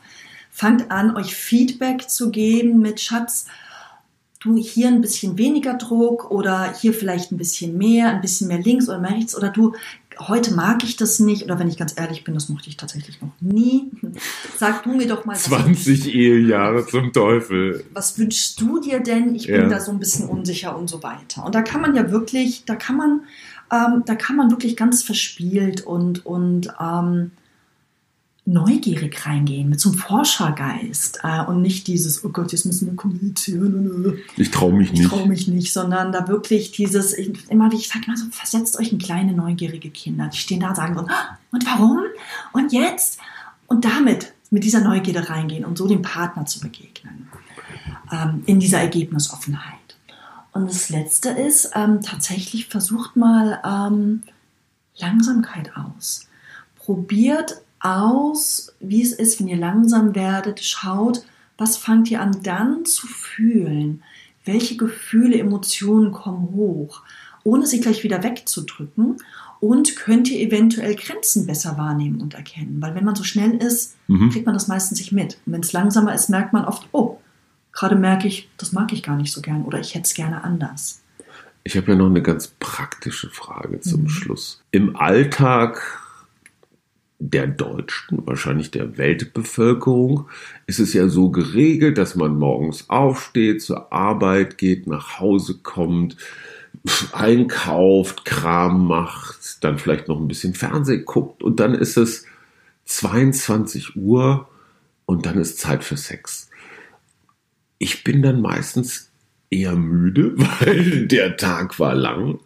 Fangt 0.50 0.90
an, 0.90 1.16
euch 1.16 1.34
Feedback 1.34 2.10
zu 2.10 2.30
geben 2.30 2.80
mit 2.82 3.00
Schatz, 3.00 3.46
du 4.40 4.58
hier 4.58 4.88
ein 4.88 5.00
bisschen 5.00 5.38
weniger 5.38 5.78
Druck 5.78 6.30
oder 6.30 6.74
hier 6.74 6.92
vielleicht 6.92 7.32
ein 7.32 7.38
bisschen 7.38 7.78
mehr, 7.78 8.10
ein 8.10 8.20
bisschen 8.20 8.48
mehr 8.48 8.58
links 8.58 8.90
oder 8.90 8.98
mehr 8.98 9.12
rechts 9.12 9.34
oder 9.34 9.48
du, 9.48 9.74
heute 10.28 10.54
mag 10.54 10.84
ich 10.84 10.96
das 10.96 11.18
nicht 11.18 11.44
oder 11.44 11.58
wenn 11.58 11.68
ich 11.68 11.76
ganz 11.78 11.94
ehrlich 11.98 12.24
bin, 12.24 12.34
das 12.34 12.48
mochte 12.48 12.68
ich 12.68 12.76
tatsächlich 12.76 13.20
noch 13.22 13.32
nie. 13.40 13.90
Sag 14.58 14.82
du 14.84 14.94
mir 14.94 15.06
doch 15.08 15.24
mal, 15.24 15.34
was 15.34 15.44
20 15.44 16.14
Ehejahre 16.14 16.86
zum 16.86 17.12
Teufel. 17.12 17.84
was 17.92 18.18
wünschst 18.18 18.60
du 18.60 18.80
dir 18.80 19.00
denn? 19.00 19.34
Ich 19.34 19.44
Ja. 19.46 19.58
bin 19.60 19.70
da 19.70 19.80
so 19.80 19.90
ein 19.90 19.98
bisschen 19.98 20.28
unsicher 20.28 20.76
und 20.76 20.88
so 20.88 21.02
weiter. 21.02 21.44
Und 21.44 21.54
da 21.54 21.62
kann 21.62 21.80
man 21.80 21.94
ja 21.94 22.10
wirklich, 22.10 22.64
da 22.66 22.74
kann 22.76 22.96
man, 22.96 23.20
ähm, 23.72 24.02
da 24.06 24.14
kann 24.14 24.36
man 24.36 24.50
wirklich 24.50 24.76
ganz 24.76 25.02
verspielt 25.02 25.80
und, 25.82 26.24
und 26.26 26.72
ähm, 26.80 27.30
neugierig 28.46 29.26
reingehen, 29.26 29.68
mit 29.68 29.80
so 29.80 29.90
einem 29.90 29.98
Forschergeist 29.98 31.20
äh, 31.22 31.42
und 31.44 31.62
nicht 31.62 31.86
dieses, 31.86 32.24
oh 32.24 32.30
Gott, 32.30 32.52
jetzt 32.52 32.64
müssen 32.66 32.86
wir 32.88 32.96
kommunizieren. 32.96 34.18
Ich 34.36 34.50
traue 34.50 34.72
mich 34.72 34.92
Ich 34.92 34.98
nicht. 35.00 35.08
traue 35.10 35.26
mich 35.28 35.46
nicht, 35.46 35.72
sondern 35.72 36.10
da 36.10 36.26
wirklich 36.26 36.72
dieses, 36.72 37.16
ich, 37.16 37.48
immer 37.50 37.70
wie 37.70 37.76
ich 37.76 37.88
sage 37.88 38.06
immer 38.06 38.16
so, 38.16 38.24
versetzt 38.30 38.78
euch 38.78 38.92
in 38.92 38.98
kleine 38.98 39.32
neugierige 39.32 39.90
Kinder, 39.90 40.28
die 40.32 40.38
stehen 40.38 40.60
da 40.60 40.70
und 40.70 40.76
sagen 40.76 40.94
so, 40.94 41.06
"Ah, 41.08 41.38
und 41.52 41.64
warum? 41.66 42.00
Und 42.52 42.72
jetzt? 42.72 43.18
Und 43.66 43.84
damit, 43.84 44.32
mit 44.50 44.64
dieser 44.64 44.80
Neugierde 44.80 45.28
reingehen 45.28 45.64
und 45.64 45.78
so 45.78 45.86
dem 45.86 46.02
Partner 46.02 46.44
zu 46.46 46.60
begegnen. 46.60 47.28
Ähm, 48.10 48.42
in 48.46 48.58
dieser 48.58 48.80
Ergebnisoffenheit. 48.80 49.74
Und 50.52 50.68
das 50.68 50.88
Letzte 50.90 51.28
ist, 51.28 51.70
ähm, 51.76 52.00
tatsächlich 52.02 52.66
versucht 52.66 53.14
mal 53.14 53.60
ähm, 53.64 54.24
Langsamkeit 54.96 55.70
aus. 55.76 56.26
Probiert 56.76 57.60
aus, 57.80 58.74
wie 58.80 59.02
es 59.02 59.12
ist, 59.12 59.40
wenn 59.40 59.48
ihr 59.48 59.56
langsam 59.56 60.14
werdet. 60.14 60.60
Schaut, 60.60 61.24
was 61.58 61.76
fangt 61.76 62.10
ihr 62.10 62.20
an 62.20 62.42
dann 62.42 62.84
zu 62.84 63.06
fühlen? 63.06 64.02
Welche 64.44 64.76
Gefühle, 64.76 65.38
Emotionen 65.38 66.12
kommen 66.12 66.50
hoch? 66.54 67.02
Ohne 67.44 67.66
sie 67.66 67.80
gleich 67.80 68.02
wieder 68.04 68.22
wegzudrücken. 68.22 69.16
Und 69.60 69.94
könnt 69.96 70.30
ihr 70.30 70.40
eventuell 70.40 70.94
Grenzen 70.94 71.46
besser 71.46 71.76
wahrnehmen 71.76 72.22
und 72.22 72.32
erkennen. 72.32 72.80
Weil 72.80 72.94
wenn 72.94 73.04
man 73.04 73.14
so 73.14 73.24
schnell 73.24 73.56
ist, 73.56 73.94
Mhm. 74.08 74.30
kriegt 74.30 74.46
man 74.46 74.54
das 74.54 74.68
meistens 74.68 74.98
nicht 75.00 75.12
mit. 75.12 75.36
Und 75.44 75.52
wenn 75.52 75.60
es 75.60 75.72
langsamer 75.74 76.14
ist, 76.14 76.30
merkt 76.30 76.54
man 76.54 76.64
oft, 76.64 76.88
oh, 76.92 77.18
gerade 77.72 77.94
merke 77.94 78.26
ich, 78.26 78.48
das 78.56 78.72
mag 78.72 78.90
ich 78.94 79.02
gar 79.02 79.16
nicht 79.16 79.32
so 79.32 79.42
gern 79.42 79.64
oder 79.64 79.78
ich 79.78 79.94
hätte 79.94 80.04
es 80.06 80.14
gerne 80.14 80.42
anders. 80.44 81.02
Ich 81.62 81.76
habe 81.76 81.92
ja 81.92 81.98
noch 81.98 82.06
eine 82.06 82.22
ganz 82.22 82.54
praktische 82.58 83.28
Frage 83.28 83.80
zum 83.82 84.04
Mhm. 84.04 84.08
Schluss. 84.08 84.62
Im 84.70 84.96
Alltag 84.96 86.00
der 87.20 87.46
Deutschen, 87.46 88.26
wahrscheinlich 88.26 88.70
der 88.70 88.96
Weltbevölkerung, 88.96 90.28
ist 90.66 90.80
es 90.80 90.94
ja 90.94 91.06
so 91.08 91.30
geregelt, 91.30 91.98
dass 91.98 92.16
man 92.16 92.36
morgens 92.36 92.88
aufsteht, 92.88 93.62
zur 93.62 93.92
Arbeit 93.92 94.56
geht, 94.56 94.86
nach 94.86 95.20
Hause 95.20 95.58
kommt, 95.62 96.16
einkauft, 97.12 98.24
Kram 98.24 98.86
macht, 98.86 99.62
dann 99.62 99.78
vielleicht 99.78 100.08
noch 100.08 100.18
ein 100.18 100.28
bisschen 100.28 100.54
Fernsehen 100.54 101.04
guckt 101.04 101.42
und 101.42 101.60
dann 101.60 101.74
ist 101.74 101.98
es 101.98 102.24
22 102.86 103.96
Uhr 103.96 104.48
und 105.04 105.26
dann 105.26 105.38
ist 105.38 105.58
Zeit 105.58 105.84
für 105.84 105.98
Sex. 105.98 106.48
Ich 107.78 108.02
bin 108.02 108.22
dann 108.22 108.40
meistens 108.40 109.10
eher 109.50 109.76
müde, 109.76 110.32
weil 110.60 111.06
der 111.06 111.36
Tag 111.36 111.78
war 111.78 111.94
lang. 111.94 112.38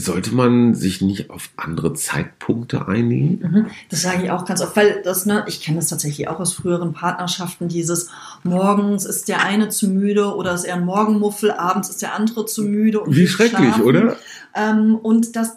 Sollte 0.00 0.34
man 0.34 0.74
sich 0.74 1.00
nicht 1.00 1.30
auf 1.30 1.50
andere 1.56 1.92
Zeitpunkte 1.94 2.88
einigen? 2.88 3.40
Mhm. 3.40 3.66
Das 3.90 4.02
sage 4.02 4.24
ich 4.24 4.30
auch 4.30 4.44
ganz 4.44 4.62
oft, 4.62 4.74
weil 4.76 5.02
das, 5.04 5.26
ne, 5.26 5.44
ich 5.46 5.60
kenne 5.60 5.78
das 5.78 5.88
tatsächlich 5.88 6.28
auch 6.28 6.40
aus 6.40 6.52
früheren 6.52 6.92
Partnerschaften, 6.92 7.68
dieses 7.68 8.08
morgens 8.42 9.04
ist 9.04 9.28
der 9.28 9.44
eine 9.44 9.68
zu 9.68 9.88
müde 9.88 10.34
oder 10.34 10.54
ist 10.54 10.64
er 10.64 10.76
ein 10.76 10.84
Morgenmuffel, 10.84 11.50
abends 11.50 11.90
ist 11.90 12.02
der 12.02 12.14
andere 12.14 12.46
zu 12.46 12.64
müde. 12.64 13.00
Und 13.00 13.14
Wie 13.14 13.26
schrecklich, 13.26 13.74
schlafen. 13.74 13.82
oder? 13.82 14.16
Ähm, 14.54 14.96
und 14.96 15.36
das, 15.36 15.56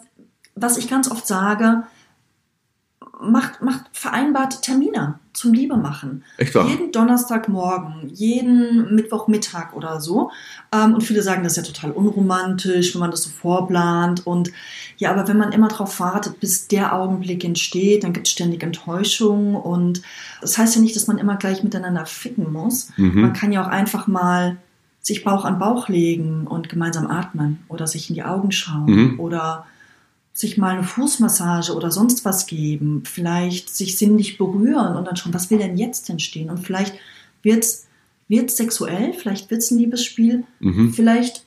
was 0.54 0.76
ich 0.78 0.88
ganz 0.88 1.10
oft 1.10 1.26
sage, 1.26 1.84
macht, 3.20 3.62
macht 3.62 3.84
vereinbarte 3.92 4.60
Termine 4.60 5.18
zum 5.32 5.52
Liebe 5.52 5.76
machen. 5.76 6.22
Echt 6.36 6.54
wahr? 6.54 6.66
Jeden 6.68 6.92
Donnerstagmorgen, 6.92 8.08
jeden 8.12 8.94
Mittwochmittag 8.94 9.72
oder 9.74 10.00
so. 10.00 10.30
Ähm, 10.72 10.94
und 10.94 11.02
viele 11.02 11.22
sagen, 11.22 11.42
das 11.42 11.56
ist 11.56 11.66
ja 11.66 11.72
total 11.72 11.90
unromantisch, 11.92 12.94
wenn 12.94 13.00
man 13.00 13.10
das 13.10 13.22
so 13.22 13.30
vorplant. 13.30 14.26
Und 14.26 14.52
ja, 14.98 15.10
aber 15.10 15.26
wenn 15.28 15.36
man 15.38 15.52
immer 15.52 15.68
darauf 15.68 15.98
wartet, 16.00 16.40
bis 16.40 16.68
der 16.68 16.94
Augenblick 16.94 17.44
entsteht, 17.44 18.04
dann 18.04 18.12
gibt 18.12 18.26
es 18.26 18.32
ständig 18.32 18.62
Enttäuschung. 18.62 19.56
Und 19.56 20.02
das 20.40 20.56
heißt 20.58 20.76
ja 20.76 20.80
nicht, 20.80 20.94
dass 20.96 21.06
man 21.06 21.18
immer 21.18 21.36
gleich 21.36 21.62
miteinander 21.62 22.06
ficken 22.06 22.52
muss. 22.52 22.90
Man 22.96 23.12
Mhm. 23.12 23.32
kann 23.32 23.52
ja 23.52 23.62
auch 23.64 23.68
einfach 23.68 24.06
mal 24.06 24.56
sich 25.00 25.22
Bauch 25.24 25.44
an 25.44 25.58
Bauch 25.58 25.88
legen 25.88 26.46
und 26.46 26.68
gemeinsam 26.68 27.06
atmen 27.08 27.58
oder 27.68 27.86
sich 27.86 28.08
in 28.08 28.14
die 28.14 28.22
Augen 28.24 28.52
schauen 28.52 28.86
Mhm. 29.14 29.20
oder 29.20 29.66
sich 30.34 30.58
mal 30.58 30.72
eine 30.74 30.82
Fußmassage 30.82 31.74
oder 31.74 31.92
sonst 31.92 32.24
was 32.24 32.46
geben, 32.46 33.04
vielleicht 33.04 33.74
sich 33.74 33.96
sinnlich 33.96 34.36
berühren 34.36 34.96
und 34.96 35.06
dann 35.06 35.16
schon, 35.16 35.32
was 35.32 35.48
will 35.48 35.58
denn 35.58 35.78
jetzt 35.78 36.10
entstehen? 36.10 36.50
Und 36.50 36.58
vielleicht 36.58 36.94
wird's 37.42 37.86
wird's 38.26 38.56
sexuell, 38.56 39.12
vielleicht 39.12 39.50
wird's 39.50 39.70
ein 39.70 39.78
Liebesspiel, 39.78 40.44
Mhm. 40.58 40.92
vielleicht 40.92 41.44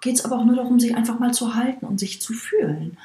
geht's 0.00 0.24
aber 0.24 0.38
auch 0.38 0.44
nur 0.44 0.56
darum, 0.56 0.78
sich 0.80 0.94
einfach 0.96 1.18
mal 1.18 1.34
zu 1.34 1.54
halten 1.56 1.84
und 1.84 1.98
sich 1.98 2.20
zu 2.20 2.32
fühlen. 2.32 2.96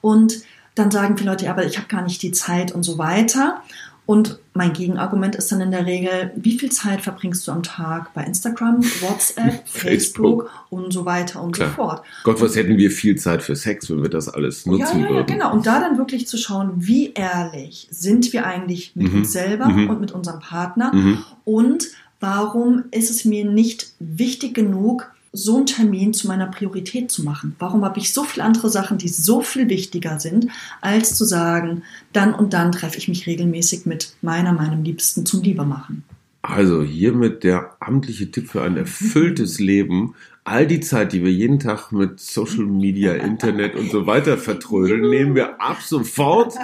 Und 0.00 0.42
dann 0.74 0.90
sagen 0.90 1.16
viele 1.16 1.30
Leute, 1.30 1.46
ja, 1.46 1.52
aber 1.52 1.64
ich 1.66 1.78
habe 1.78 1.88
gar 1.88 2.02
nicht 2.02 2.20
die 2.22 2.32
Zeit 2.32 2.72
und 2.72 2.82
so 2.82 2.98
weiter. 2.98 3.62
Und 4.08 4.38
mein 4.54 4.72
Gegenargument 4.72 5.36
ist 5.36 5.52
dann 5.52 5.60
in 5.60 5.70
der 5.70 5.84
Regel, 5.84 6.30
wie 6.34 6.58
viel 6.58 6.72
Zeit 6.72 7.02
verbringst 7.02 7.46
du 7.46 7.52
am 7.52 7.62
Tag 7.62 8.14
bei 8.14 8.24
Instagram, 8.24 8.82
WhatsApp, 9.02 9.68
Facebook 9.68 10.48
und 10.70 10.94
so 10.94 11.04
weiter 11.04 11.42
und 11.42 11.52
Klar. 11.52 11.68
so 11.68 11.74
fort. 11.74 12.02
Gott, 12.24 12.40
was 12.40 12.56
hätten 12.56 12.78
wir 12.78 12.90
viel 12.90 13.16
Zeit 13.16 13.42
für 13.42 13.54
Sex, 13.54 13.90
wenn 13.90 14.00
wir 14.02 14.08
das 14.08 14.30
alles 14.30 14.64
Ja, 14.64 14.72
nutzen 14.72 15.00
ja, 15.00 15.04
ja, 15.04 15.10
würden. 15.10 15.26
genau. 15.26 15.52
Und 15.52 15.66
da 15.66 15.78
dann 15.78 15.98
wirklich 15.98 16.26
zu 16.26 16.38
schauen, 16.38 16.70
wie 16.78 17.12
ehrlich 17.12 17.86
sind 17.90 18.32
wir 18.32 18.46
eigentlich 18.46 18.92
mit 18.96 19.12
Mhm. 19.12 19.18
uns 19.18 19.32
selber 19.32 19.68
Mhm. 19.68 19.90
und 19.90 20.00
mit 20.00 20.12
unserem 20.12 20.40
Partner 20.40 20.90
Mhm. 20.94 21.18
und 21.44 21.88
warum 22.18 22.84
ist 22.90 23.10
es 23.10 23.26
mir 23.26 23.44
nicht 23.44 23.92
wichtig 24.00 24.54
genug, 24.54 25.12
so 25.32 25.56
einen 25.56 25.66
Termin 25.66 26.14
zu 26.14 26.26
meiner 26.26 26.46
Priorität 26.46 27.10
zu 27.10 27.22
machen? 27.22 27.54
Warum 27.58 27.84
habe 27.84 27.98
ich 27.98 28.12
so 28.12 28.24
viele 28.24 28.44
andere 28.44 28.70
Sachen, 28.70 28.98
die 28.98 29.08
so 29.08 29.40
viel 29.42 29.68
wichtiger 29.68 30.20
sind, 30.20 30.48
als 30.80 31.16
zu 31.16 31.24
sagen, 31.24 31.82
dann 32.12 32.34
und 32.34 32.52
dann 32.52 32.72
treffe 32.72 32.98
ich 32.98 33.08
mich 33.08 33.26
regelmäßig 33.26 33.86
mit 33.86 34.14
meiner, 34.22 34.52
meinem 34.52 34.82
Liebsten 34.82 35.26
zum 35.26 35.42
Liebemachen? 35.42 36.04
Also 36.42 36.82
hiermit 36.82 37.44
der 37.44 37.76
amtliche 37.80 38.30
Tipp 38.30 38.48
für 38.48 38.62
ein 38.62 38.76
erfülltes 38.76 39.58
Leben. 39.58 40.14
All 40.44 40.66
die 40.66 40.80
Zeit, 40.80 41.12
die 41.12 41.22
wir 41.22 41.30
jeden 41.30 41.58
Tag 41.58 41.92
mit 41.92 42.20
Social 42.20 42.64
Media, 42.64 43.12
Internet 43.12 43.74
und 43.74 43.90
so 43.90 44.06
weiter 44.06 44.38
vertrödeln, 44.38 45.10
nehmen 45.10 45.34
wir 45.34 45.60
ab 45.60 45.82
sofort 45.82 46.54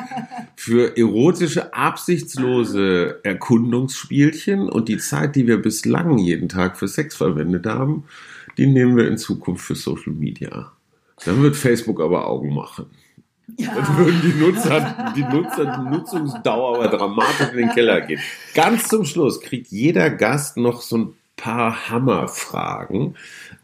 für 0.57 0.97
erotische, 0.97 1.75
absichtslose 1.75 3.21
Erkundungsspielchen 3.25 4.71
und 4.71 4.89
die 4.89 4.97
Zeit, 4.97 5.37
die 5.37 5.47
wir 5.47 5.61
bislang 5.61 6.17
jeden 6.17 6.49
Tag 6.49 6.79
für 6.79 6.89
Sex 6.89 7.15
verwendet 7.15 7.67
haben, 7.67 8.05
die 8.57 8.67
nehmen 8.67 8.97
wir 8.97 9.09
in 9.09 9.19
Zukunft 9.19 9.65
für 9.65 9.75
Social 9.75 10.13
Media. 10.13 10.73
Dann 11.25 11.43
wird 11.43 11.57
Facebook 11.57 12.01
aber 12.01 12.27
Augen 12.27 12.55
machen. 12.55 12.87
Dann 13.47 13.99
würden 13.99 14.21
die 14.23 14.41
Nutzer, 14.41 15.13
die 15.15 15.23
Nutzer, 15.23 15.77
die 15.79 15.91
Nutzungsdauer 15.91 16.77
aber 16.77 16.97
dramatisch 16.97 17.51
in 17.51 17.59
den 17.59 17.71
Keller 17.71 18.01
gehen. 18.01 18.21
Ganz 18.55 18.89
zum 18.89 19.05
Schluss 19.05 19.41
kriegt 19.41 19.69
jeder 19.69 20.11
Gast 20.11 20.57
noch 20.57 20.81
so 20.81 20.97
ein 20.97 21.15
paar 21.37 21.91
Hammerfragen, 21.91 23.17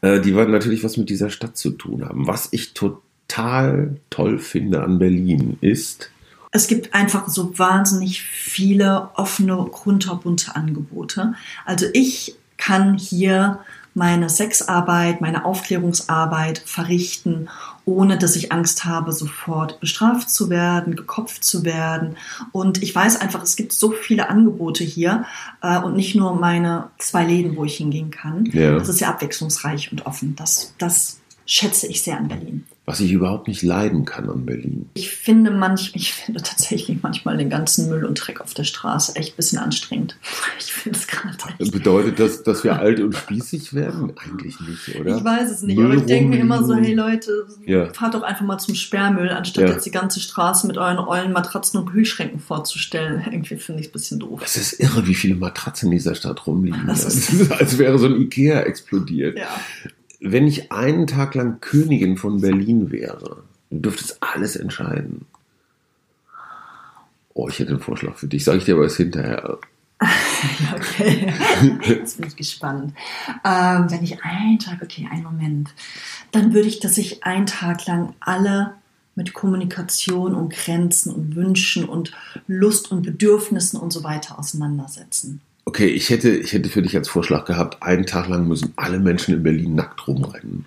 äh, 0.03 0.20
die 0.20 0.32
natürlich 0.32 0.84
was 0.84 0.97
mit 0.97 1.09
dieser 1.09 1.30
Stadt 1.30 1.57
zu 1.57 1.70
tun 1.70 2.05
haben. 2.05 2.26
Was 2.26 2.49
ich 2.53 2.74
total 2.74 3.97
toll 4.11 4.38
finde 4.38 4.82
an 4.82 4.99
Berlin 4.99 5.57
ist, 5.61 6.11
Es 6.53 6.66
gibt 6.66 6.95
einfach 6.95 7.28
so 7.28 7.57
wahnsinnig 7.59 8.22
viele 8.22 9.11
offene, 9.14 9.57
kunterbunte 9.70 10.57
Angebote. 10.57 11.34
Also 11.64 11.86
ich 11.93 12.34
kann 12.57 12.99
hier 12.99 13.61
meine 13.95 14.28
Sexarbeit, 14.28 15.20
meine 15.20 15.45
Aufklärungsarbeit 15.45 16.59
verrichten, 16.64 17.49
ohne 17.84 18.18
dass 18.18 18.36
ich 18.36 18.53
Angst 18.53 18.84
habe, 18.84 19.12
sofort 19.12 19.80
bestraft 19.80 20.30
zu 20.30 20.51
werden, 20.51 20.97
gekopft 20.97 21.45
zu 21.45 21.64
werden. 21.64 22.16
Und 22.53 22.82
ich 22.82 22.95
weiß 22.95 23.20
einfach, 23.20 23.43
es 23.43 23.57
gibt 23.57 23.72
so 23.72 23.91
viele 23.91 24.28
Angebote 24.28 24.84
hier 24.84 25.24
äh, 25.62 25.78
und 25.78 25.97
nicht 25.97 26.14
nur 26.14 26.34
meine 26.34 26.91
zwei 26.99 27.24
Läden, 27.24 27.57
wo 27.57 27.64
ich 27.64 27.76
hingehen 27.76 28.11
kann. 28.11 28.47
Ja. 28.53 28.78
Das 28.78 28.88
ist 28.88 28.99
sehr 28.99 29.09
abwechslungsreich 29.09 29.91
und 29.91 30.07
offen. 30.07 30.36
Das, 30.36 30.74
das 30.78 31.20
schätze 31.53 31.88
ich 31.88 32.03
sehr 32.03 32.16
an 32.16 32.28
Berlin. 32.28 32.64
was 32.86 32.98
ich 33.01 33.12
überhaupt 33.12 33.46
nicht 33.46 33.62
leiden 33.62 34.05
kann 34.05 34.28
an 34.28 34.46
Berlin. 34.46 34.88
Ich 34.94 35.11
finde 35.11 35.51
manch, 35.53 35.92
ich 35.94 36.12
finde 36.12 36.42
tatsächlich 36.42 36.98
manchmal 37.03 37.36
den 37.36 37.48
ganzen 37.51 37.88
Müll 37.88 38.05
und 38.05 38.14
Dreck 38.16 38.40
auf 38.40 38.53
der 38.55 38.64
Straße 38.64 39.14
echt 39.16 39.34
ein 39.34 39.36
bisschen 39.36 39.59
anstrengend. 39.59 40.16
Ich 40.59 40.72
finde 40.72 40.98
es 40.98 41.07
gerade. 41.07 41.36
Bedeutet 41.70 42.18
das, 42.20 42.42
dass 42.42 42.64
wir 42.64 42.78
alt 42.78 43.01
und 43.01 43.14
spießig 43.14 43.74
werden? 43.74 44.12
Eigentlich 44.16 44.59
nicht, 44.61 44.98
oder? 45.01 45.16
Ich 45.18 45.24
weiß 45.24 45.51
es 45.51 45.62
nicht, 45.62 45.76
Müll 45.76 45.86
aber 45.86 45.94
ich 45.96 46.07
denke 46.07 46.30
mir 46.30 46.40
immer 46.40 46.64
so, 46.64 46.74
hey 46.74 46.94
Leute, 46.94 47.46
Ja. 47.66 47.92
fahrt 47.92 48.14
doch 48.14 48.22
einfach 48.22 48.44
mal 48.46 48.59
zum 48.59 48.74
Sperrmüll, 48.74 49.28
anstatt 49.30 49.64
Ja. 49.64 49.70
jetzt 49.74 49.84
die 49.86 49.90
ganze 49.90 50.20
Straße 50.20 50.66
mit 50.66 50.78
euren 50.78 50.98
ollen 50.98 51.32
Matratzen 51.32 51.80
und 51.80 51.90
Kühlschränken 51.90 52.40
vorzustellen. 52.40 53.22
Irgendwie 53.30 53.57
finde 53.57 53.80
ich 53.80 53.86
es 53.86 53.90
ein 53.90 53.92
bisschen 53.92 54.20
doof. 54.20 54.40
Es 54.44 54.57
ist 54.57 54.80
irre, 54.80 55.07
wie 55.07 55.14
viele 55.14 55.34
Matratzen 55.34 55.86
in 55.86 55.92
dieser 55.98 56.14
Stadt 56.14 56.46
rumliegen. 56.46 56.84
Das 56.86 57.05
ist, 57.05 57.51
als 57.53 57.76
wäre 57.78 57.98
so 57.98 58.07
ein 58.07 58.20
Ikea 58.20 58.61
explodiert. 58.62 59.38
Ja. 59.38 59.48
Wenn 60.21 60.47
ich 60.47 60.71
einen 60.71 61.07
Tag 61.07 61.35
lang 61.35 61.61
Königin 61.61 62.16
von 62.16 62.41
Berlin 62.41 62.91
wäre, 62.91 63.43
du 63.71 63.79
dürftest 63.79 64.18
alles 64.21 64.55
entscheiden. 64.55 65.27
Oh, 67.33 67.49
ich 67.49 67.59
hätte 67.59 67.71
einen 67.71 67.81
Vorschlag 67.81 68.16
für 68.16 68.27
dich. 68.27 68.45
Sag 68.45 68.57
ich 68.57 68.64
dir 68.64 68.75
aber 68.75 68.85
erst 68.85 68.99
hinterher. 68.99 69.59
Okay. 70.75 71.31
Jetzt 71.87 72.16
bin 72.16 72.29
ich 72.29 72.37
gespannt. 72.37 72.95
Ähm, 73.45 73.91
wenn 73.91 74.03
ich 74.03 74.25
einen 74.25 74.59
Tag, 74.59 74.81
okay, 74.83 75.07
einen 75.11 75.25
Moment, 75.25 75.75
dann 76.33 76.55
würde 76.55 76.66
ich, 76.66 76.81
dass 76.81 76.95
sich 76.95 77.25
einen 77.25 77.45
Tag 77.45 77.87
lang 77.87 78.14
alle 78.21 78.75
mit 79.14 79.35
Kommunikation 79.35 80.35
und 80.35 80.51
Grenzen 80.55 81.12
und 81.12 81.37
Wünschen 81.37 81.85
und 81.85 82.12
Lust 82.47 82.91
und 82.91 83.03
Bedürfnissen 83.03 83.79
und 83.79 83.93
so 83.93 84.03
weiter 84.03 84.39
auseinandersetzen. 84.39 85.43
Okay, 85.65 85.87
ich 85.87 86.11
hätte, 86.11 86.31
ich 86.31 86.53
hätte 86.53 86.69
für 86.69 86.83
dich 86.83 86.97
als 86.97 87.09
Vorschlag 87.09 87.45
gehabt, 87.45 87.83
einen 87.83 88.07
Tag 88.07 88.29
lang 88.29 88.49
müssen 88.49 88.73
alle 88.77 88.99
Menschen 88.99 89.35
in 89.35 89.43
Berlin 89.43 89.75
nackt 89.75 90.07
rumrennen. 90.09 90.67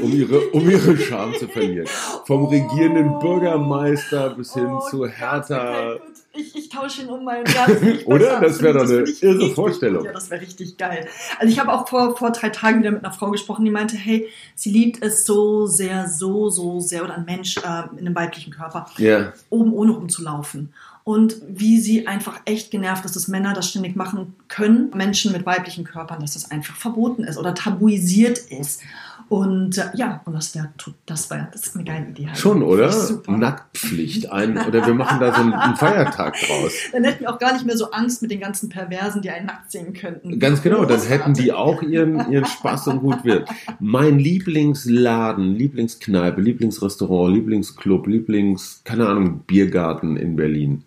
Um 0.00 0.12
ihre, 0.12 0.40
um 0.50 0.68
ihre 0.68 0.96
Scham 0.96 1.34
zu 1.34 1.46
verlieren. 1.46 1.86
Vom 2.26 2.46
regierenden 2.46 3.18
Bürgermeister 3.20 4.30
bis 4.30 4.52
hin 4.52 4.66
Oh 4.66 4.80
zu 4.90 5.06
Hertha. 5.06 5.96
Ich, 6.36 6.56
ich 6.56 6.68
tausche 6.68 7.02
ihn 7.02 7.08
um 7.08 7.24
meinen 7.24 7.44
nicht 7.80 8.06
Oder? 8.08 8.40
Das 8.40 8.60
wäre 8.60 8.74
doch 8.74 8.88
eine 8.88 9.04
irre 9.04 9.50
Vorstellung. 9.50 9.98
gut. 9.98 10.06
Ja, 10.06 10.12
das 10.12 10.30
wäre 10.30 10.40
richtig 10.40 10.76
geil. 10.76 11.06
Also 11.38 11.52
ich 11.52 11.60
habe 11.60 11.72
auch 11.72 11.88
vor, 11.88 12.16
vor 12.16 12.32
drei 12.32 12.48
Tagen 12.48 12.80
wieder 12.80 12.90
mit 12.90 13.04
einer 13.04 13.14
Frau 13.14 13.30
gesprochen, 13.30 13.64
die 13.64 13.70
meinte, 13.70 13.96
hey, 13.96 14.28
sie 14.56 14.70
liebt 14.70 15.04
es 15.04 15.26
so 15.26 15.66
sehr, 15.66 16.08
so, 16.08 16.50
so 16.50 16.80
sehr, 16.80 17.04
oder 17.04 17.14
ein 17.14 17.24
Mensch 17.24 17.56
äh, 17.58 17.82
in 17.92 18.00
einem 18.00 18.16
weiblichen 18.16 18.52
Körper, 18.52 18.86
Ja, 18.96 19.32
oben 19.48 19.72
ohne 19.72 19.92
rumzulaufen. 19.92 20.72
Und 21.04 21.36
wie 21.46 21.78
sie 21.80 22.06
einfach 22.06 22.40
echt 22.46 22.70
genervt 22.70 23.04
ist, 23.04 23.14
dass 23.14 23.28
Männer 23.28 23.52
das 23.52 23.68
ständig 23.68 23.94
machen 23.94 24.34
können, 24.48 24.90
Menschen 24.94 25.32
mit 25.32 25.44
weiblichen 25.44 25.84
Körpern, 25.84 26.20
dass 26.20 26.32
das 26.32 26.50
einfach 26.50 26.76
verboten 26.76 27.24
ist 27.24 27.36
oder 27.36 27.54
tabuisiert 27.54 28.38
ist. 28.38 28.80
Und 29.28 29.78
äh, 29.78 29.84
ja, 29.94 30.20
und 30.24 30.34
das 30.34 30.54
wäre 30.54 30.70
das 31.06 31.30
wär, 31.30 31.48
das 31.52 31.66
ist 31.66 31.76
eine 31.76 31.84
geile 31.84 32.08
Idee. 32.08 32.26
halt. 32.28 32.38
schon, 32.38 32.62
oder? 32.62 32.94
Nacktpflicht. 33.26 34.30
Ein, 34.30 34.58
oder 34.58 34.86
wir 34.86 34.94
machen 34.94 35.18
da 35.18 35.34
so 35.34 35.40
einen, 35.40 35.54
einen 35.54 35.76
Feiertag 35.76 36.34
draus. 36.34 36.72
Dann 36.92 37.04
hätten 37.04 37.20
wir 37.20 37.30
auch 37.30 37.38
gar 37.38 37.54
nicht 37.54 37.64
mehr 37.64 37.76
so 37.76 37.90
Angst 37.90 38.20
mit 38.22 38.30
den 38.30 38.40
ganzen 38.40 38.68
Perversen, 38.68 39.22
die 39.22 39.30
einen 39.30 39.46
nackt 39.46 39.72
sehen 39.72 39.92
könnten. 39.94 40.38
Ganz 40.38 40.62
genau, 40.62 40.84
dann 40.84 41.00
hätten 41.00 41.34
die 41.34 41.52
auch 41.52 41.82
ihren, 41.82 42.30
ihren 42.30 42.44
Spaß 42.46 42.88
und 42.88 43.00
gut 43.00 43.24
wird. 43.24 43.48
Mein 43.80 44.18
Lieblingsladen, 44.18 45.54
Lieblingskneipe, 45.54 46.40
Lieblingsrestaurant, 46.40 47.34
Lieblingsclub, 47.34 48.06
Lieblings, 48.06 48.82
keine 48.84 49.08
Ahnung, 49.08 49.40
Biergarten 49.46 50.16
in 50.16 50.36
Berlin. 50.36 50.84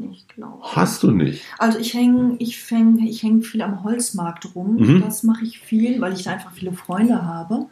Nicht, 0.00 0.34
glaube 0.34 0.58
ich. 0.64 0.76
Hast 0.76 1.02
du 1.02 1.10
nicht? 1.10 1.44
Also 1.58 1.78
ich 1.78 1.92
hänge 1.94 2.36
ich 2.38 2.58
fäng, 2.62 2.98
ich 3.06 3.22
häng 3.22 3.42
viel 3.42 3.62
am 3.62 3.82
Holzmarkt 3.84 4.54
rum. 4.54 4.76
Mhm. 4.76 5.00
Das 5.02 5.22
mache 5.22 5.44
ich 5.44 5.58
viel, 5.60 6.00
weil 6.00 6.12
ich 6.14 6.22
da 6.24 6.32
einfach 6.32 6.52
viele 6.52 6.72
Freunde 6.72 7.22
habe. 7.24 7.66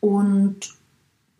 Und 0.00 0.56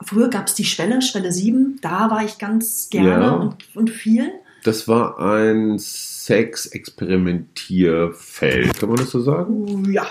früher 0.02 0.28
gab 0.28 0.46
es 0.48 0.54
die 0.54 0.64
Schwelle, 0.64 1.00
Schwelle 1.02 1.32
7. 1.32 1.78
Da 1.80 2.10
war 2.10 2.24
ich 2.24 2.38
ganz 2.38 2.88
gerne 2.90 3.24
Ja. 3.24 3.30
und, 3.32 3.56
und 3.76 3.90
viel. 3.90 4.30
Das 4.64 4.88
war 4.88 5.18
ein 5.20 5.78
Sex-Experimentierfeld, 5.78 8.78
kann 8.78 8.88
man 8.88 8.98
das 8.98 9.10
so 9.10 9.20
sagen? 9.20 9.90
Ja, 9.92 10.06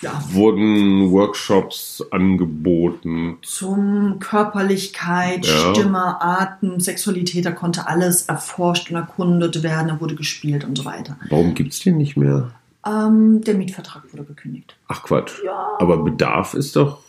ja. 0.00 0.22
Wurden 0.30 1.10
Workshops 1.10 2.04
angeboten. 2.10 3.38
Zum 3.42 4.18
Körperlichkeit, 4.18 5.46
Ja. 5.46 5.74
Stimme, 5.74 6.20
Atem, 6.20 6.80
Sexualität, 6.80 7.44
da 7.46 7.52
konnte 7.52 7.86
alles 7.86 8.22
erforscht 8.22 8.90
und 8.90 8.96
erkundet 8.96 9.62
werden, 9.62 9.88
da 9.88 10.00
wurde 10.00 10.14
gespielt 10.14 10.64
und 10.64 10.76
so 10.76 10.84
weiter. 10.84 11.16
Warum 11.30 11.54
gibt's 11.54 11.80
den 11.80 11.96
nicht 11.96 12.16
mehr? 12.16 12.50
Ähm, 12.86 13.40
der 13.42 13.54
Mietvertrag 13.54 14.04
wurde 14.12 14.24
gekündigt. 14.24 14.76
Ach 14.88 15.02
Quatsch. 15.02 15.42
Ja. 15.44 15.70
Aber 15.78 15.98
Bedarf 16.04 16.54
ist 16.54 16.76
doch, 16.76 17.00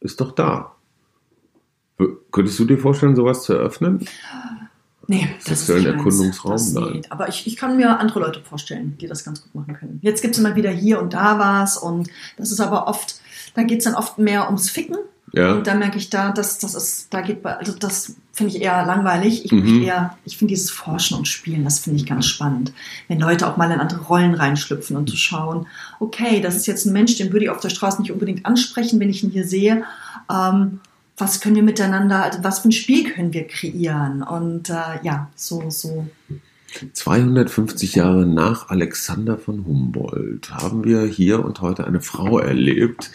ist 0.00 0.20
doch 0.20 0.32
da. 0.32 0.72
Könntest 2.32 2.58
du 2.58 2.64
dir 2.64 2.78
vorstellen, 2.78 3.14
sowas 3.14 3.44
zu 3.44 3.52
eröffnen? 3.52 4.04
Nee, 5.08 5.28
das 5.44 5.60
ist 5.60 5.66
Sexuellen. 5.66 5.96
Erkundungsraum? 5.98 6.92
Geht. 6.92 7.12
Aber 7.12 7.28
ich, 7.28 7.46
ich 7.46 7.56
kann 7.56 7.76
mir 7.76 7.98
andere 7.98 8.20
Leute 8.20 8.40
vorstellen, 8.40 8.96
die 9.00 9.06
das 9.06 9.24
ganz 9.24 9.42
gut 9.42 9.54
machen 9.54 9.74
können. 9.74 9.98
Jetzt 10.02 10.22
gibt 10.22 10.34
es 10.34 10.40
immer 10.40 10.56
wieder 10.56 10.70
hier 10.70 11.00
und 11.00 11.14
da 11.14 11.38
was 11.38 11.76
und 11.76 12.08
das 12.36 12.52
ist 12.52 12.60
aber 12.60 12.86
oft, 12.88 13.20
da 13.54 13.62
geht 13.62 13.78
es 13.78 13.84
dann 13.84 13.94
oft 13.94 14.18
mehr 14.18 14.46
ums 14.46 14.70
Ficken. 14.70 14.96
Ja. 15.32 15.54
Und 15.54 15.66
da 15.66 15.74
merke 15.74 15.98
ich 15.98 16.10
da, 16.10 16.30
dass 16.30 16.58
das 16.58 16.76
ist, 16.76 17.12
da 17.12 17.20
geht 17.20 17.44
also 17.44 17.72
das 17.72 18.14
finde 18.32 18.54
ich 18.54 18.62
eher 18.62 18.86
langweilig. 18.86 19.44
Ich 19.44 19.52
Mhm. 19.52 19.82
eher, 19.82 20.16
ich 20.24 20.38
finde 20.38 20.54
dieses 20.54 20.70
Forschen 20.70 21.16
und 21.16 21.26
Spielen, 21.26 21.64
das 21.64 21.80
finde 21.80 21.98
ich 21.98 22.06
ganz 22.06 22.26
spannend. 22.26 22.72
Wenn 23.08 23.18
Leute 23.18 23.48
auch 23.48 23.56
mal 23.56 23.70
in 23.70 23.80
andere 23.80 24.02
Rollen 24.02 24.34
reinschlüpfen 24.34 24.96
und 24.96 25.10
zu 25.10 25.16
schauen, 25.16 25.66
okay, 25.98 26.40
das 26.40 26.54
ist 26.54 26.66
jetzt 26.66 26.84
ein 26.86 26.92
Mensch, 26.92 27.16
den 27.16 27.32
würde 27.32 27.46
ich 27.46 27.50
auf 27.50 27.60
der 27.60 27.70
Straße 27.70 28.00
nicht 28.00 28.12
unbedingt 28.12 28.46
ansprechen, 28.46 29.00
wenn 29.00 29.10
ich 29.10 29.24
ihn 29.24 29.30
hier 29.30 29.46
sehe. 29.46 29.82
Ähm, 30.32 30.80
was 31.16 31.40
können 31.40 31.56
wir 31.56 31.62
miteinander, 31.62 32.22
also 32.24 32.42
was 32.42 32.60
für 32.60 32.68
ein 32.68 32.72
Spiel 32.72 33.12
können 33.12 33.32
wir 33.32 33.46
kreieren? 33.46 34.22
Und 34.22 34.70
äh, 34.70 34.98
ja, 35.02 35.30
so, 35.36 35.70
so 35.70 36.06
250 36.92 37.94
Jahre 37.94 38.26
nach 38.26 38.68
Alexander 38.68 39.38
von 39.38 39.64
Humboldt 39.64 40.50
haben 40.50 40.84
wir 40.84 41.02
hier 41.04 41.44
und 41.44 41.60
heute 41.60 41.86
eine 41.86 42.00
Frau 42.00 42.38
erlebt, 42.38 43.10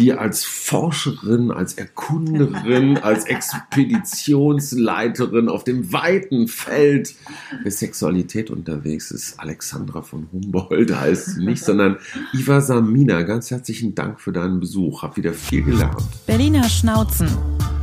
die 0.00 0.12
als 0.14 0.44
Forscherin, 0.44 1.52
als 1.52 1.74
Erkunderin, 1.74 2.96
als 3.02 3.26
Expeditionsleiterin 3.26 5.50
auf 5.50 5.64
dem 5.64 5.92
weiten 5.92 6.48
Feld 6.48 7.14
der 7.62 7.70
Sexualität 7.70 8.48
unterwegs 8.50 9.10
ist. 9.10 9.38
Alexandra 9.38 10.00
von 10.02 10.28
Humboldt 10.32 10.98
heißt 10.98 11.34
sie 11.34 11.44
nicht, 11.44 11.62
sondern 11.62 11.98
Iva 12.32 12.62
Samina. 12.62 13.20
Ganz 13.22 13.50
herzlichen 13.50 13.94
Dank 13.94 14.18
für 14.20 14.32
deinen 14.32 14.60
Besuch. 14.60 15.02
Hab 15.02 15.18
wieder 15.18 15.34
viel 15.34 15.62
gelernt. 15.62 16.02
Berliner 16.26 16.68
Schnauzen. 16.68 17.28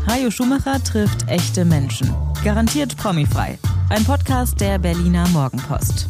Hajo 0.08 0.32
Schumacher 0.32 0.84
trifft 0.84 1.28
echte 1.28 1.66
Menschen. 1.66 2.10
Garantiert 2.44 2.98
promifrei. 2.98 3.60
Ein 3.90 4.04
Podcast 4.06 4.60
der 4.60 4.80
Berliner 4.80 5.28
Morgenpost. 5.30 6.10